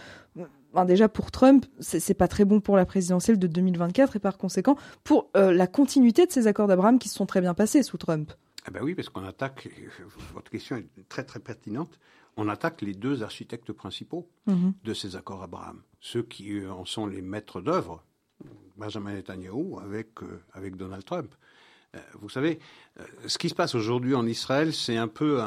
déjà 0.85 1.09
pour 1.09 1.31
Trump, 1.31 1.65
c'est 1.79 2.13
pas 2.13 2.27
très 2.27 2.45
bon 2.45 2.59
pour 2.59 2.77
la 2.77 2.85
présidentielle 2.85 3.39
de 3.39 3.47
2024 3.47 4.17
et 4.17 4.19
par 4.19 4.37
conséquent 4.37 4.75
pour 5.03 5.31
la 5.33 5.65
continuité 5.65 6.27
de 6.27 6.31
ces 6.31 6.45
accords 6.45 6.67
d'Abraham 6.67 6.99
qui 6.99 7.09
se 7.09 7.15
sont 7.15 7.25
très 7.25 7.41
bien 7.41 7.55
passés 7.55 7.81
sous 7.81 7.97
Trump. 7.97 8.31
Ah 8.67 8.71
ben 8.71 8.81
oui, 8.83 8.93
parce 8.93 9.09
qu'on 9.09 9.23
attaque, 9.23 9.69
votre 10.35 10.51
question 10.51 10.75
est 10.75 11.09
très 11.09 11.23
très 11.23 11.39
pertinente, 11.39 11.97
on 12.37 12.47
attaque 12.47 12.81
les 12.81 12.93
deux 12.93 13.23
architectes 13.23 13.73
principaux 13.73 14.29
mhm. 14.45 14.73
de 14.83 14.93
ces 14.93 15.15
accords 15.15 15.43
Abraham, 15.43 15.81
ceux 15.99 16.23
qui 16.23 16.59
euh, 16.59 16.71
en 16.71 16.85
sont 16.85 17.07
les 17.07 17.21
maîtres 17.21 17.59
d'œuvre, 17.59 18.03
Benjamin 18.77 19.13
Netanyahu 19.13 19.79
avec, 19.81 20.21
euh, 20.21 20.39
avec 20.53 20.75
Donald 20.77 21.03
Trump. 21.03 21.33
Euh, 21.95 21.99
vous 22.19 22.29
savez, 22.29 22.59
ce 23.25 23.37
qui 23.39 23.49
se 23.49 23.55
passe 23.55 23.73
aujourd'hui 23.73 24.13
en 24.13 24.27
Israël, 24.27 24.73
c'est 24.73 24.97
un 24.97 25.07
peu 25.07 25.41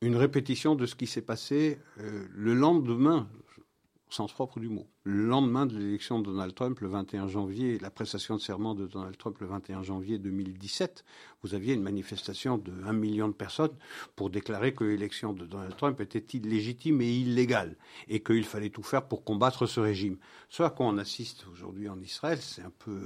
une 0.00 0.16
répétition 0.16 0.76
de 0.76 0.86
ce 0.86 0.94
qui 0.94 1.06
s'est 1.06 1.22
passé 1.22 1.78
le 1.96 2.54
lendemain, 2.54 3.28
au 4.08 4.12
sens 4.12 4.32
propre 4.32 4.60
du 4.60 4.68
mot. 4.68 4.86
Le 5.10 5.24
lendemain 5.24 5.64
de 5.64 5.74
l'élection 5.74 6.18
de 6.18 6.26
Donald 6.26 6.54
Trump, 6.54 6.80
le 6.80 6.88
21 6.88 7.28
janvier, 7.28 7.78
la 7.78 7.90
prestation 7.90 8.36
de 8.36 8.42
serment 8.42 8.74
de 8.74 8.86
Donald 8.86 9.16
Trump 9.16 9.38
le 9.40 9.46
21 9.46 9.82
janvier 9.82 10.18
2017, 10.18 11.02
vous 11.42 11.54
aviez 11.54 11.72
une 11.72 11.82
manifestation 11.82 12.58
de 12.58 12.74
1 12.84 12.92
million 12.92 13.26
de 13.26 13.32
personnes 13.32 13.74
pour 14.16 14.28
déclarer 14.28 14.74
que 14.74 14.84
l'élection 14.84 15.32
de 15.32 15.46
Donald 15.46 15.74
Trump 15.78 15.98
était 16.02 16.36
illégitime 16.36 17.00
et 17.00 17.10
illégale 17.10 17.78
et 18.08 18.22
qu'il 18.22 18.44
fallait 18.44 18.68
tout 18.68 18.82
faire 18.82 19.08
pour 19.08 19.24
combattre 19.24 19.64
ce 19.64 19.80
régime. 19.80 20.18
Ce 20.50 20.62
à 20.62 20.68
quoi 20.68 20.84
on 20.84 20.98
assiste 20.98 21.46
aujourd'hui 21.50 21.88
en 21.88 21.98
Israël, 22.02 22.36
c'est 22.42 22.60
un 22.60 22.72
peu 22.78 23.00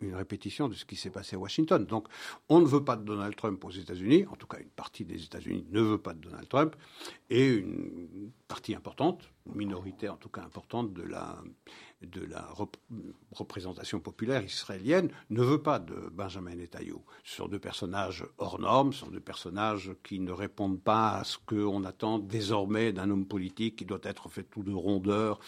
une 0.00 0.14
répétition 0.14 0.68
de 0.68 0.74
ce 0.74 0.84
qui 0.84 0.96
s'est 0.96 1.10
passé 1.10 1.36
à 1.36 1.38
Washington. 1.38 1.84
Donc, 1.84 2.08
on 2.48 2.60
ne 2.60 2.66
veut 2.66 2.84
pas 2.84 2.96
de 2.96 3.04
Donald 3.04 3.36
Trump 3.36 3.64
aux 3.64 3.70
États-Unis, 3.70 4.26
en 4.26 4.36
tout 4.36 4.46
cas 4.46 4.58
une 4.58 4.70
partie 4.70 5.04
des 5.04 5.22
États-Unis 5.22 5.66
ne 5.70 5.80
veut 5.80 5.98
pas 5.98 6.14
de 6.14 6.20
Donald 6.20 6.48
Trump, 6.48 6.76
et 7.30 7.46
une 7.46 8.32
partie 8.48 8.74
importante, 8.74 9.22
minorité 9.46 10.08
en 10.08 10.16
tout 10.16 10.28
cas 10.28 10.42
importante 10.42 10.92
de 10.92 11.02
la, 11.02 11.38
représentation 13.32 14.00
populaire 14.00 14.42
israélienne 14.42 15.08
ne 15.30 15.40
veut 15.42 15.62
pas 15.62 15.78
de 15.78 15.94
Benjamin 16.12 16.56
Netanyahu. 16.56 16.98
Ce 17.22 17.36
sont 17.36 17.46
deux 17.46 17.60
personnages 17.60 18.26
hors 18.38 18.58
normes, 18.58 18.92
ce 18.92 19.00
sont 19.00 19.10
deux 19.10 19.20
personnages 19.20 19.92
qui 20.02 20.18
ne 20.18 20.32
répondent 20.32 20.80
pas 20.80 21.18
à 21.18 21.24
ce 21.24 21.38
qu'on 21.46 21.84
attend 21.84 22.18
désormais 22.18 22.92
d'un 22.92 23.08
homme 23.08 23.26
politique 23.26 23.76
qui 23.76 23.84
doit 23.84 24.00
être 24.02 24.28
fait 24.28 24.42
tout 24.42 24.64
de 24.64 24.72
rondeur 24.72 25.38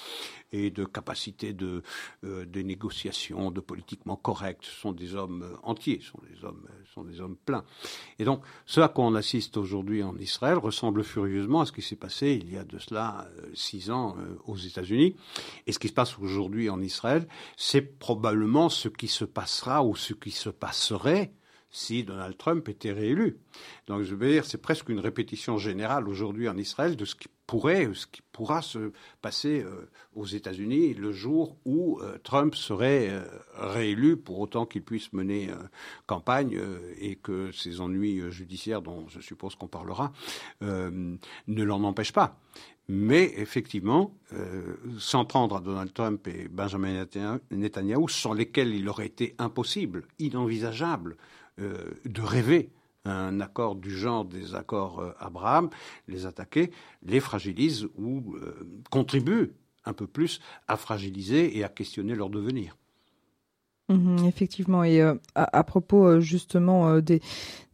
et 0.53 0.70
de 0.70 0.84
capacité 0.84 1.53
de, 1.53 1.82
euh, 2.22 2.45
de 2.47 2.61
négociation, 2.62 3.51
de 3.51 3.61
politiquement 3.61 4.16
correct. 4.16 4.64
Ce 4.64 4.70
sont 4.70 4.92
des 4.92 5.16
hommes 5.16 5.42
euh, 5.42 5.57
entiers, 5.64 5.99
ce 6.01 6.11
sont 6.11 6.22
des 6.30 6.45
hommes, 6.45 6.66
euh, 6.70 6.84
sont 6.95 7.05
des 7.05 7.20
hommes 7.20 7.36
pleins. 7.45 7.64
Et 8.20 8.24
donc, 8.24 8.42
ce 8.64 8.80
à 8.80 8.88
quoi 8.88 9.05
on 9.05 9.14
assiste 9.16 9.57
aujourd'hui 9.57 10.03
en 10.03 10.16
Israël 10.18 10.59
ressemble 10.59 11.03
furieusement 11.03 11.62
à 11.62 11.66
ce 11.66 11.72
qui 11.72 11.82
s'est 11.82 11.97
passé 11.97 12.38
il 12.40 12.53
y 12.53 12.57
a 12.57 12.64
de 12.64 12.78
cela 12.78 13.28
six 13.55 13.84
ans 13.91 14.16
aux 14.47 14.57
États-Unis. 14.57 15.16
Et 15.66 15.72
ce 15.72 15.78
qui 15.78 15.89
se 15.89 15.93
passe 15.93 16.18
aujourd'hui 16.18 16.70
en 16.70 16.80
Israël, 16.80 17.26
c'est 17.57 17.82
probablement 17.82 18.68
ce 18.68 18.89
qui 18.89 19.09
se 19.09 19.24
passera 19.24 19.85
ou 19.85 19.97
ce 19.97 20.14
qui 20.14 20.30
se 20.30 20.51
passerait 20.51 21.32
si 21.74 22.05
Donald 22.05 22.37
Trump 22.37 22.68
était 22.68 22.93
réélu. 22.93 23.39
Donc 23.89 24.03
je 24.03 24.14
veux 24.14 24.30
dire, 24.30 24.45
c'est 24.45 24.62
presque 24.62 24.89
une 24.89 25.01
répétition 25.01 25.59
générale 25.59 26.09
aujourd'hui 26.09 26.49
en 26.49 26.57
Israël 26.57 26.97
de 26.97 27.05
ce 27.05 27.16
qui 27.16 27.28
pourrait, 27.49 27.91
ce 27.95 28.07
qui 28.07 28.22
pourra 28.32 28.62
se 28.62 28.93
passer 29.20 29.62
euh, 29.62 29.91
aux 30.14 30.24
États-Unis 30.24 30.95
le 30.95 31.12
jour 31.12 31.57
où 31.64 31.99
euh, 32.01 32.16
Trump 32.22 32.55
serait 32.55 33.09
euh, 33.11 33.24
réélu, 33.57 34.16
pour 34.16 34.39
autant 34.39 34.66
qu'il 34.66 34.82
puisse 34.82 35.12
mener 35.12 35.51
campagne 36.07 36.59
et 36.99 37.16
que 37.16 37.51
ses 37.53 37.80
ennuis 37.80 38.22
judiciaires, 38.30 38.80
dont 38.80 39.09
je 39.09 39.20
suppose 39.20 39.57
qu'on 39.57 39.68
parlera, 39.68 40.12
ne 40.61 41.62
l'en 41.62 41.82
empêchent 41.82 42.12
pas. 42.12 42.39
Mais 42.89 43.32
effectivement, 43.37 44.14
s'en 44.99 45.24
prendre 45.24 45.57
à 45.57 45.61
Donald 45.61 45.93
Trump 45.95 46.28
et 46.28 46.49
Benjamin 46.49 47.07
Netanyahu, 47.51 48.09
sans 48.09 48.35
lesquels 48.35 48.74
il 48.74 48.87
aurait 48.91 49.07
été 49.07 49.35
impossible, 49.39 50.05
inenvisageable 50.18 51.16
de 51.57 52.20
rêver 52.20 52.70
un 53.05 53.41
accord 53.41 53.74
du 53.74 53.91
genre 53.91 54.24
des 54.24 54.55
accords 54.55 55.01
euh, 55.01 55.12
Abraham, 55.18 55.70
les 56.09 56.26
attaquer, 56.26 56.70
les 57.03 57.20
fragilise 57.20 57.87
ou 57.99 58.37
euh, 58.37 58.66
contribue 58.91 59.53
un 59.85 59.93
peu 59.93 60.07
plus 60.07 60.41
à 60.68 60.76
fragiliser 60.76 61.57
et 61.57 61.64
à 61.64 61.68
questionner 61.68 62.14
leur 62.14 62.30
devenir. 62.30 62.76
Mhm, 63.91 64.24
effectivement, 64.24 64.82
et 64.82 65.03
euh, 65.03 65.14
à, 65.35 65.62
propos 65.62 66.20
justement 66.20 67.01
des, 67.01 67.20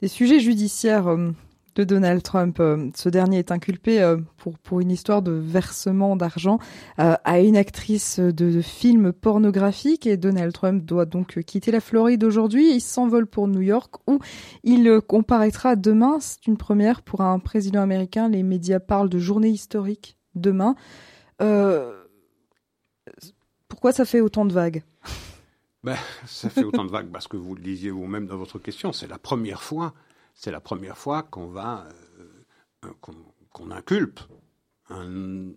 sujets 0.09 0.41
judiciaires 0.41 1.17
Donald 1.85 2.23
Trump. 2.23 2.59
Euh, 2.61 2.91
ce 2.95 3.09
dernier 3.09 3.39
est 3.39 3.51
inculpé 3.51 4.01
euh, 4.03 4.17
pour, 4.37 4.59
pour 4.59 4.81
une 4.81 4.91
histoire 4.91 5.23
de 5.23 5.33
versement 5.33 6.17
d'argent 6.17 6.59
euh, 6.99 7.15
à 7.25 7.41
une 7.41 7.57
actrice 7.57 8.19
de, 8.19 8.31
de 8.31 8.61
film 8.63 9.13
pornographique 9.13 10.07
et 10.07 10.17
Donald 10.17 10.53
Trump 10.53 10.85
doit 10.85 11.07
donc 11.07 11.41
quitter 11.45 11.71
la 11.71 11.81
Floride 11.81 12.25
aujourd'hui. 12.25 12.75
Il 12.75 12.81
s'envole 12.81 13.27
pour 13.27 13.49
New 13.49 13.61
York 13.61 13.95
où 14.07 14.19
il 14.65 15.01
comparaîtra 15.07 15.77
demain. 15.77 16.19
C'est 16.21 16.47
une 16.47 16.57
première 16.57 17.03
pour 17.03 17.21
un 17.21 17.39
président 17.39 17.83
américain. 17.83 18.29
Les 18.29 18.43
médias 18.43 18.81
parlent 18.81 19.11
de 19.11 19.19
journée 19.19 19.51
historique 19.51 20.17
demain. 20.35 20.75
pourquoi 23.69 23.93
ça 23.93 24.05
fait 24.05 24.21
autant 24.21 24.45
de 24.45 24.53
vagues? 24.53 24.83
Ben, 25.83 25.97
ça 26.27 26.51
fait 26.51 26.65
autant 26.65 26.85
de 26.85 26.91
vagues 26.91 27.11
parce 27.11 27.27
que 27.27 27.39
vous 27.39 27.55
le 27.55 27.63
disiez 27.63 27.91
vous-même 27.91 28.27
dans 28.27 28.37
votre 28.37 28.59
question, 28.59 28.93
c'est 28.93 29.07
la 29.07 29.19
première 29.19 29.63
fois 29.63 29.95
c'est 30.35 30.51
la 30.51 30.61
première 30.61 30.99
fois 30.99 31.23
qu'on 31.23 31.49
va 31.49 31.89
euh, 32.83 32.93
qu'on 33.51 33.71
inculpe 33.71 34.21
un, 34.89 35.53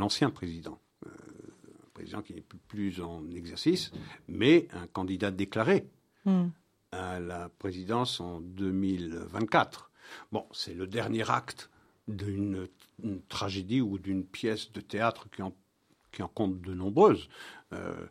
ancien 0.00 0.30
président, 0.30 0.80
euh, 1.06 1.10
un 1.10 1.90
président 1.94 2.22
qui 2.22 2.34
n'est 2.34 2.44
plus 2.68 3.00
en 3.00 3.30
exercice, 3.30 3.92
mais 4.28 4.68
un 4.72 4.86
candidat 4.86 5.30
déclaré 5.30 5.88
hmm. 6.24 6.48
à 6.92 7.20
la 7.20 7.48
présidence 7.48 8.20
en 8.20 8.40
2024. 8.40 9.90
Bon, 10.30 10.46
c'est 10.52 10.74
le 10.74 10.86
dernier 10.86 11.30
acte 11.30 11.70
d'une 12.08 12.68
tragédie 13.28 13.80
ou 13.80 13.98
d'une 13.98 14.24
pièce 14.24 14.72
de 14.72 14.80
théâtre 14.80 15.28
qui 15.30 15.42
en, 15.42 15.54
qui 16.10 16.22
en 16.22 16.28
compte 16.28 16.60
de 16.60 16.74
nombreuses. 16.74 17.28
Euh, 17.72 18.06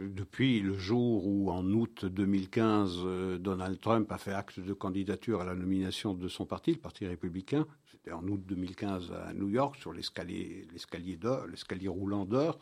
depuis 0.00 0.60
le 0.60 0.76
jour 0.76 1.26
où, 1.26 1.50
en 1.50 1.64
août 1.72 2.04
2015, 2.04 2.98
euh, 3.04 3.38
Donald 3.38 3.80
Trump 3.80 4.10
a 4.12 4.18
fait 4.18 4.32
acte 4.32 4.60
de 4.60 4.72
candidature 4.72 5.40
à 5.40 5.44
la 5.44 5.54
nomination 5.54 6.14
de 6.14 6.28
son 6.28 6.44
parti, 6.44 6.72
le 6.72 6.78
Parti 6.78 7.06
républicain, 7.06 7.66
c'était 7.90 8.12
en 8.12 8.26
août 8.26 8.42
2015 8.46 9.12
à 9.12 9.32
New 9.32 9.48
York, 9.48 9.76
sur 9.76 9.92
l'escalier, 9.92 10.66
l'escalier 10.72 11.16
d'or, 11.16 11.46
l'escalier 11.46 11.88
roulant 11.88 12.24
d'or, 12.24 12.58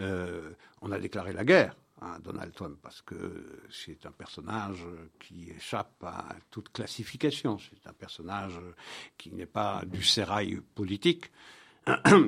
euh, 0.00 0.50
on 0.82 0.92
a 0.92 0.98
déclaré 0.98 1.32
la 1.32 1.44
guerre 1.44 1.76
à 2.00 2.18
Donald 2.18 2.52
Trump 2.52 2.78
parce 2.82 3.00
que 3.00 3.60
c'est 3.70 4.04
un 4.04 4.10
personnage 4.10 4.84
qui 5.18 5.50
échappe 5.50 6.04
à 6.04 6.36
toute 6.50 6.68
classification. 6.70 7.56
C'est 7.58 7.88
un 7.88 7.94
personnage 7.94 8.60
qui 9.16 9.32
n'est 9.32 9.46
pas 9.46 9.82
du 9.86 10.02
sérail 10.02 10.60
politique 10.74 11.30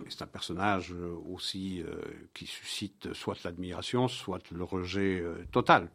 c'est 0.08 0.22
un 0.22 0.26
personnage 0.26 0.94
aussi 1.28 1.82
qui 2.32 2.46
suscite 2.46 3.12
soit 3.12 3.42
l'admiration, 3.44 4.06
soit 4.08 4.50
le 4.52 4.62
rejet 4.62 5.24
total. 5.50 5.90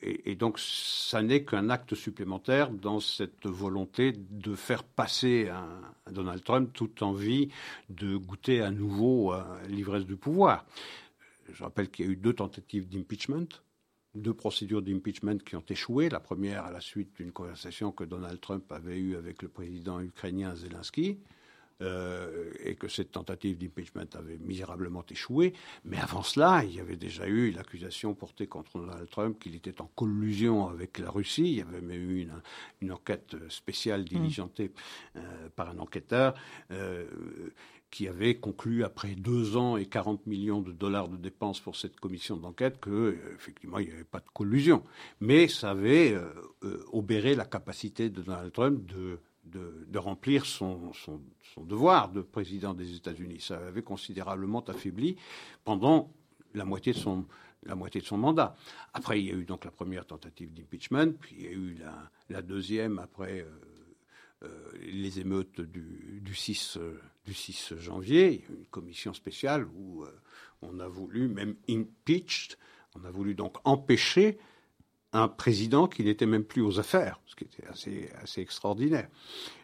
Et, 0.00 0.34
donc, 0.34 0.58
ça 0.58 1.22
n'est 1.22 1.44
qu'un 1.44 1.68
acte 1.68 1.94
supplémentaire 1.94 2.70
dans 2.70 3.00
cette 3.00 3.46
volonté 3.46 4.12
de 4.16 4.54
faire 4.54 4.82
passer 4.82 5.48
un, 5.48 6.10
Donald 6.10 6.42
Trump 6.42 6.70
toute 6.72 7.02
envie 7.02 7.50
de 7.90 8.16
goûter 8.16 8.62
à 8.62 8.70
nouveau 8.70 9.34
l'ivresse 9.68 10.06
du 10.06 10.16
pouvoir. 10.16 10.64
Je 11.52 11.62
rappelle 11.62 11.90
qu'il 11.90 12.06
y 12.06 12.08
a 12.08 12.12
eu 12.12 12.16
deux 12.16 12.32
tentatives 12.32 12.88
d'impeachment 12.88 13.46
deux 14.16 14.34
procédures 14.34 14.82
d'impeachment 14.82 15.38
qui 15.38 15.56
ont 15.56 15.64
échoué. 15.68 16.08
La 16.08 16.20
première 16.20 16.64
à 16.64 16.70
la 16.70 16.80
suite 16.80 17.14
d'une 17.16 17.32
conversation 17.32 17.92
que 17.92 18.04
Donald 18.04 18.40
Trump 18.40 18.70
avait 18.72 18.96
eue 18.96 19.16
avec 19.16 19.42
le 19.42 19.48
président 19.48 20.00
ukrainien 20.00 20.54
Zelensky. 20.54 21.18
Euh, 21.82 22.52
et 22.64 22.74
que 22.74 22.88
cette 22.88 23.12
tentative 23.12 23.58
d'impeachment 23.58 24.06
avait 24.14 24.38
misérablement 24.38 25.04
échoué. 25.10 25.52
Mais 25.84 25.98
avant 25.98 26.22
cela, 26.22 26.64
il 26.64 26.74
y 26.74 26.80
avait 26.80 26.96
déjà 26.96 27.26
eu 27.26 27.50
l'accusation 27.50 28.14
portée 28.14 28.46
contre 28.46 28.78
Donald 28.78 29.10
Trump 29.10 29.38
qu'il 29.38 29.54
était 29.54 29.82
en 29.82 29.90
collusion 29.94 30.68
avec 30.68 30.98
la 30.98 31.10
Russie. 31.10 31.42
Il 31.42 31.56
y 31.58 31.60
avait 31.60 31.82
même 31.82 32.10
eu 32.10 32.22
une, 32.22 32.40
une 32.80 32.92
enquête 32.92 33.36
spéciale 33.50 34.06
diligentée 34.06 34.72
euh, 35.16 35.50
par 35.54 35.68
un 35.68 35.78
enquêteur. 35.78 36.32
Euh, 36.70 37.04
qui 37.90 38.08
avait 38.08 38.34
conclu 38.34 38.82
après 38.84 39.14
deux 39.14 39.56
ans 39.56 39.76
et 39.76 39.86
40 39.86 40.26
millions 40.26 40.60
de 40.60 40.72
dollars 40.72 41.08
de 41.08 41.16
dépenses 41.16 41.60
pour 41.60 41.76
cette 41.76 41.98
commission 42.00 42.36
d'enquête 42.36 42.80
que 42.80 43.16
effectivement 43.34 43.78
il 43.78 43.86
n'y 43.86 43.92
avait 43.92 44.04
pas 44.04 44.18
de 44.18 44.28
collusion, 44.34 44.82
mais 45.20 45.46
ça 45.46 45.70
avait 45.70 46.12
euh, 46.12 46.84
obéré 46.92 47.36
la 47.36 47.44
capacité 47.44 48.10
de 48.10 48.22
Donald 48.22 48.52
Trump 48.52 48.84
de 48.86 49.20
de, 49.46 49.98
remplir 49.98 50.44
son, 50.46 50.92
devoir 51.58 52.10
de 52.10 52.20
président 52.20 52.74
des 52.74 52.94
États-Unis. 52.96 53.40
Ça 53.40 53.58
avait 53.58 53.82
considérablement 53.82 54.64
affaibli 54.64 55.16
pendant 55.64 56.12
la 56.54 56.64
moitié 56.64 56.92
de 56.92 56.98
son, 56.98 57.26
mandat. 58.16 58.56
Après, 58.92 59.20
il 59.20 59.26
y 59.26 59.30
a 59.30 59.34
eu 59.34 59.44
donc 59.44 59.64
la 59.64 59.70
première 59.70 60.06
tentative 60.06 60.52
d'impeachment, 60.52 61.12
puis 61.12 61.36
il 61.38 61.44
y 61.44 61.48
a 61.48 61.52
eu 61.52 61.78
la, 62.28 62.42
deuxième 62.42 62.98
après 62.98 63.46
euh, 64.42 64.48
les 64.82 65.20
émeutes 65.20 65.60
du, 65.60 66.20
du, 66.22 66.34
6, 66.34 66.78
du 67.24 67.34
6 67.34 67.74
janvier, 67.78 68.44
une 68.50 68.66
commission 68.66 69.12
spéciale 69.12 69.66
où 69.74 70.04
euh, 70.04 70.10
on 70.62 70.78
a 70.80 70.88
voulu, 70.88 71.28
même 71.28 71.56
impeached, 71.68 72.56
on 72.94 73.04
a 73.04 73.10
voulu 73.10 73.34
donc 73.34 73.56
empêcher 73.64 74.38
un 75.16 75.28
président 75.28 75.86
qui 75.86 76.04
n'était 76.04 76.26
même 76.26 76.44
plus 76.44 76.62
aux 76.62 76.78
affaires, 76.78 77.20
ce 77.26 77.34
qui 77.36 77.44
était 77.44 77.66
assez, 77.66 78.10
assez 78.22 78.40
extraordinaire. 78.40 79.08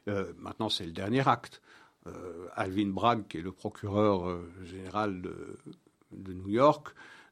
Euh, 0.09 0.33
maintenant, 0.39 0.69
c'est 0.69 0.87
le 0.87 0.93
dernier 0.93 1.27
acte. 1.27 1.61
Alvin 2.57 2.89
Bragg, 2.89 3.29
qui 3.29 3.39
est 3.39 3.43
le 3.43 3.53
procureur 3.53 4.41
général 4.65 5.23
de, 5.23 5.57
de, 6.11 6.33
New 6.33 6.49
York, 6.49 6.89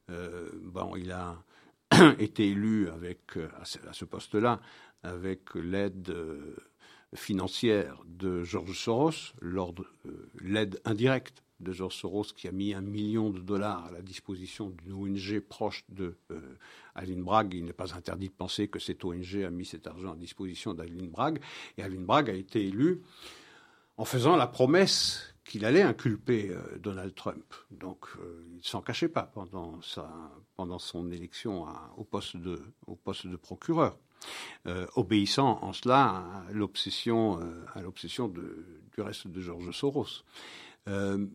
bon, 0.08 0.94
il 0.94 1.10
a 1.10 1.42
été 2.20 2.50
élu 2.50 2.88
avec, 2.88 3.36
à 3.36 3.92
ce 3.92 4.04
poste-là 4.04 4.60
avec 5.02 5.56
l'aide 5.56 6.14
financière 7.14 7.96
de 8.06 8.44
George 8.44 8.78
Soros, 8.78 9.34
euh, 9.42 9.72
l'aide 10.40 10.80
indirecte 10.84 11.42
de 11.61 11.72
George 11.72 11.94
Soros 11.94 12.24
qui 12.34 12.48
a 12.48 12.52
mis 12.52 12.74
un 12.74 12.80
million 12.80 13.30
de 13.30 13.40
dollars 13.40 13.86
à 13.86 13.90
la 13.92 14.02
disposition 14.02 14.70
d'une 14.70 14.92
ONG 14.92 15.40
proche 15.40 15.84
de 15.88 16.16
euh, 16.30 16.40
Aline 16.94 17.22
Bragg. 17.22 17.54
Il 17.54 17.64
n'est 17.64 17.72
pas 17.72 17.94
interdit 17.94 18.28
de 18.28 18.34
penser 18.34 18.68
que 18.68 18.78
cette 18.78 19.04
ONG 19.04 19.42
a 19.44 19.50
mis 19.50 19.64
cet 19.64 19.86
argent 19.86 20.12
à 20.12 20.16
disposition 20.16 20.74
d'Aline 20.74 21.08
Bragg. 21.08 21.40
Et 21.78 21.82
Aline 21.82 22.04
Bragg 22.04 22.30
a 22.30 22.34
été 22.34 22.66
élu 22.66 23.02
en 23.96 24.04
faisant 24.04 24.36
la 24.36 24.46
promesse 24.46 25.34
qu'il 25.44 25.64
allait 25.64 25.82
inculper 25.82 26.50
euh, 26.50 26.78
Donald 26.78 27.14
Trump. 27.14 27.54
Donc 27.70 28.06
il 28.50 28.58
ne 28.58 28.62
s'en 28.62 28.80
cachait 28.82 29.08
pas 29.08 29.24
pendant, 29.24 29.80
sa, 29.82 30.11
pendant 30.56 30.78
son 30.78 31.11
élection 31.11 31.66
au, 31.96 32.04
poste 32.04 32.36
de, 32.36 32.61
au 32.86 32.96
poste 32.96 33.26
de 33.26 33.36
procureur. 33.36 33.96
Euh, 34.66 34.86
obéissant 34.94 35.58
en 35.62 35.72
cela 35.72 36.24
à 36.46 36.52
l'obsession, 36.52 37.40
euh, 37.40 37.64
du 38.94 39.00
reste 39.00 39.28
de 39.28 39.40
George 39.40 39.70
Soros. 39.72 40.24
Euh, 40.88 41.26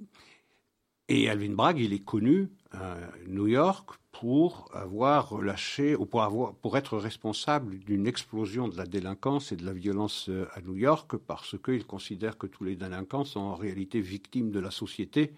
et 1.07 1.29
Alvin 1.29 1.53
Bragg, 1.53 1.79
il 1.79 1.93
est 1.93 2.03
connu 2.03 2.49
à 2.71 2.97
New 3.27 3.47
York 3.47 3.91
pour 4.11 4.69
avoir 4.73 5.29
relâché, 5.29 5.95
ou 5.95 6.05
pour, 6.05 6.77
être 6.77 6.97
responsable 6.97 7.79
d'une 7.79 8.07
explosion 8.07 8.67
de 8.69 8.77
la 8.77 8.85
délinquance 8.85 9.51
et 9.51 9.55
de 9.55 9.65
la 9.65 9.73
violence 9.73 10.29
à 10.53 10.61
New 10.61 10.75
York, 10.75 11.17
parce 11.17 11.57
qu'il 11.61 11.85
considère 11.85 12.37
que 12.37 12.47
tous 12.47 12.63
les 12.63 12.75
délinquants 12.75 13.25
sont 13.25 13.41
en 13.41 13.55
réalité 13.55 13.99
victimes 13.99 14.51
de 14.51 14.59
la 14.59 14.71
société 14.71 15.33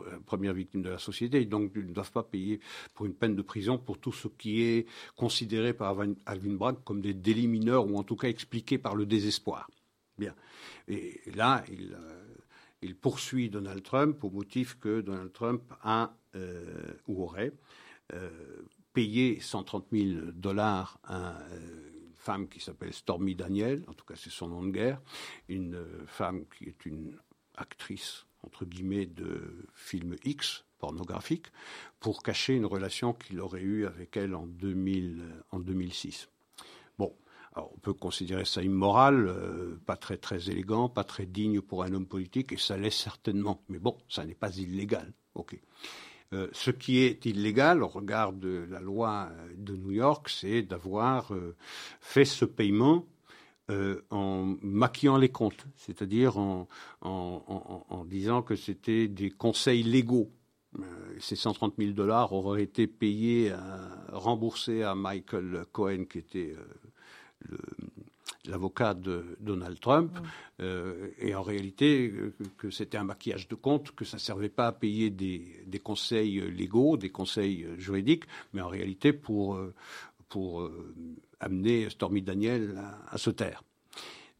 euh, 0.00 0.18
première 0.26 0.52
victime 0.52 0.82
de 0.82 0.90
la 0.90 0.98
société, 0.98 1.40
et 1.40 1.44
donc 1.44 1.72
ils 1.74 1.86
ne 1.86 1.92
doivent 1.92 2.12
pas 2.12 2.22
payer 2.22 2.60
pour 2.94 3.06
une 3.06 3.14
peine 3.14 3.34
de 3.34 3.42
prison 3.42 3.78
pour 3.78 3.98
tout 3.98 4.12
ce 4.12 4.28
qui 4.28 4.62
est 4.62 4.86
considéré 5.16 5.72
par 5.72 5.96
Alvin 6.26 6.54
Bragg 6.54 6.76
comme 6.84 7.00
des 7.00 7.14
délits 7.14 7.48
mineurs, 7.48 7.86
ou 7.86 7.96
en 7.96 8.02
tout 8.02 8.16
cas 8.16 8.28
expliqués 8.28 8.78
par 8.78 8.94
le 8.94 9.06
désespoir. 9.06 9.70
Bien. 10.18 10.34
Et 10.88 11.20
là, 11.34 11.64
il, 11.70 11.94
euh, 11.94 12.25
il 12.82 12.96
poursuit 12.96 13.50
Donald 13.50 13.82
Trump 13.82 14.22
au 14.24 14.30
motif 14.30 14.78
que 14.78 15.00
Donald 15.00 15.32
Trump 15.32 15.62
a 15.82 16.14
euh, 16.34 16.92
ou 17.06 17.22
aurait 17.22 17.52
payé 18.92 19.40
130 19.40 19.86
000 19.90 20.30
dollars 20.32 21.00
à 21.02 21.36
une 21.50 22.14
femme 22.14 22.48
qui 22.48 22.60
s'appelle 22.60 22.92
Stormy 22.92 23.34
Daniel, 23.34 23.82
en 23.88 23.94
tout 23.94 24.04
cas 24.04 24.14
c'est 24.16 24.30
son 24.30 24.46
nom 24.46 24.62
de 24.62 24.70
guerre, 24.70 25.02
une 25.48 25.84
femme 26.06 26.44
qui 26.56 26.66
est 26.66 26.86
une 26.86 27.18
actrice 27.56 28.26
entre 28.46 28.64
guillemets, 28.64 29.06
de 29.06 29.66
film 29.74 30.16
X 30.24 30.64
pornographique 30.78 31.46
pour 32.00 32.22
cacher 32.22 32.54
une 32.54 32.66
relation 32.66 33.12
qu'il 33.12 33.40
aurait 33.40 33.62
eue 33.62 33.86
avec 33.86 34.16
elle 34.16 34.34
en, 34.34 34.46
2000, 34.46 35.22
en 35.50 35.58
2006. 35.58 36.28
Bon, 36.98 37.14
on 37.56 37.78
peut 37.78 37.92
considérer 37.92 38.44
ça 38.44 38.62
immoral, 38.62 39.28
euh, 39.28 39.76
pas 39.86 39.96
très 39.96 40.16
très 40.16 40.50
élégant, 40.50 40.88
pas 40.88 41.04
très 41.04 41.26
digne 41.26 41.60
pour 41.60 41.82
un 41.82 41.92
homme 41.92 42.06
politique, 42.06 42.52
et 42.52 42.56
ça 42.58 42.76
l'est 42.76 42.90
certainement. 42.90 43.62
Mais 43.68 43.78
bon, 43.78 43.96
ça 44.08 44.24
n'est 44.24 44.34
pas 44.34 44.56
illégal. 44.56 45.12
Ok. 45.34 45.58
Euh, 46.32 46.48
ce 46.52 46.70
qui 46.70 46.98
est 46.98 47.24
illégal 47.24 47.82
au 47.82 47.88
regard 47.88 48.32
de 48.32 48.66
la 48.68 48.80
loi 48.80 49.30
de 49.56 49.76
New 49.76 49.92
York, 49.92 50.28
c'est 50.28 50.62
d'avoir 50.62 51.32
euh, 51.32 51.54
fait 52.00 52.24
ce 52.24 52.44
paiement 52.44 53.06
euh, 53.68 54.00
en 54.10 54.54
maquillant 54.62 55.16
les 55.16 55.28
comptes, 55.28 55.66
c'est-à-dire 55.74 56.38
en, 56.38 56.68
disant 58.04 58.42
que 58.42 58.54
c'était 58.54 59.08
des 59.08 59.30
conseils 59.30 59.82
légaux. 59.82 60.30
Euh, 60.78 60.82
ces 61.18 61.34
130 61.34 61.74
000 61.76 61.90
dollars 61.90 62.32
auraient 62.32 62.62
été 62.62 62.86
payés, 62.86 63.52
remboursés 64.12 64.84
à 64.84 64.94
Michael 64.94 65.64
Cohen, 65.72 66.04
qui 66.04 66.18
était 66.18 66.54
euh, 66.56 66.64
l'avocat 68.44 68.94
de 68.94 69.36
Donald 69.40 69.80
Trump, 69.80 70.12
et 70.60 71.34
en 71.34 71.42
réalité 71.42 72.12
que, 72.56 72.70
c'était 72.70 72.96
un 72.96 73.04
maquillage 73.04 73.48
de 73.48 73.56
comptes, 73.56 73.90
que 73.92 74.04
ça 74.04 74.18
ne 74.18 74.20
servait 74.20 74.48
pas 74.48 74.68
à 74.68 74.72
payer 74.72 75.10
des, 75.10 75.64
des, 75.66 75.78
conseils 75.80 76.40
légaux, 76.52 76.96
des 76.96 77.10
conseils 77.10 77.66
juridiques, 77.76 78.24
mais 78.52 78.60
en 78.60 78.68
réalité 78.68 79.12
pour, 79.12 79.58
pour 80.28 80.70
amener 81.40 81.90
Stormy 81.90 82.22
Daniel 82.22 82.80
à, 83.08 83.18
se 83.18 83.30
taire. 83.30 83.62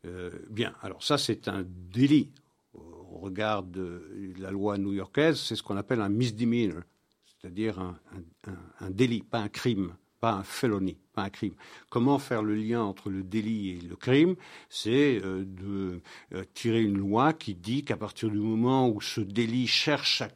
Euh, 0.04 0.30
bien, 0.50 0.74
alors 0.82 1.02
ça 1.02 1.18
c'est 1.18 1.48
un 1.48 1.64
délit 1.66 2.30
au 2.74 3.18
regard 3.18 3.62
de 3.62 4.34
la 4.38 4.50
loi 4.50 4.78
new-yorkaise, 4.78 5.38
c'est 5.40 5.56
ce 5.56 5.62
qu'on 5.62 5.76
appelle 5.76 6.00
un 6.00 6.08
misdemeanor, 6.08 6.82
c'est-à-dire 7.26 7.78
un, 7.78 8.90
délit, 8.90 9.22
pas 9.22 9.40
un 9.40 9.48
crime, 9.48 9.96
pas 10.20 10.32
un 10.32 10.42
felony, 10.42 10.96
pas 11.12 11.22
un 11.22 11.30
crime. 11.30 11.54
Comment 11.90 12.18
faire 12.18 12.42
le 12.42 12.54
lien 12.54 12.82
entre 12.82 13.10
le 13.10 13.22
délit 13.22 13.70
et 13.70 13.80
le 13.80 13.96
crime? 13.96 14.36
C'est 14.68 15.20
euh, 15.22 15.44
de 15.44 16.00
euh, 16.34 16.44
tirer 16.54 16.82
une 16.82 16.98
loi 16.98 17.32
qui 17.32 17.54
dit 17.54 17.84
qu'à 17.84 17.96
partir 17.96 18.30
du 18.30 18.38
moment 18.38 18.88
où 18.88 19.00
ce 19.00 19.20
délit 19.20 19.66
cherche 19.66 20.22
à 20.22 20.28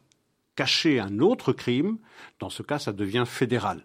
cacher 0.55 1.01
un 1.01 1.21
autre 1.21 1.53
crime, 1.53 1.99
dans 2.39 2.51
ce 2.51 2.63
cas, 2.63 2.79
ça 2.79 2.93
devient 2.93 3.25
fédéral. 3.27 3.85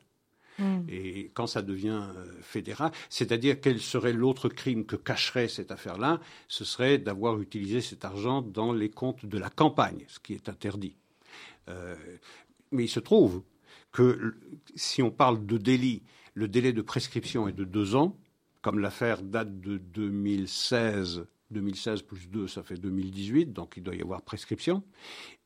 Mm. 0.60 0.82
Et 0.90 1.32
quand 1.34 1.48
ça 1.48 1.62
devient 1.62 2.04
euh, 2.16 2.42
fédéral, 2.42 2.92
c'est-à-dire 3.10 3.62
quel 3.62 3.80
serait 3.80 4.14
l'autre 4.14 4.50
crime 4.50 4.86
que 4.86 4.96
cacherait 4.96 5.48
cette 5.48 5.72
affaire-là? 5.72 6.20
Ce 6.48 6.66
serait 6.66 6.98
d'avoir 6.98 7.40
utilisé 7.40 7.82
cet 7.82 8.04
argent 8.04 8.42
dans 8.42 8.74
les 8.74 8.90
comptes 8.90 9.26
de 9.26 9.38
la 9.38 9.50
campagne, 9.50 10.04
ce 10.08 10.20
qui 10.20 10.34
est 10.34 10.50
interdit. 10.50 10.96
Mais 12.72 12.84
il 12.84 12.90
se 12.90 13.00
trouve 13.00 13.42
que 13.96 14.36
si 14.76 15.02
on 15.02 15.10
parle 15.10 15.46
de 15.46 15.58
délit, 15.58 16.04
le 16.34 16.50
délai 16.50 16.74
de 16.74 16.82
prescription 16.82 17.48
est 17.48 17.54
de 17.54 17.64
deux 17.64 17.96
ans, 17.96 18.18
comme 18.62 18.80
l'affaire 18.80 19.22
date 19.22 19.62
de 19.62 19.78
2016 19.78 21.26
2016 21.52 22.02
plus 22.02 22.28
2, 22.28 22.48
ça 22.48 22.64
fait 22.64 22.76
2018, 22.76 23.54
donc 23.54 23.76
il 23.78 23.84
doit 23.84 23.96
y 23.96 24.02
avoir 24.02 24.24
prescription, 24.24 24.84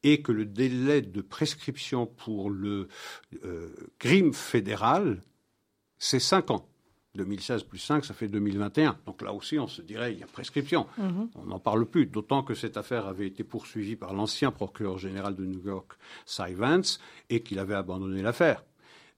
et 0.02 0.22
que 0.22 0.32
le 0.32 0.46
délai 0.46 1.02
de 1.02 1.22
prescription 1.22 2.08
pour 2.08 2.50
le 2.50 2.88
euh, 3.44 3.76
crime 4.00 4.34
fédéral, 4.34 5.22
c'est 5.98 6.22
5 6.22 6.52
ans. 6.52 6.69
2016 7.20 7.64
plus 7.64 7.80
5, 7.80 8.06
ça 8.06 8.14
fait 8.14 8.30
2021. 8.30 8.98
Donc 9.06 9.22
là 9.22 9.34
aussi, 9.34 9.60
on 9.60 9.68
se 9.68 9.82
dirait, 9.82 10.14
il 10.14 10.20
y 10.20 10.24
a 10.24 10.28
prescription. 10.28 10.88
Mhm. 10.98 11.30
On 11.36 11.46
n'en 11.46 11.60
parle 11.60 11.86
plus, 11.86 12.06
d'autant 12.06 12.44
que 12.44 12.54
cette 12.54 12.78
affaire 12.78 13.06
avait 13.08 13.28
été 13.28 13.44
poursuivie 13.44 13.98
par 13.98 14.14
l'ancien 14.14 14.52
procureur 14.52 14.98
général 14.98 15.36
de 15.36 15.46
New 15.46 15.62
York, 15.66 15.94
Cy 16.26 16.54
Vance, 16.54 17.00
et 17.30 17.42
qu'il 17.42 17.60
avait 17.60 17.76
abandonné 17.76 18.22
l'affaire. 18.22 18.64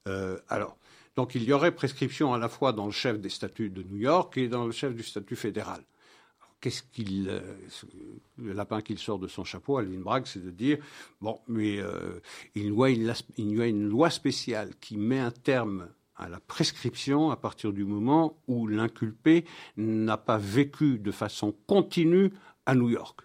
Euh, 0.07 0.39
alors, 0.49 0.77
donc 1.15 1.35
il 1.35 1.43
y 1.43 1.53
aurait 1.53 1.71
prescription 1.71 2.33
à 2.33 2.39
la 2.39 2.49
fois 2.49 2.73
dans 2.73 2.85
le 2.85 2.91
chef 2.91 3.19
des 3.19 3.29
statuts 3.29 3.69
de 3.69 3.83
New 3.83 3.97
York 3.97 4.35
et 4.37 4.47
dans 4.47 4.65
le 4.65 4.71
chef 4.71 4.95
du 4.95 5.03
statut 5.03 5.35
fédéral. 5.35 5.83
Qu'est-ce 6.59 6.83
qu'il, 6.83 7.27
euh, 7.29 7.41
le 8.37 8.53
lapin 8.53 8.81
qu'il 8.81 8.99
sort 8.99 9.19
de 9.19 9.27
son 9.27 9.43
chapeau, 9.43 9.77
Alvin 9.77 9.99
Bragg, 9.99 10.25
c'est 10.25 10.43
de 10.43 10.51
dire 10.51 10.77
bon, 11.19 11.39
mais 11.47 11.79
euh, 11.79 12.19
il, 12.55 12.73
y 12.73 13.61
a 13.61 13.65
une 13.67 13.87
loi 13.87 14.09
spéciale 14.09 14.71
qui 14.79 14.97
met 14.97 15.19
un 15.19 15.31
terme 15.31 15.87
à 16.21 16.29
la 16.29 16.39
prescription 16.39 17.31
à 17.31 17.35
partir 17.35 17.73
du 17.73 17.83
moment 17.83 18.37
où 18.47 18.67
l'inculpé 18.67 19.43
n'a 19.75 20.17
pas 20.17 20.37
vécu 20.37 20.99
de 20.99 21.11
façon 21.11 21.53
continue 21.67 22.31
à 22.65 22.75
New 22.75 22.89
York. 22.89 23.21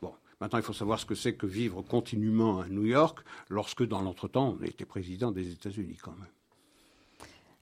Bon, 0.00 0.12
maintenant 0.40 0.58
il 0.58 0.64
faut 0.64 0.72
savoir 0.72 0.98
ce 0.98 1.04
que 1.06 1.14
c'est 1.14 1.34
que 1.34 1.46
vivre 1.46 1.82
continuellement 1.82 2.60
à 2.60 2.68
New 2.68 2.86
York 2.86 3.18
lorsque 3.50 3.86
dans 3.86 4.00
l'entretemps 4.00 4.56
on 4.58 4.64
été 4.64 4.86
président 4.86 5.30
des 5.30 5.52
États-Unis 5.52 5.98
quand 6.02 6.12
même. 6.12 6.28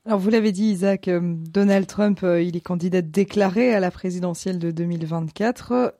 Alors 0.06 0.20
vous 0.20 0.30
l'avez 0.30 0.52
dit 0.52 0.70
Isaac, 0.70 1.08
euh, 1.08 1.20
Donald 1.22 1.86
Trump, 1.86 2.22
euh, 2.22 2.40
il 2.40 2.56
est 2.56 2.60
candidat 2.60 3.02
déclaré 3.02 3.74
à 3.74 3.80
la 3.80 3.90
présidentielle 3.90 4.58
de 4.58 4.70
2024. 4.70 5.94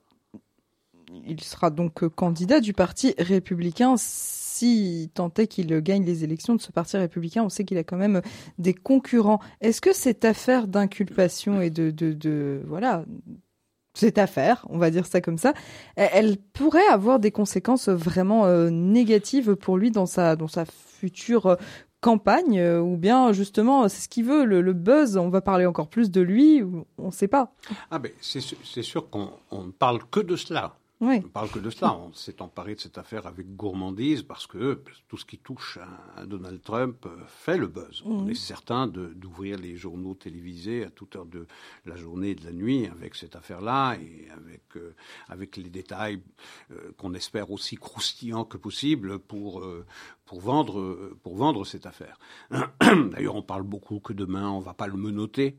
Il 1.26 1.42
sera 1.42 1.70
donc 1.70 2.06
candidat 2.08 2.60
du 2.60 2.72
Parti 2.72 3.14
républicain 3.18 3.96
si 4.58 5.10
tant 5.14 5.32
est 5.38 5.46
qu'il 5.46 5.80
gagne 5.80 6.04
les 6.04 6.24
élections 6.24 6.54
de 6.54 6.60
ce 6.60 6.72
parti 6.72 6.96
républicain, 6.96 7.44
on 7.44 7.48
sait 7.48 7.64
qu'il 7.64 7.78
a 7.78 7.84
quand 7.84 7.96
même 7.96 8.22
des 8.58 8.74
concurrents. 8.74 9.40
Est-ce 9.60 9.80
que 9.80 9.94
cette 9.94 10.24
affaire 10.24 10.66
d'inculpation 10.66 11.60
et 11.60 11.70
de, 11.70 12.62
voilà, 12.66 13.04
cette 13.94 14.18
affaire, 14.18 14.66
on 14.68 14.78
va 14.78 14.90
dire 14.90 15.06
ça 15.06 15.20
comme 15.20 15.38
ça, 15.38 15.54
elle 15.96 16.36
pourrait 16.36 16.86
avoir 16.90 17.18
des 17.18 17.30
conséquences 17.30 17.88
vraiment 17.88 18.46
euh, 18.46 18.70
négatives 18.70 19.54
pour 19.56 19.76
lui 19.76 19.90
dans 19.90 20.06
sa, 20.06 20.36
dans 20.36 20.48
sa 20.48 20.64
future 20.64 21.56
campagne 22.00 22.60
euh, 22.60 22.80
ou 22.80 22.96
bien 22.96 23.32
justement 23.32 23.88
c'est 23.88 24.02
ce 24.02 24.08
qu'il 24.08 24.24
veut 24.24 24.44
le, 24.44 24.72
buzz 24.72 25.16
on 25.16 25.30
va 25.30 25.40
parler 25.40 25.66
encore 25.66 25.88
plus 25.88 26.12
de 26.12 26.20
lui 26.20 26.62
on 26.96 27.06
ne 27.06 27.10
sait 27.10 27.26
pas 27.26 27.52
ah 27.90 27.98
ben 27.98 28.12
c'est 28.20 28.82
sûr 28.82 29.10
qu'on 29.10 29.32
ne 29.52 29.72
parle 29.72 29.98
que 30.08 30.20
de 30.20 30.36
cela 30.36 30.76
on 31.00 31.06
ne 31.06 31.20
parle 31.20 31.50
que 31.50 31.60
de 31.60 31.70
cela. 31.70 31.94
On 31.94 32.12
s'est 32.12 32.42
emparé 32.42 32.74
de 32.74 32.80
cette 32.80 32.98
affaire 32.98 33.26
avec 33.26 33.54
gourmandise 33.54 34.22
parce 34.22 34.46
que 34.46 34.82
tout 35.06 35.16
ce 35.16 35.24
qui 35.24 35.38
touche 35.38 35.78
à, 36.16 36.26
Donald 36.26 36.60
Trump 36.62 37.06
euh, 37.06 37.16
fait 37.26 37.56
le 37.56 37.68
buzz. 37.68 38.02
On 38.04 38.22
mhm. 38.22 38.30
est 38.30 38.34
certain 38.34 38.88
d'ouvrir 38.88 39.58
les 39.58 39.76
journaux 39.76 40.14
télévisés 40.14 40.84
à 40.84 40.90
toute 40.90 41.14
heure 41.14 41.26
de 41.26 41.46
la 41.86 41.96
journée 41.96 42.30
et 42.30 42.34
de 42.34 42.44
la 42.44 42.52
nuit 42.52 42.86
avec 42.86 43.14
cette 43.14 43.36
affaire-là 43.36 43.94
et 43.94 44.28
avec, 44.30 44.76
euh, 44.76 44.94
avec 45.28 45.56
les 45.56 45.70
détails 45.70 46.20
euh, 46.72 46.92
qu'on 46.96 47.14
espère 47.14 47.50
aussi 47.50 47.76
croustillants 47.76 48.44
que 48.44 48.56
possible 48.56 49.18
pour, 49.20 49.64
pour, 50.24 50.40
vendre, 50.40 51.12
pour 51.22 51.36
vendre 51.36 51.64
cette 51.64 51.86
affaire. 51.86 52.18
D'ailleurs, 52.80 53.36
on 53.36 53.42
parle 53.42 53.62
beaucoup 53.62 54.00
que 54.00 54.12
demain, 54.12 54.50
on 54.50 54.60
ne 54.60 54.64
va 54.64 54.74
pas 54.74 54.86
le 54.86 54.96
menoter. 54.96 55.58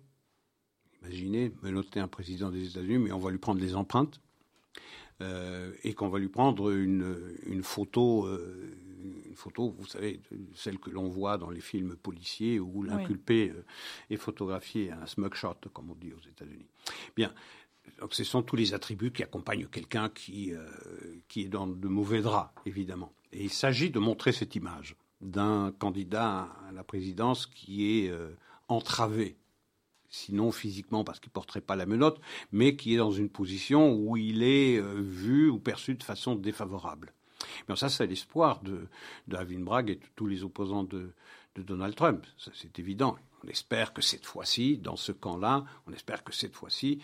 Imaginez, 1.01 1.53
menoter 1.61 2.01
un 2.01 2.09
président 2.09 2.49
des 2.49 2.67
États-Unis, 2.71 2.97
mais 2.97 3.11
on 3.13 3.19
va 3.19 3.31
lui 3.31 3.37
prendre 3.37 3.61
les 3.61 3.75
empreintes. 3.75 4.19
Euh, 5.21 5.73
et 5.83 5.93
qu'on 5.93 6.07
va 6.07 6.17
lui 6.17 6.29
prendre 6.29 6.71
une, 6.71 7.35
une 7.45 7.61
photo, 7.61 8.25
euh, 8.25 8.73
une 9.27 9.35
photo, 9.35 9.75
vous 9.77 9.85
savez, 9.85 10.21
celle 10.55 10.79
que 10.79 10.89
l'on 10.89 11.09
voit 11.09 11.37
dans 11.37 11.49
les 11.49 11.59
films 11.59 11.97
policiers 11.97 12.57
où 12.57 12.83
l'inculpé 12.83 13.49
euh, 13.49 13.65
est 14.09 14.15
photographié, 14.15 14.91
un 14.91 15.05
smugshot, 15.05 15.55
comme 15.73 15.91
on 15.91 15.95
dit 15.95 16.13
aux 16.13 16.29
États-Unis. 16.29 16.67
Bien. 17.17 17.33
Donc, 17.99 18.13
ce 18.13 18.23
sont 18.23 18.43
tous 18.43 18.55
les 18.55 18.73
attributs 18.73 19.11
qui 19.11 19.23
accompagnent 19.23 19.65
quelqu'un 19.65 20.07
qui, 20.07 20.53
qui 21.27 21.41
est 21.41 21.49
dans 21.49 21.67
de 21.67 21.87
mauvais 21.87 22.21
draps, 22.21 22.53
évidemment. 22.65 23.11
Et 23.33 23.43
il 23.43 23.49
s'agit 23.49 23.89
de 23.89 23.99
montrer 23.99 24.31
cette 24.31 24.55
image 24.55 24.95
d'un 25.19 25.73
candidat 25.77 26.47
à 26.69 26.71
la 26.71 26.83
présidence 26.83 27.45
qui 27.45 28.05
est 28.05 28.13
entravé 28.69 29.35
sinon 30.09 30.51
physiquement 30.51 31.03
parce 31.03 31.19
qu'il 31.19 31.31
porterait 31.31 31.61
pas 31.61 31.75
la 31.75 31.85
menotte, 31.85 32.19
mais 32.51 32.75
qui 32.75 32.93
est 32.93 32.97
dans 32.97 33.11
une 33.11 33.29
position 33.29 33.93
où 33.93 34.17
il 34.17 34.43
est 34.43 34.77
euh, 34.77 35.01
vu 35.01 35.49
ou 35.49 35.59
perçu 35.59 35.95
de 35.95 36.03
façon 36.03 36.35
défavorable. 36.35 37.13
Mais 37.67 37.75
ça, 37.75 37.89
c'est 37.89 38.07
l'espoir 38.07 38.61
de, 38.61 38.87
de 39.27 39.63
Bragg 39.63 39.89
et 39.89 39.95
de 39.95 40.05
tous 40.15 40.27
les 40.27 40.43
opposants 40.43 40.83
de, 40.83 41.13
de 41.55 41.61
Donald 41.61 41.95
Trump. 41.95 42.25
C'est 42.53 42.79
évident. 42.79 43.17
On 43.43 43.47
espère 43.47 43.93
que 43.93 44.01
cette 44.01 44.25
fois-ci, 44.25 44.77
dans 44.77 44.97
ce 44.97 45.11
camp-là, 45.11 45.63
on 45.87 45.93
espère 45.93 46.23
que 46.23 46.33
cette 46.33 46.55
fois-ci, 46.55 47.01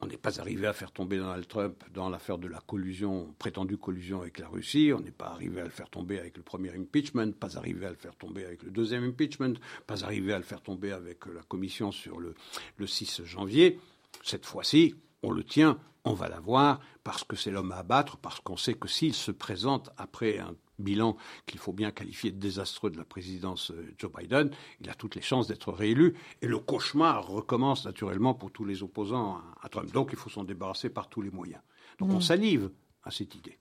on 0.00 0.06
n'est 0.06 0.16
pas 0.16 0.40
arrivé 0.40 0.66
à 0.66 0.72
faire 0.72 0.92
tomber 0.92 1.18
Donald 1.18 1.46
Trump 1.46 1.84
dans 1.92 2.08
l'affaire 2.08 2.38
de 2.38 2.48
la 2.48 2.60
collusion, 2.60 3.34
prétendue 3.38 3.76
collusion 3.76 4.22
avec 4.22 4.38
la 4.38 4.48
Russie. 4.48 4.92
On 4.96 5.00
n'est 5.00 5.10
pas 5.10 5.28
arrivé 5.28 5.60
à 5.60 5.64
le 5.64 5.70
faire 5.70 5.90
tomber 5.90 6.18
avec 6.18 6.36
le 6.36 6.42
premier 6.42 6.70
impeachment, 6.74 7.32
pas 7.32 7.58
arrivé 7.58 7.86
à 7.86 7.90
le 7.90 7.96
faire 7.96 8.16
tomber 8.16 8.44
avec 8.44 8.62
le 8.62 8.70
deuxième 8.70 9.04
impeachment, 9.04 9.54
pas 9.86 10.04
arrivé 10.04 10.32
à 10.32 10.38
le 10.38 10.44
faire 10.44 10.62
tomber 10.62 10.92
avec 10.92 11.26
la 11.26 11.42
commission 11.42 11.92
sur 11.92 12.18
le, 12.18 12.34
le 12.78 12.86
6 12.86 13.24
janvier. 13.24 13.78
Cette 14.22 14.46
fois-ci, 14.46 14.94
on 15.22 15.32
le 15.32 15.44
tient, 15.44 15.78
on 16.04 16.14
va 16.14 16.28
l'avoir, 16.28 16.80
parce 17.04 17.24
que 17.24 17.36
c'est 17.36 17.50
l'homme 17.50 17.72
à 17.72 17.78
abattre, 17.78 18.16
parce 18.16 18.40
qu'on 18.40 18.56
sait 18.56 18.74
que 18.74 18.88
s'il 18.88 19.14
se 19.14 19.30
présente 19.30 19.90
après 19.98 20.38
un 20.38 20.54
bilan 20.80 21.16
qu'il 21.46 21.60
faut 21.60 21.72
bien 21.72 21.90
qualifier 21.90 22.30
de 22.30 22.38
désastreux 22.38 22.90
de 22.90 22.98
la 22.98 23.04
présidence 23.04 23.70
euh, 23.70 23.94
Joe 23.98 24.10
Biden, 24.12 24.50
il 24.80 24.90
a 24.90 24.94
toutes 24.94 25.14
les 25.14 25.22
chances 25.22 25.46
d'être 25.46 25.72
réélu. 25.72 26.14
Et 26.42 26.46
le 26.46 26.58
cauchemar 26.58 27.26
recommence 27.26 27.84
naturellement 27.84 28.34
pour 28.34 28.50
tous 28.50 28.64
les 28.64 28.82
opposants 28.82 29.40
à 29.62 29.68
Trump. 29.68 29.92
Donc 29.92 30.10
il 30.12 30.18
faut 30.18 30.30
s'en 30.30 30.44
débarrasser 30.44 30.90
par 30.90 31.08
tous 31.08 31.22
les 31.22 31.30
moyens. 31.30 31.62
Donc 31.98 32.10
on 32.10 32.18
mm. 32.18 32.22
salive 32.22 32.70
à 33.04 33.10
cette 33.10 33.34
idée. 33.34 33.58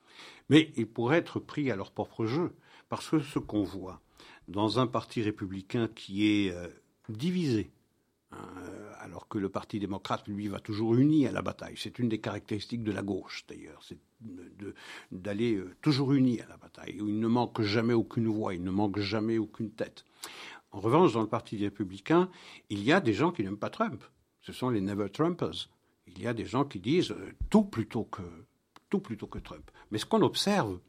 Mais 0.50 0.72
il 0.76 0.88
pourrait 0.88 1.18
être 1.18 1.40
pris 1.40 1.72
à 1.72 1.76
leur 1.76 1.92
propre 1.92 2.26
jeu, 2.26 2.56
parce 2.90 3.10
que 3.10 3.20
ce 3.20 3.40
qu'on 3.40 3.64
voit 3.64 4.02
dans 4.48 4.80
un 4.80 4.88
parti 4.88 5.22
républicain 5.22 5.88
qui 5.94 6.28
est 6.28 6.52
euh, 6.52 6.68
divisé, 7.08 7.72
alors 9.00 9.28
que 9.28 9.38
le 9.38 9.50
Parti 9.50 9.80
démocrate, 9.80 10.28
lui, 10.28 10.48
va 10.48 10.60
toujours 10.60 10.96
uni 10.96 11.26
à 11.26 11.32
la 11.32 11.42
bataille. 11.42 11.76
C'est 11.78 12.00
une 12.00 12.10
des 12.10 12.20
caractéristiques 12.20 12.84
de 12.84 12.92
la 12.92 13.02
gauche, 13.02 13.46
d'ailleurs, 13.48 13.82
c'est 13.84 13.98
d'aller 15.12 15.56
euh, 15.56 15.76
toujours 15.82 16.14
uni 16.14 16.42
à 16.42 16.48
la 16.48 16.58
bataille, 16.58 16.96
il 16.98 17.20
ne 17.20 17.28
manque 17.28 17.62
jamais 17.62 17.94
aucune 17.94 18.28
voix, 18.28 18.54
il 18.54 18.64
ne 18.64 18.72
manque 18.72 19.00
jamais 19.00 19.38
aucune 19.38 19.72
tête. 19.72 20.04
En 20.72 20.80
revanche, 20.80 21.14
dans 21.14 21.22
le 21.22 21.28
Parti 21.28 21.58
républicain, 21.58 22.30
il 22.70 22.84
y 22.84 22.92
a 22.92 23.00
des 23.00 23.14
gens 23.14 23.32
qui 23.32 23.44
n'aiment 23.44 23.58
pas 23.58 23.70
Trump. 23.70 24.04
Ce 24.42 24.54
sont 24.54 24.70
les 24.70 24.82
Never 24.82 25.10
Trumpers. 25.10 25.70
Il 26.08 26.22
y 26.22 26.28
a 26.28 26.34
des 26.34 26.46
gens 26.46 26.66
qui 26.66 26.80
disent 26.80 27.12
euh, 27.12 27.32
tout 27.50 27.64
plutôt 27.64 28.04
que 28.04 28.22
tout 28.90 29.00
plutôt 29.00 29.28
que 29.28 29.40
Trump. 29.40 29.70
Mais 29.92 30.00
ce 30.00 30.06
qu'on 30.06 30.22
observe, 30.22 30.80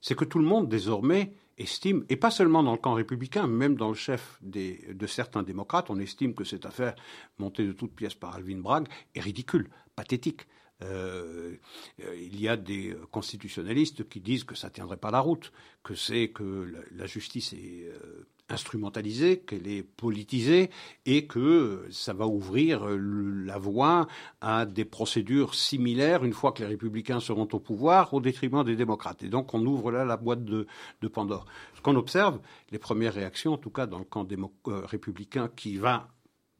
c'est 0.00 0.16
que 0.16 0.24
tout 0.24 0.38
le 0.38 0.44
monde 0.44 0.68
désormais 0.68 1.34
estime, 1.58 2.04
et 2.08 2.16
pas 2.16 2.30
seulement 2.30 2.62
dans 2.62 2.72
le 2.72 2.78
camp 2.78 2.94
républicain, 2.94 3.46
même 3.46 3.76
dans 3.76 3.88
le 3.88 3.94
chef 3.94 4.38
de 4.42 5.06
certains 5.06 5.42
démocrates, 5.42 5.90
on 5.90 5.98
estime 5.98 6.34
que 6.34 6.44
cette 6.44 6.66
affaire, 6.66 6.94
montée 7.38 7.66
de 7.66 7.72
toutes 7.72 7.94
pièces 7.94 8.14
par 8.14 8.34
Alvin 8.34 8.58
Bragg, 8.58 8.88
est 9.14 9.20
ridicule, 9.20 9.68
pathétique. 9.96 10.46
Euh, 10.84 11.56
il 11.98 12.40
y 12.40 12.48
a 12.48 12.56
des 12.56 12.96
constitutionnalistes 13.10 14.08
qui 14.08 14.20
disent 14.20 14.44
que 14.44 14.54
ça 14.54 14.68
ne 14.68 14.72
tiendrait 14.72 14.96
pas 14.96 15.10
la 15.10 15.20
route, 15.20 15.52
que 15.82 15.94
c'est 15.94 16.28
que 16.28 16.72
la, 16.92 17.06
justice 17.06 17.52
est 17.52 17.88
euh, 17.88 18.28
instrumentalisée, 18.48 19.40
qu'elle 19.40 19.66
est 19.68 19.82
politisée 19.82 20.70
et 21.06 21.26
que 21.26 21.86
ça 21.90 22.12
va 22.12 22.26
ouvrir 22.26 22.86
la 22.88 23.58
voie 23.58 24.06
à 24.40 24.66
des 24.66 24.84
procédures 24.84 25.54
similaires 25.54 26.24
une 26.24 26.32
fois 26.32 26.52
que 26.52 26.60
les 26.60 26.68
républicains 26.68 27.20
seront 27.20 27.48
au 27.52 27.60
pouvoir 27.60 28.14
au 28.14 28.20
détriment 28.20 28.64
des 28.64 28.76
démocrates. 28.76 29.22
Et 29.22 29.28
donc 29.28 29.54
on 29.54 29.64
ouvre 29.64 29.92
là 29.92 30.04
la 30.04 30.16
boîte 30.16 30.44
de, 30.44 30.66
Pandore. 31.12 31.46
Ce 31.74 31.80
qu'on 31.80 31.96
observe, 31.96 32.38
les 32.70 32.78
premières 32.78 33.14
réactions, 33.14 33.54
en 33.54 33.58
tout 33.58 33.70
cas 33.70 33.86
dans 33.86 33.98
le 33.98 34.04
camp 34.04 34.26
euh, 34.30 34.84
républicain 34.84 35.48
qui 35.54 35.76
va 35.76 36.08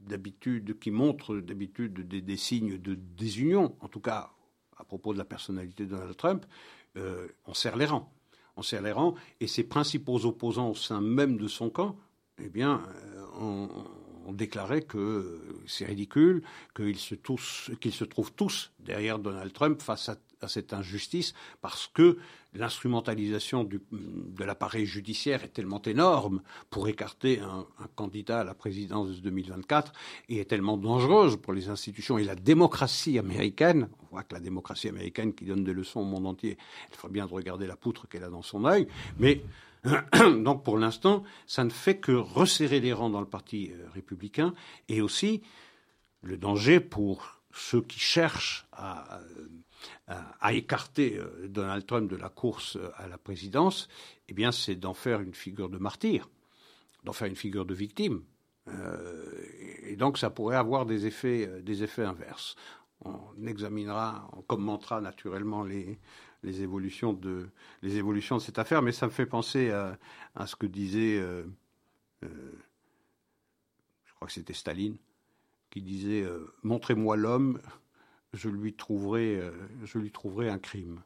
d'habitude, 0.00 0.78
qui 0.78 0.90
montre 0.90 1.36
d'habitude 1.36 2.06
des, 2.08 2.36
signes 2.36 2.78
de 2.78 2.94
désunion, 2.94 3.76
en 3.80 3.88
tout 3.88 4.00
cas 4.00 4.30
à 4.76 4.84
propos 4.84 5.12
de 5.12 5.18
la 5.18 5.24
personnalité 5.24 5.84
de 5.84 5.90
Donald 5.90 6.16
Trump, 6.16 6.46
euh, 6.96 7.28
on 7.46 7.54
serre 7.54 7.76
les 7.76 7.86
rangs 7.86 8.10
on 8.58 8.82
les 8.82 8.92
rangs, 8.92 9.14
et 9.40 9.46
ses 9.46 9.64
principaux 9.64 10.26
opposants 10.26 10.70
au 10.70 10.74
sein 10.74 11.00
même 11.00 11.36
de 11.36 11.48
son 11.48 11.70
camp, 11.70 11.96
eh 12.42 12.48
bien, 12.48 12.82
euh, 13.16 13.24
ont, 13.40 13.68
déclaré 14.32 14.82
que 14.82 15.40
c'est 15.66 15.86
ridicule, 15.86 16.42
qu'ils 16.76 16.98
se, 16.98 17.14
se 17.14 18.04
trouvent 18.04 18.32
tous 18.32 18.70
derrière 18.78 19.18
Donald 19.18 19.54
Trump 19.54 19.80
face 19.80 20.10
à 20.10 20.16
à 20.44 20.48
cette 20.48 20.72
injustice 20.72 21.34
parce 21.60 21.86
que 21.86 22.18
l'instrumentalisation 22.54 23.64
de 23.64 24.44
l'appareil 24.44 24.86
judiciaire 24.86 25.44
est 25.44 25.48
tellement 25.48 25.82
énorme 25.82 26.42
pour 26.70 26.88
écarter 26.88 27.40
un, 27.40 27.66
candidat 27.94 28.40
à 28.40 28.44
la 28.44 28.54
présidence 28.54 29.08
de 29.08 29.20
2024 29.20 29.92
et 30.28 30.38
est 30.38 30.44
tellement 30.46 30.76
dangereuse 30.76 31.36
pour 31.36 31.52
les 31.52 31.68
institutions 31.68 32.18
et 32.18 32.24
la 32.24 32.34
démocratie 32.34 33.18
américaine. 33.18 33.88
On 34.02 34.06
voit 34.12 34.22
que 34.22 34.34
la 34.34 34.40
démocratie 34.40 34.88
américaine 34.88 35.34
qui 35.34 35.44
donne 35.44 35.64
des 35.64 35.74
leçons 35.74 36.00
au 36.00 36.04
monde 36.04 36.26
entier, 36.26 36.56
il 36.90 36.96
ferait 36.96 37.12
bien 37.12 37.26
de 37.26 37.32
regarder 37.32 37.66
la 37.66 37.76
poutre 37.76 38.08
qu'elle 38.08 38.24
a 38.24 38.30
dans 38.30 38.42
son 38.42 38.64
œil, 38.64 38.88
mais 39.18 39.42
donc 40.42 40.64
pour 40.64 40.78
l'instant, 40.78 41.22
ça 41.46 41.64
ne 41.64 41.70
fait 41.70 41.98
que 41.98 42.12
resserrer 42.12 42.80
les 42.80 42.92
rangs 42.92 43.10
dans 43.10 43.20
le 43.20 43.26
parti 43.26 43.70
euh, 43.72 43.88
républicain 43.92 44.54
et 44.88 45.00
aussi 45.00 45.42
le 46.22 46.36
danger 46.36 46.80
pour 46.80 47.40
ceux 47.52 47.82
qui 47.82 47.98
cherchent 47.98 48.66
à, 48.72 49.20
à, 50.06 50.52
écarter 50.52 51.20
Donald 51.44 51.86
Trump 51.86 52.10
de 52.10 52.16
la 52.16 52.28
course 52.28 52.78
à 52.96 53.08
la 53.08 53.18
présidence, 53.18 53.88
eh 54.28 54.34
bien, 54.34 54.52
c'est 54.52 54.74
d'en 54.74 54.94
faire 54.94 55.20
une 55.20 55.34
figure 55.34 55.68
de 55.68 55.78
martyr, 55.78 56.28
d'en 57.04 57.12
faire 57.12 57.28
une 57.28 57.36
figure 57.36 57.66
de 57.66 57.74
victime. 57.74 58.22
et 59.82 59.96
donc, 59.96 60.18
ça 60.18 60.30
pourrait 60.30 60.56
avoir 60.56 60.86
des 60.86 61.06
effets, 61.06 61.48
inverses. 61.98 62.56
On 63.04 63.46
examinera, 63.46 64.28
on 64.36 64.42
commentera 64.42 65.00
naturellement 65.00 65.62
les, 65.62 65.98
évolutions 66.42 67.12
de 67.12 67.48
cette 68.40 68.58
affaire, 68.58 68.82
mais 68.82 68.92
ça 68.92 69.06
me 69.06 69.12
fait 69.12 69.26
penser 69.26 69.70
à, 69.70 70.46
ce 70.46 70.56
que 70.56 70.66
disait, 70.66 71.18
euh, 71.18 71.44
euh, 72.24 72.52
je 74.04 74.14
crois 74.14 74.26
que 74.26 74.34
c'était 74.34 74.52
Staline, 74.52 74.96
qui 75.70 75.82
disait 75.82 76.22
euh, 76.22 76.52
montrez-moi 76.62 77.16
l'homme, 77.16 77.60
je 78.32 78.48
lui 78.48 78.74
trouverai, 78.74 79.40
je 79.84 79.98
lui 79.98 80.10
trouverai 80.10 80.48
un 80.48 80.58
crime. 80.58 81.00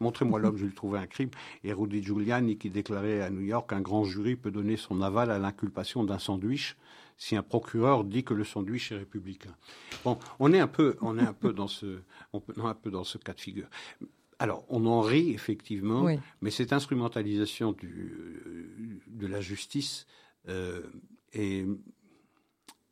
montrez-moi 0.00 0.38
l'homme, 0.38 0.56
je 0.56 0.66
lui 0.66 0.74
trouverai 0.74 1.00
un 1.00 1.06
crime. 1.06 1.30
Et 1.64 1.72
Rudy 1.72 2.02
Giuliani 2.02 2.58
qui 2.58 2.70
déclarait 2.70 3.20
à 3.20 3.30
New 3.30 3.40
York 3.40 3.70
qu'un 3.70 3.80
grand 3.80 4.04
jury 4.04 4.36
peut 4.36 4.50
donner 4.50 4.76
son 4.76 5.02
aval 5.02 5.30
à 5.30 5.38
l'inculpation 5.38 6.04
d'un 6.04 6.18
sandwich 6.18 6.76
si 7.16 7.36
un 7.36 7.42
procureur 7.42 8.04
dit 8.04 8.24
que 8.24 8.34
le 8.34 8.44
sandwich 8.44 8.90
est 8.90 8.96
républicain. 8.96 9.54
Bon, 10.04 10.18
on 10.40 10.52
est 10.52 10.58
un 10.58 10.66
peu, 10.66 10.96
on 11.00 11.18
est 11.18 11.22
un 11.22 11.32
peu 11.32 11.52
dans 11.52 11.68
ce, 11.68 12.00
on 12.32 12.40
est 12.40 12.60
un 12.60 12.74
peu 12.74 12.90
dans 12.90 13.04
ce 13.04 13.18
cas 13.18 13.32
de 13.32 13.40
figure. 13.40 13.68
Alors, 14.40 14.64
on 14.68 14.86
en 14.86 15.02
rit 15.02 15.30
effectivement, 15.30 16.08
mais 16.40 16.50
cette 16.50 16.72
instrumentalisation 16.72 17.70
du, 17.70 19.00
de 19.06 19.26
la 19.28 19.40
justice 19.40 20.06
euh, 20.48 20.82
est, 21.32 21.64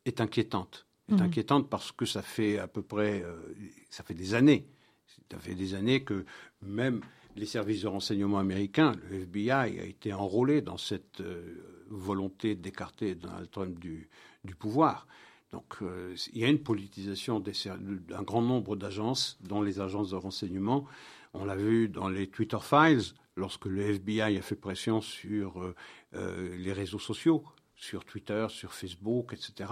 est, 0.05 0.21
inquiétante. 0.21 0.87
Est 1.11 1.15
mhm. 1.15 1.21
inquiétante 1.23 1.69
parce 1.69 1.91
que 1.91 2.05
ça 2.05 2.21
fait 2.21 2.57
à 2.57 2.67
peu 2.67 2.81
près, 2.81 3.21
euh, 3.21 3.35
ça 3.89 4.03
fait 4.03 4.13
des 4.13 4.33
années, 4.33 4.65
ça 5.29 5.39
fait 5.39 5.55
des 5.55 5.73
années 5.73 6.03
que 6.03 6.25
même 6.61 7.01
les 7.35 7.45
services 7.45 7.81
de 7.81 7.87
renseignement 7.87 8.39
américains, 8.39 8.93
le 9.09 9.21
FBI, 9.21 9.51
a 9.51 9.67
été 9.67 10.13
enrôlé 10.13 10.61
dans 10.61 10.77
cette 10.77 11.21
euh, 11.21 11.83
volonté 11.89 12.55
d'écarter 12.55 13.15
Donald 13.15 13.49
Trump 13.51 13.79
du, 13.79 14.09
du 14.43 14.55
pouvoir. 14.55 15.07
Donc 15.51 15.77
euh, 15.81 16.15
il 16.33 16.39
y 16.39 16.45
a 16.45 16.47
une 16.47 16.63
politisation 16.63 17.39
d'un 17.39 18.23
grand 18.23 18.41
nombre 18.41 18.75
d'agences, 18.75 19.37
dont 19.41 19.61
les 19.61 19.79
agences 19.79 20.11
de 20.11 20.15
renseignement. 20.15 20.85
On 21.33 21.45
l'a 21.45 21.55
vu 21.55 21.89
dans 21.89 22.09
les 22.09 22.27
Twitter 22.27 22.59
Files, 22.61 23.13
lorsque 23.35 23.65
le 23.65 23.81
FBI 23.81 24.37
a 24.37 24.41
fait 24.41 24.55
pression 24.55 25.01
sur 25.01 25.73
euh, 26.13 26.57
les 26.57 26.73
réseaux 26.73 26.99
sociaux, 26.99 27.43
sur 27.75 28.05
Twitter, 28.05 28.45
sur 28.49 28.73
Facebook, 28.73 29.33
etc., 29.33 29.71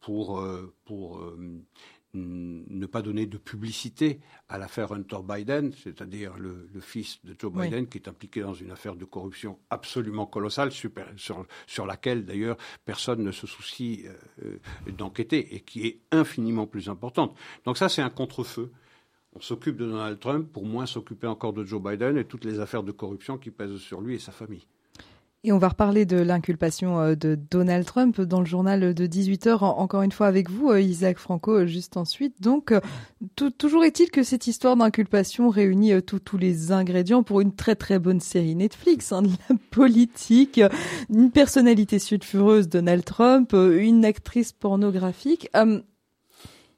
pour, 0.00 0.42
pour 0.84 1.20
ne 2.14 2.86
pas 2.86 3.02
donner 3.02 3.26
de 3.26 3.38
publicité 3.38 4.20
à 4.48 4.58
l'affaire 4.58 4.92
Hunter 4.92 5.18
Biden, 5.22 5.72
c'est-à-dire 5.72 6.36
le, 6.36 6.68
fils 6.80 7.24
de 7.24 7.36
Joe 7.38 7.52
Biden, 7.52 7.86
qui 7.86 7.98
est 7.98 8.08
impliqué 8.08 8.40
dans 8.40 8.54
une 8.54 8.70
affaire 8.70 8.96
de 8.96 9.04
corruption 9.04 9.58
absolument 9.70 10.26
colossale, 10.26 10.72
super, 10.72 11.06
sur, 11.16 11.46
sur, 11.66 11.86
laquelle 11.86 12.24
d'ailleurs 12.24 12.56
personne 12.84 13.22
ne 13.22 13.30
se 13.30 13.46
soucie 13.46 14.06
euh, 14.44 14.58
d'enquêter 14.96 15.54
et 15.54 15.60
qui 15.60 15.86
est 15.86 16.00
infiniment 16.10 16.66
plus 16.66 16.88
importante. 16.88 17.36
Donc 17.64 17.78
ça, 17.78 17.88
c'est 17.88 18.02
un 18.02 18.10
contre-feu. 18.10 18.72
On 19.34 19.40
s'occupe 19.40 19.76
de 19.76 19.86
Donald 19.86 20.18
Trump 20.18 20.52
pour 20.52 20.66
moins 20.66 20.86
s'occuper 20.86 21.28
encore 21.28 21.52
de 21.52 21.64
Joe 21.64 21.80
Biden 21.80 22.18
et 22.18 22.24
toutes 22.24 22.44
les 22.44 22.58
affaires 22.58 22.82
de 22.82 22.90
corruption 22.90 23.38
qui 23.38 23.52
pèsent 23.52 23.76
sur 23.76 24.00
lui 24.00 24.16
et 24.16 24.18
sa 24.18 24.32
famille. 24.32 24.66
Et 25.42 25.52
on 25.52 25.58
va 25.58 25.68
reparler 25.68 26.04
de 26.04 26.18
l'inculpation 26.18 27.00
euh, 27.00 27.14
de 27.14 27.34
Donald 27.34 27.86
Trump 27.86 28.20
dans 28.20 28.40
le 28.40 28.46
journal 28.46 28.92
de 28.92 29.06
18h, 29.06 29.64
encore 29.64 30.02
une 30.02 30.12
fois 30.12 30.26
avec 30.26 30.50
vous, 30.50 30.70
euh, 30.70 30.82
Isaac 30.82 31.16
Franco, 31.16 31.60
euh, 31.60 31.66
juste 31.66 31.96
ensuite. 31.96 32.42
Donc, 32.42 32.74
toujours 33.56 33.84
est-il 33.84 34.10
que 34.10 34.22
cette 34.22 34.46
histoire 34.46 34.76
d'inculpation 34.76 35.48
réunit 35.48 36.02
tous 36.02 36.36
les 36.36 36.72
ingrédients 36.72 37.22
pour 37.22 37.40
une 37.40 37.54
très 37.54 37.74
très 37.74 37.98
bonne 37.98 38.20
série 38.20 38.54
Netflix, 38.54 39.12
hein, 39.12 39.22
de 39.22 39.30
la 39.48 39.56
politique, 39.70 40.60
une 41.08 41.30
personnalité 41.30 41.98
sulfureuse, 41.98 42.68
Donald 42.68 43.04
Trump, 43.04 43.54
une 43.54 44.04
actrice 44.04 44.52
pornographique. 44.52 45.48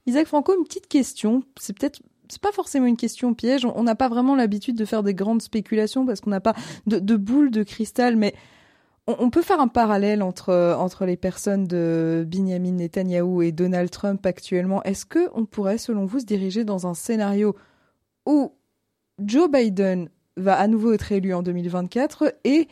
Isaac 0.07 0.27
Franco, 0.27 0.55
une 0.57 0.65
petite 0.65 0.89
question, 0.89 1.43
c'est 1.61 1.77
peut-être 1.77 2.01
c'est 2.33 2.41
pas 2.41 2.53
forcément 2.53 2.87
une 2.87 2.97
question 2.97 3.35
piège. 3.35 3.67
On 3.67 3.83
n'a 3.83 3.95
pas 3.95 4.09
vraiment 4.09 4.35
l'habitude 4.35 4.75
de 4.75 4.87
faire 4.87 5.03
des 5.03 5.13
grandes 5.13 5.43
spéculations 5.43 6.07
parce 6.07 6.23
qu'on 6.23 6.31
n'a 6.31 6.41
pas 6.41 6.55
de, 6.87 6.99
de 6.99 7.17
boule 7.17 7.51
de 7.51 7.63
cristal, 7.63 8.17
mais 8.17 8.33
on, 9.07 9.29
peut 9.29 9.43
faire 9.43 9.61
un 9.61 9.69
parallèle 9.69 10.23
entre, 10.23 10.75
entre 10.79 11.05
les 11.05 11.19
personnes 11.19 11.67
de 11.67 12.27
Benjamin 12.27 12.73
Netanyahu 12.73 13.45
et 13.45 13.53
Donald 13.53 13.91
Trump 13.91 14.25
actuellement. 14.25 14.83
Est-ce 14.85 15.05
que 15.05 15.29
on 15.35 15.45
pourrait, 15.45 15.77
selon 15.77 16.07
vous, 16.07 16.21
se 16.21 16.25
diriger 16.25 16.65
dans 16.65 16.87
un 16.87 16.95
scénario 16.95 17.55
où 18.25 18.53
Joe 19.19 19.51
Biden 19.51 20.09
va 20.39 20.59
à 20.59 20.69
nouveau 20.69 20.95
être 20.95 21.13
élu 21.13 21.35
en 21.35 21.43
2024 21.43 22.33
et 22.45 22.67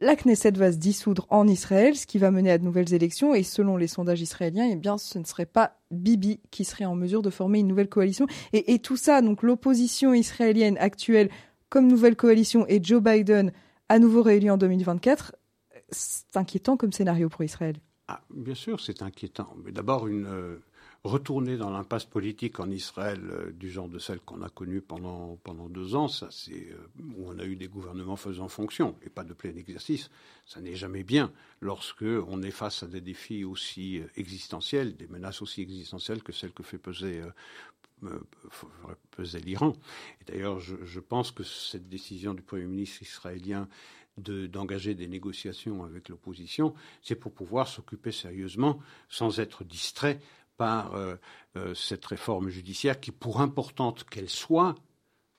la 0.00 0.16
Knesset 0.16 0.52
va 0.52 0.72
se 0.72 0.78
dissoudre 0.78 1.26
en 1.28 1.46
Israël, 1.46 1.94
ce 1.94 2.06
qui 2.06 2.18
va 2.18 2.30
mener 2.30 2.50
à 2.50 2.58
de 2.58 2.64
nouvelles 2.64 2.94
élections. 2.94 3.34
Et 3.34 3.42
selon 3.42 3.76
les 3.76 3.86
sondages 3.86 4.20
israéliens, 4.20 4.68
eh 4.70 4.76
bien, 4.76 4.96
ce 4.96 5.18
ne 5.18 5.24
serait 5.24 5.46
pas 5.46 5.76
Bibi 5.90 6.40
qui 6.50 6.64
serait 6.64 6.86
en 6.86 6.94
mesure 6.94 7.22
de 7.22 7.30
former 7.30 7.58
une 7.58 7.68
nouvelle 7.68 7.88
coalition. 7.88 8.26
Et, 8.52 8.78
tout 8.78 8.96
ça, 8.96 9.20
donc 9.20 9.42
l'opposition 9.42 10.14
israélienne 10.14 10.78
actuelle 10.78 11.28
comme 11.68 11.86
nouvelle 11.86 12.16
coalition 12.16 12.64
et 12.68 12.82
Joe 12.82 13.02
Biden 13.02 13.52
à 13.88 13.98
nouveau 13.98 14.22
réélu 14.22 14.50
en 14.50 14.56
2024, 14.56 15.36
c'est 15.90 16.36
inquiétant 16.36 16.76
comme 16.76 16.92
scénario 16.92 17.28
pour 17.28 17.42
Israël. 17.42 17.76
Ah, 18.08 18.22
bien 18.30 18.54
sûr, 18.54 18.80
c'est 18.80 19.02
inquiétant. 19.02 19.54
Mais 19.64 19.70
d'abord, 19.70 20.08
une, 20.08 20.26
euh, 20.26 20.56
retourner 21.04 21.56
dans 21.56 21.70
l'impasse 21.70 22.04
politique 22.04 22.60
en 22.60 22.70
Israël 22.70 23.20
euh, 23.30 23.52
du 23.52 23.70
genre 23.70 23.88
de 23.88 23.98
celle 23.98 24.20
qu'on 24.20 24.42
a 24.42 24.50
connue 24.50 24.82
pendant, 24.82 25.38
pendant 25.44 25.68
deux 25.68 25.94
ans, 25.94 26.08
ça 26.08 26.28
c'est 26.30 26.72
euh, 26.72 26.76
où 27.16 27.28
on 27.28 27.38
a 27.38 27.44
eu 27.44 27.56
des 27.56 27.68
gouvernements 27.68 28.16
faisant 28.16 28.48
fonction 28.48 28.94
et 29.02 29.08
pas 29.08 29.24
de 29.24 29.32
plein 29.32 29.54
exercice. 29.56 30.10
Ça 30.46 30.60
n'est 30.60 30.76
jamais 30.76 31.02
bien 31.02 31.32
lorsque 31.60 32.02
on 32.02 32.42
est 32.42 32.50
face 32.50 32.82
à 32.82 32.86
des 32.86 33.00
défis 33.00 33.44
aussi 33.44 34.00
euh, 34.00 34.06
existentiels, 34.16 34.96
des 34.96 35.06
menaces 35.06 35.40
aussi 35.40 35.62
existentielles 35.62 36.22
que 36.22 36.32
celles 36.32 36.52
que 36.52 36.62
fait 36.62 36.78
peser 36.78 37.22
l'Iran. 39.44 39.74
Et 40.20 40.24
d'ailleurs, 40.30 40.60
je, 40.60 40.76
je, 40.84 41.00
pense 41.00 41.30
que 41.32 41.44
cette 41.44 41.88
décision 41.88 42.34
du 42.34 42.42
Premier 42.42 42.64
ministre 42.64 43.02
israélien 43.02 43.68
d'engager 44.16 44.94
des 44.94 45.08
négociations 45.08 45.84
avec 45.84 46.08
l'opposition, 46.08 46.74
c'est 47.02 47.14
pour 47.14 47.32
pouvoir 47.32 47.68
s'occuper 47.68 48.12
sérieusement, 48.12 48.80
sans 49.08 49.40
être 49.40 49.64
distrait 49.64 50.20
par 50.60 50.94
euh, 50.94 51.16
euh, 51.56 51.72
cette 51.72 52.04
réforme 52.04 52.50
judiciaire 52.50 53.00
qui, 53.00 53.12
pour 53.12 53.40
importante 53.40 54.04
qu'elle 54.04 54.28
soit, 54.28 54.74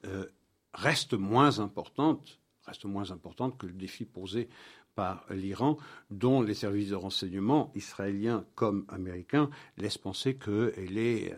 euh, 0.07 0.25
reste 0.73 1.13
moins 1.13 1.59
importante, 1.59 2.39
reste 2.65 2.85
moins 2.85 3.11
importante 3.11 3.55
que 3.59 3.67
le 3.67 3.73
défi 3.73 4.03
posé 4.05 4.49
par 4.95 5.23
l'Iran, 5.29 5.77
dont 6.09 6.41
les 6.41 6.55
services 6.55 6.89
de 6.89 6.95
renseignement 6.95 7.71
israéliens 7.75 8.47
comme 8.55 8.83
américains 8.89 9.51
laissent 9.77 9.99
penser 9.99 10.39
qu'elle 10.39 10.97
est 10.97 11.35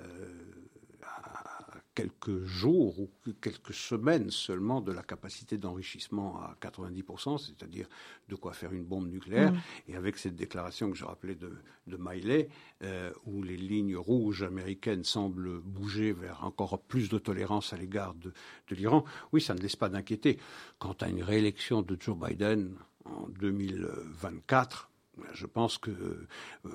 quelques 1.95 2.43
jours 2.45 2.99
ou 2.99 3.09
quelques 3.41 3.73
semaines 3.73 4.29
seulement 4.29 4.81
de 4.81 4.91
la 4.91 5.03
capacité 5.03 5.57
d'enrichissement 5.57 6.39
à 6.41 6.55
90%, 6.61 7.37
c'est-à-dire 7.37 7.87
de 8.29 8.35
quoi 8.35 8.53
faire 8.53 8.73
une 8.73 8.83
bombe 8.83 9.07
nucléaire. 9.09 9.51
Mm. 9.51 9.57
Et 9.89 9.95
avec 9.95 10.17
cette 10.17 10.35
déclaration 10.35 10.91
que 10.91 10.97
je 10.97 11.05
rappelais 11.05 11.35
de, 11.35 11.53
de 11.87 11.97
Miley, 11.97 12.49
euh, 12.83 13.11
où 13.25 13.43
les 13.43 13.57
lignes 13.57 13.95
rouges 13.95 14.43
américaines 14.43 15.03
semblent 15.03 15.59
bouger 15.59 16.13
vers 16.13 16.43
encore 16.43 16.79
plus 16.79 17.09
de 17.09 17.17
tolérance 17.17 17.73
à 17.73 17.77
l'égard 17.77 18.13
de, 18.15 18.33
de 18.69 18.75
l'Iran, 18.75 19.03
oui, 19.31 19.41
ça 19.41 19.53
ne 19.53 19.59
laisse 19.59 19.75
pas 19.75 19.89
d'inquiéter. 19.89 20.39
Quant 20.79 20.95
à 20.99 21.09
une 21.09 21.23
réélection 21.23 21.81
de 21.81 21.95
Joe 21.99 22.17
Biden 22.17 22.75
en 23.05 23.27
2024, 23.27 24.89
je 25.33 25.45
pense 25.45 25.77
que, 25.77 25.91
euh, 25.91 26.69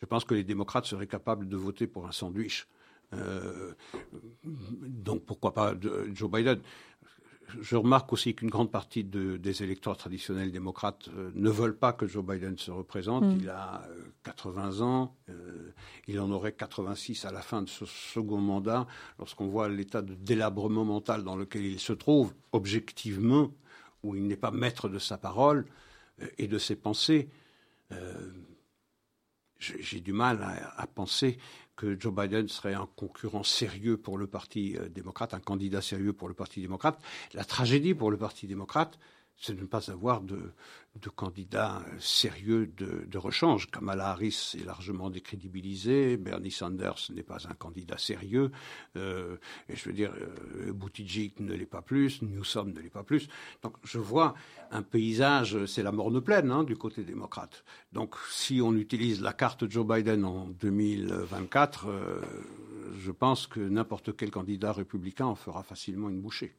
je 0.00 0.06
pense 0.06 0.24
que 0.24 0.34
les 0.34 0.44
démocrates 0.44 0.86
seraient 0.86 1.06
capables 1.06 1.48
de 1.48 1.56
voter 1.56 1.86
pour 1.86 2.06
un 2.06 2.12
sandwich 2.12 2.66
donc 3.12 5.24
pourquoi 5.24 5.54
pas 5.54 5.74
Joe 6.12 6.30
Biden? 6.30 6.60
Je 7.60 7.76
remarque 7.76 8.12
aussi 8.12 8.34
qu'une 8.34 8.50
grande 8.50 8.70
partie 8.70 9.04
des 9.04 9.62
électeurs 9.62 9.96
traditionnels 9.96 10.50
démocrates 10.50 11.08
euh, 11.16 11.30
ne 11.34 11.48
veulent 11.48 11.76
pas 11.76 11.92
que 11.92 12.06
Joe 12.06 12.24
Biden 12.24 12.58
se 12.58 12.70
représente. 12.70 13.24
Mm. 13.24 13.38
Il 13.40 13.50
a 13.50 13.86
80 14.24 14.80
euh, 14.80 14.82
ans, 14.82 15.16
il 16.08 16.18
en 16.18 16.30
aurait 16.30 16.52
86 16.52 17.24
à 17.24 17.30
la 17.30 17.42
fin 17.42 17.62
de 17.62 17.68
ce 17.68 17.86
second 17.86 18.40
mandat. 18.40 18.86
Lorsqu'on 19.18 19.46
voit 19.46 19.68
l'état 19.68 20.02
de 20.02 20.14
délabrement 20.14 20.84
mental 20.84 21.22
dans 21.22 21.36
lequel 21.36 21.64
il 21.64 21.78
se 21.78 21.92
trouve, 21.92 22.34
objectivement, 22.52 23.52
où 24.02 24.16
il 24.16 24.26
n'est 24.26 24.36
pas 24.36 24.50
maître 24.50 24.88
de 24.88 24.98
sa 24.98 25.16
parole 25.16 25.66
et 26.38 26.48
de 26.48 26.58
ses 26.58 26.76
pensées, 26.76 27.28
j'ai 29.58 30.00
du 30.00 30.12
mal 30.12 30.40
à 30.76 30.86
penser 30.86 31.38
que 31.76 31.98
Joe 31.98 32.12
Biden 32.12 32.48
serait 32.48 32.74
un 32.74 32.88
concurrent 32.96 33.42
sérieux 33.42 33.96
pour 33.96 34.18
le 34.18 34.26
Parti 34.26 34.76
euh, 34.78 34.88
démocrate, 34.88 35.34
un 35.34 35.40
candidat 35.40 35.82
sérieux 35.82 36.12
pour 36.12 36.28
le 36.28 36.34
Parti 36.34 36.60
démocrate. 36.60 36.98
La 37.34 37.44
tragédie 37.44 37.94
pour 37.94 38.10
le 38.10 38.16
Parti 38.16 38.46
démocrate, 38.46 38.98
c'est 39.38 39.54
de 39.54 39.60
ne 39.60 39.66
pas 39.66 39.90
avoir 39.90 40.22
de, 40.22 40.52
de 41.00 41.08
candidats 41.08 41.82
sérieux 41.98 42.72
de, 42.76 43.18
rechange. 43.18 43.70
Kamala 43.70 44.10
Harris 44.10 44.54
est 44.58 44.64
largement 44.64 45.10
décrédibilisé, 45.10 46.16
Bernie 46.16 46.50
Sanders 46.50 47.10
n'est 47.14 47.22
pas 47.22 47.48
un 47.48 47.54
candidat 47.54 47.98
sérieux, 47.98 48.50
euh, 48.96 49.36
et 49.68 49.76
je 49.76 49.88
veux 49.88 49.94
dire, 49.94 50.12
euh, 50.14 50.72
Buttigieg 50.72 51.40
ne 51.40 51.54
l'est 51.54 51.66
pas 51.66 51.82
plus, 51.82 52.22
Newsom 52.22 52.72
ne 52.72 52.80
l'est 52.80 52.90
pas 52.90 53.04
plus. 53.04 53.28
Donc 53.62 53.74
je 53.84 53.98
vois 53.98 54.34
un 54.70 54.82
paysage, 54.82 55.64
c'est 55.66 55.82
la 55.82 55.92
morne 55.92 56.20
pleine 56.20 56.50
hein, 56.50 56.64
du 56.64 56.76
côté 56.76 57.04
démocrate. 57.04 57.64
Donc 57.92 58.16
si 58.30 58.60
on 58.60 58.74
utilise 58.74 59.22
la 59.22 59.32
carte 59.32 59.68
Joe 59.68 59.86
Biden 59.86 60.24
en 60.24 60.48
2024, 60.48 61.86
euh, 61.88 62.20
je 62.98 63.10
pense 63.12 63.46
que 63.46 63.60
n'importe 63.60 64.16
quel 64.16 64.30
candidat 64.30 64.72
républicain 64.72 65.26
en 65.26 65.34
fera 65.34 65.62
facilement 65.62 66.08
une 66.08 66.20
bouchée. 66.20 66.54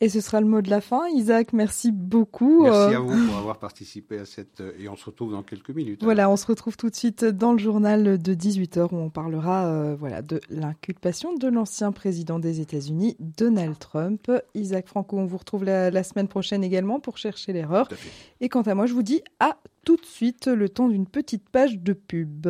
Et 0.00 0.10
ce 0.10 0.20
sera 0.20 0.42
le 0.42 0.46
mot 0.46 0.60
de 0.60 0.68
la 0.68 0.82
fin. 0.82 1.08
Isaac, 1.08 1.54
merci 1.54 1.90
beaucoup. 1.90 2.64
Merci 2.64 2.94
à 2.94 2.98
euh, 2.98 2.98
vous 2.98 3.28
pour 3.28 3.36
avoir 3.38 3.58
participé 3.58 4.18
à 4.18 4.26
cette... 4.26 4.60
Euh, 4.60 4.72
et 4.78 4.90
on 4.90 4.96
se 4.96 5.06
retrouve 5.06 5.32
dans 5.32 5.42
quelques 5.42 5.70
minutes. 5.70 6.04
Voilà, 6.04 6.28
on 6.28 6.36
se 6.36 6.46
retrouve 6.46 6.76
tout 6.76 6.90
de 6.90 6.94
suite 6.94 7.24
dans 7.24 7.52
le 7.52 7.58
journal 7.58 8.20
de 8.20 8.34
18h 8.34 8.88
où 8.92 8.96
on 8.96 9.08
parlera 9.08 9.66
euh, 9.66 9.96
voilà, 9.98 10.20
de 10.20 10.42
l'inculpation 10.50 11.34
de 11.34 11.48
l'ancien 11.48 11.92
président 11.92 12.38
des 12.38 12.60
États-Unis, 12.60 13.16
Donald 13.20 13.78
Trump. 13.78 14.30
Isaac 14.54 14.86
Franco, 14.86 15.16
on 15.16 15.24
vous 15.24 15.38
retrouve 15.38 15.64
la, 15.64 15.90
la 15.90 16.02
semaine 16.02 16.28
prochaine 16.28 16.62
également 16.62 17.00
pour 17.00 17.16
chercher 17.16 17.54
l'erreur. 17.54 17.88
Et 18.42 18.50
quant 18.50 18.62
à 18.62 18.74
moi, 18.74 18.84
je 18.84 18.92
vous 18.92 19.02
dis 19.02 19.22
à 19.40 19.56
tout 19.86 19.96
de 19.96 20.04
suite 20.04 20.46
le 20.46 20.68
temps 20.68 20.88
d'une 20.88 21.06
petite 21.06 21.48
page 21.48 21.78
de 21.78 21.94
pub. 21.94 22.48